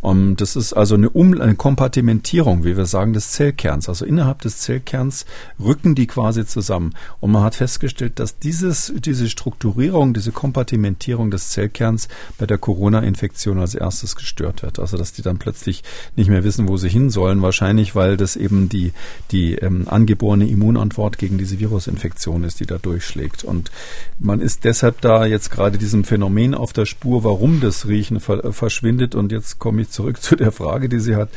Und 0.00 0.40
das 0.40 0.56
ist 0.56 0.72
also 0.72 0.96
eine, 0.96 1.10
um 1.10 1.32
eine 1.46 1.56
Kompartimentierung, 1.56 2.64
wie 2.64 2.76
wir 2.76 2.86
sagen, 2.86 3.12
des 3.12 3.30
Zellkerns. 3.30 3.88
Also 3.88 4.04
innerhalb 4.04 4.42
des 4.42 4.58
Zellkerns 4.58 5.26
rücken 5.62 5.94
die 5.94 6.06
quasi 6.06 6.44
zusammen. 6.44 6.94
Und 7.20 7.30
man 7.30 7.44
hat 7.44 7.54
festgestellt, 7.54 8.18
dass 8.18 8.38
dieses, 8.38 8.92
diese 8.96 9.30
Strukturierung, 9.30 10.12
diese 10.12 10.32
Kompartimentierung 10.32 11.30
des 11.30 11.50
Zellkerns 11.50 12.08
bei 12.36 12.46
der 12.46 12.58
Corona-Infektion 12.58 13.58
als 13.60 13.74
erstes 13.74 14.16
gestört 14.16 14.62
wird. 14.62 14.78
Also 14.78 14.96
dass 14.96 15.12
die 15.12 15.22
dann 15.22 15.38
plötzlich 15.38 15.84
nicht 16.16 16.28
mehr 16.28 16.42
wissen, 16.42 16.68
wo 16.68 16.76
sie 16.76 16.88
hin 16.88 17.10
sollen. 17.10 17.42
Wahrscheinlich, 17.42 17.94
weil 17.94 18.16
das 18.16 18.34
eben 18.34 18.68
die, 18.68 18.92
die 19.30 19.54
ähm, 19.54 19.86
angeborene 19.88 20.48
Immunantwort 20.48 21.16
gegen 21.16 21.38
diese 21.38 21.60
Virusinfektion 21.60 22.42
ist, 22.42 22.58
die 22.58 22.66
da 22.66 22.78
durchschlägt. 22.78 23.44
Und 23.44 23.70
man 24.18 24.40
ist 24.40 24.64
deshalb 24.64 25.00
da 25.00 25.24
jetzt 25.24 25.50
gerade 25.50 25.78
diesem 25.78 26.02
Phänomen 26.02 26.54
auf 26.54 26.72
der 26.72 26.86
Spur, 26.86 27.22
warum 27.22 27.60
das 27.60 27.86
Riechen 27.86 28.18
ver 28.18 28.52
verschwindet. 28.52 29.14
Und 29.14 29.30
jetzt 29.30 29.60
komme 29.60 29.82
ich 29.82 29.90
zurück 29.90 30.20
zu 30.20 30.34
der 30.34 30.50
Frage, 30.50 30.88
die 30.88 30.98
sie 30.98 31.14
hat. 31.14 31.30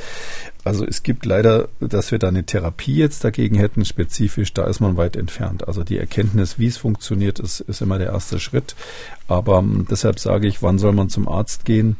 Also 0.63 0.85
es 0.85 1.03
gibt 1.03 1.25
leider, 1.25 1.69
dass 1.79 2.11
wir 2.11 2.19
da 2.19 2.27
eine 2.27 2.45
Therapie 2.45 2.95
jetzt 2.95 3.23
dagegen 3.23 3.55
hätten, 3.55 3.85
spezifisch, 3.85 4.53
da 4.53 4.65
ist 4.65 4.81
man 4.81 4.97
weit 4.97 5.15
entfernt. 5.15 5.67
Also 5.67 5.83
die 5.83 5.97
Erkenntnis, 5.97 6.59
wie 6.59 6.67
es 6.67 6.77
funktioniert, 6.77 7.39
ist, 7.39 7.61
ist 7.61 7.81
immer 7.81 7.97
der 7.97 8.11
erste 8.11 8.39
Schritt. 8.39 8.75
Aber 9.27 9.59
ähm, 9.59 9.87
deshalb 9.89 10.19
sage 10.19 10.47
ich, 10.47 10.61
wann 10.61 10.77
soll 10.77 10.93
man 10.93 11.09
zum 11.09 11.27
Arzt 11.27 11.65
gehen? 11.65 11.95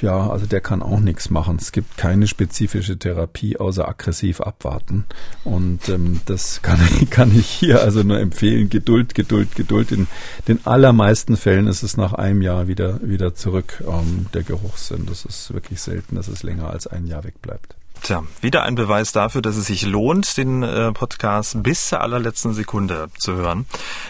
Ja, 0.00 0.28
also 0.28 0.46
der 0.46 0.60
kann 0.60 0.82
auch 0.82 1.00
nichts 1.00 1.30
machen. 1.30 1.56
Es 1.60 1.72
gibt 1.72 1.96
keine 1.96 2.26
spezifische 2.26 2.98
Therapie 2.98 3.56
außer 3.56 3.88
aggressiv 3.88 4.40
abwarten. 4.40 5.04
Und 5.44 5.88
ähm, 5.88 6.20
das 6.26 6.62
kann, 6.62 6.80
kann 7.10 7.36
ich 7.36 7.46
hier 7.46 7.82
also 7.82 8.02
nur 8.02 8.18
empfehlen. 8.20 8.70
Geduld, 8.70 9.14
Geduld, 9.14 9.54
Geduld. 9.54 9.92
In 9.92 10.06
den 10.48 10.66
allermeisten 10.66 11.36
Fällen 11.36 11.66
ist 11.66 11.82
es 11.82 11.96
nach 11.96 12.12
einem 12.12 12.42
Jahr 12.42 12.68
wieder, 12.68 13.00
wieder 13.02 13.34
zurück, 13.34 13.82
ähm, 13.86 14.26
der 14.34 14.42
Geruchssinn. 14.42 15.06
Das 15.06 15.24
ist 15.24 15.52
wirklich 15.52 15.80
selten, 15.80 16.16
dass 16.16 16.28
es 16.28 16.42
länger 16.42 16.70
als 16.70 16.86
ein 16.86 17.06
Jahr 17.06 17.24
wegbleibt. 17.24 17.76
Tja, 18.04 18.22
wieder 18.42 18.64
ein 18.64 18.74
Beweis 18.74 19.12
dafür, 19.12 19.40
dass 19.40 19.56
es 19.56 19.66
sich 19.66 19.86
lohnt, 19.86 20.36
den 20.36 20.62
äh, 20.62 20.92
Podcast 20.92 21.62
bis 21.62 21.88
zur 21.88 22.02
allerletzten 22.02 22.52
Sekunde 22.52 23.08
zu 23.16 23.34
hören. 23.34 23.64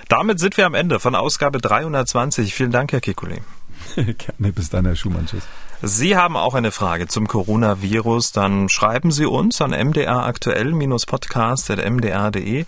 Damit 0.08 0.40
sind 0.40 0.56
wir 0.56 0.66
am 0.66 0.74
Ende 0.74 0.98
von 0.98 1.14
Ausgabe 1.14 1.60
320. 1.60 2.52
Vielen 2.52 2.72
Dank, 2.72 2.90
Herr 2.90 3.00
Kikuli. 3.00 3.40
Gerne, 3.94 4.52
bis 4.52 4.70
dann, 4.70 4.86
Herr 4.86 4.96
Schumann. 4.96 5.26
Tschüss. 5.26 5.44
Sie 5.82 6.16
haben 6.16 6.36
auch 6.36 6.54
eine 6.54 6.72
Frage 6.72 7.06
zum 7.08 7.28
Coronavirus, 7.28 8.32
dann 8.32 8.70
schreiben 8.70 9.10
Sie 9.10 9.26
uns 9.26 9.60
an 9.60 9.72
mdraktuell-podcast.mdr.de 9.72 12.64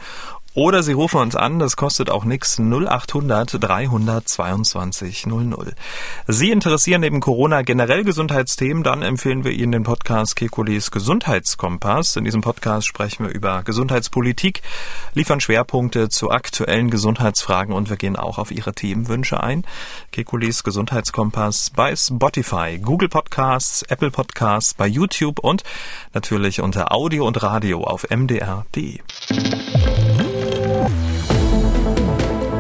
oder 0.56 0.82
Sie 0.82 0.94
rufen 0.94 1.20
uns 1.20 1.36
an, 1.36 1.58
das 1.58 1.76
kostet 1.76 2.08
auch 2.08 2.24
nichts, 2.24 2.58
0800 2.58 3.62
322 3.62 5.26
00. 5.26 5.74
Sie 6.26 6.50
interessieren 6.50 7.02
neben 7.02 7.20
Corona 7.20 7.60
generell 7.60 8.04
Gesundheitsthemen, 8.04 8.82
dann 8.82 9.02
empfehlen 9.02 9.44
wir 9.44 9.52
Ihnen 9.52 9.72
den 9.72 9.82
Podcast 9.82 10.34
Kekulis 10.34 10.90
Gesundheitskompass. 10.90 12.16
In 12.16 12.24
diesem 12.24 12.40
Podcast 12.40 12.86
sprechen 12.86 13.26
wir 13.26 13.34
über 13.34 13.64
Gesundheitspolitik, 13.64 14.62
liefern 15.12 15.40
Schwerpunkte 15.40 16.08
zu 16.08 16.30
aktuellen 16.30 16.88
Gesundheitsfragen 16.88 17.74
und 17.74 17.90
wir 17.90 17.98
gehen 17.98 18.16
auch 18.16 18.38
auf 18.38 18.50
Ihre 18.50 18.72
Themenwünsche 18.72 19.42
ein. 19.42 19.62
Kekulis 20.10 20.64
Gesundheitskompass 20.64 21.70
bei 21.76 21.94
Spotify, 21.94 22.78
Google 22.82 23.10
Podcasts, 23.10 23.82
Apple 23.82 24.10
Podcasts, 24.10 24.72
bei 24.72 24.86
YouTube 24.86 25.38
und 25.38 25.64
natürlich 26.14 26.62
unter 26.62 26.92
Audio 26.92 27.26
und 27.26 27.42
Radio 27.42 27.84
auf 27.84 28.06
mdr.de. 28.08 29.00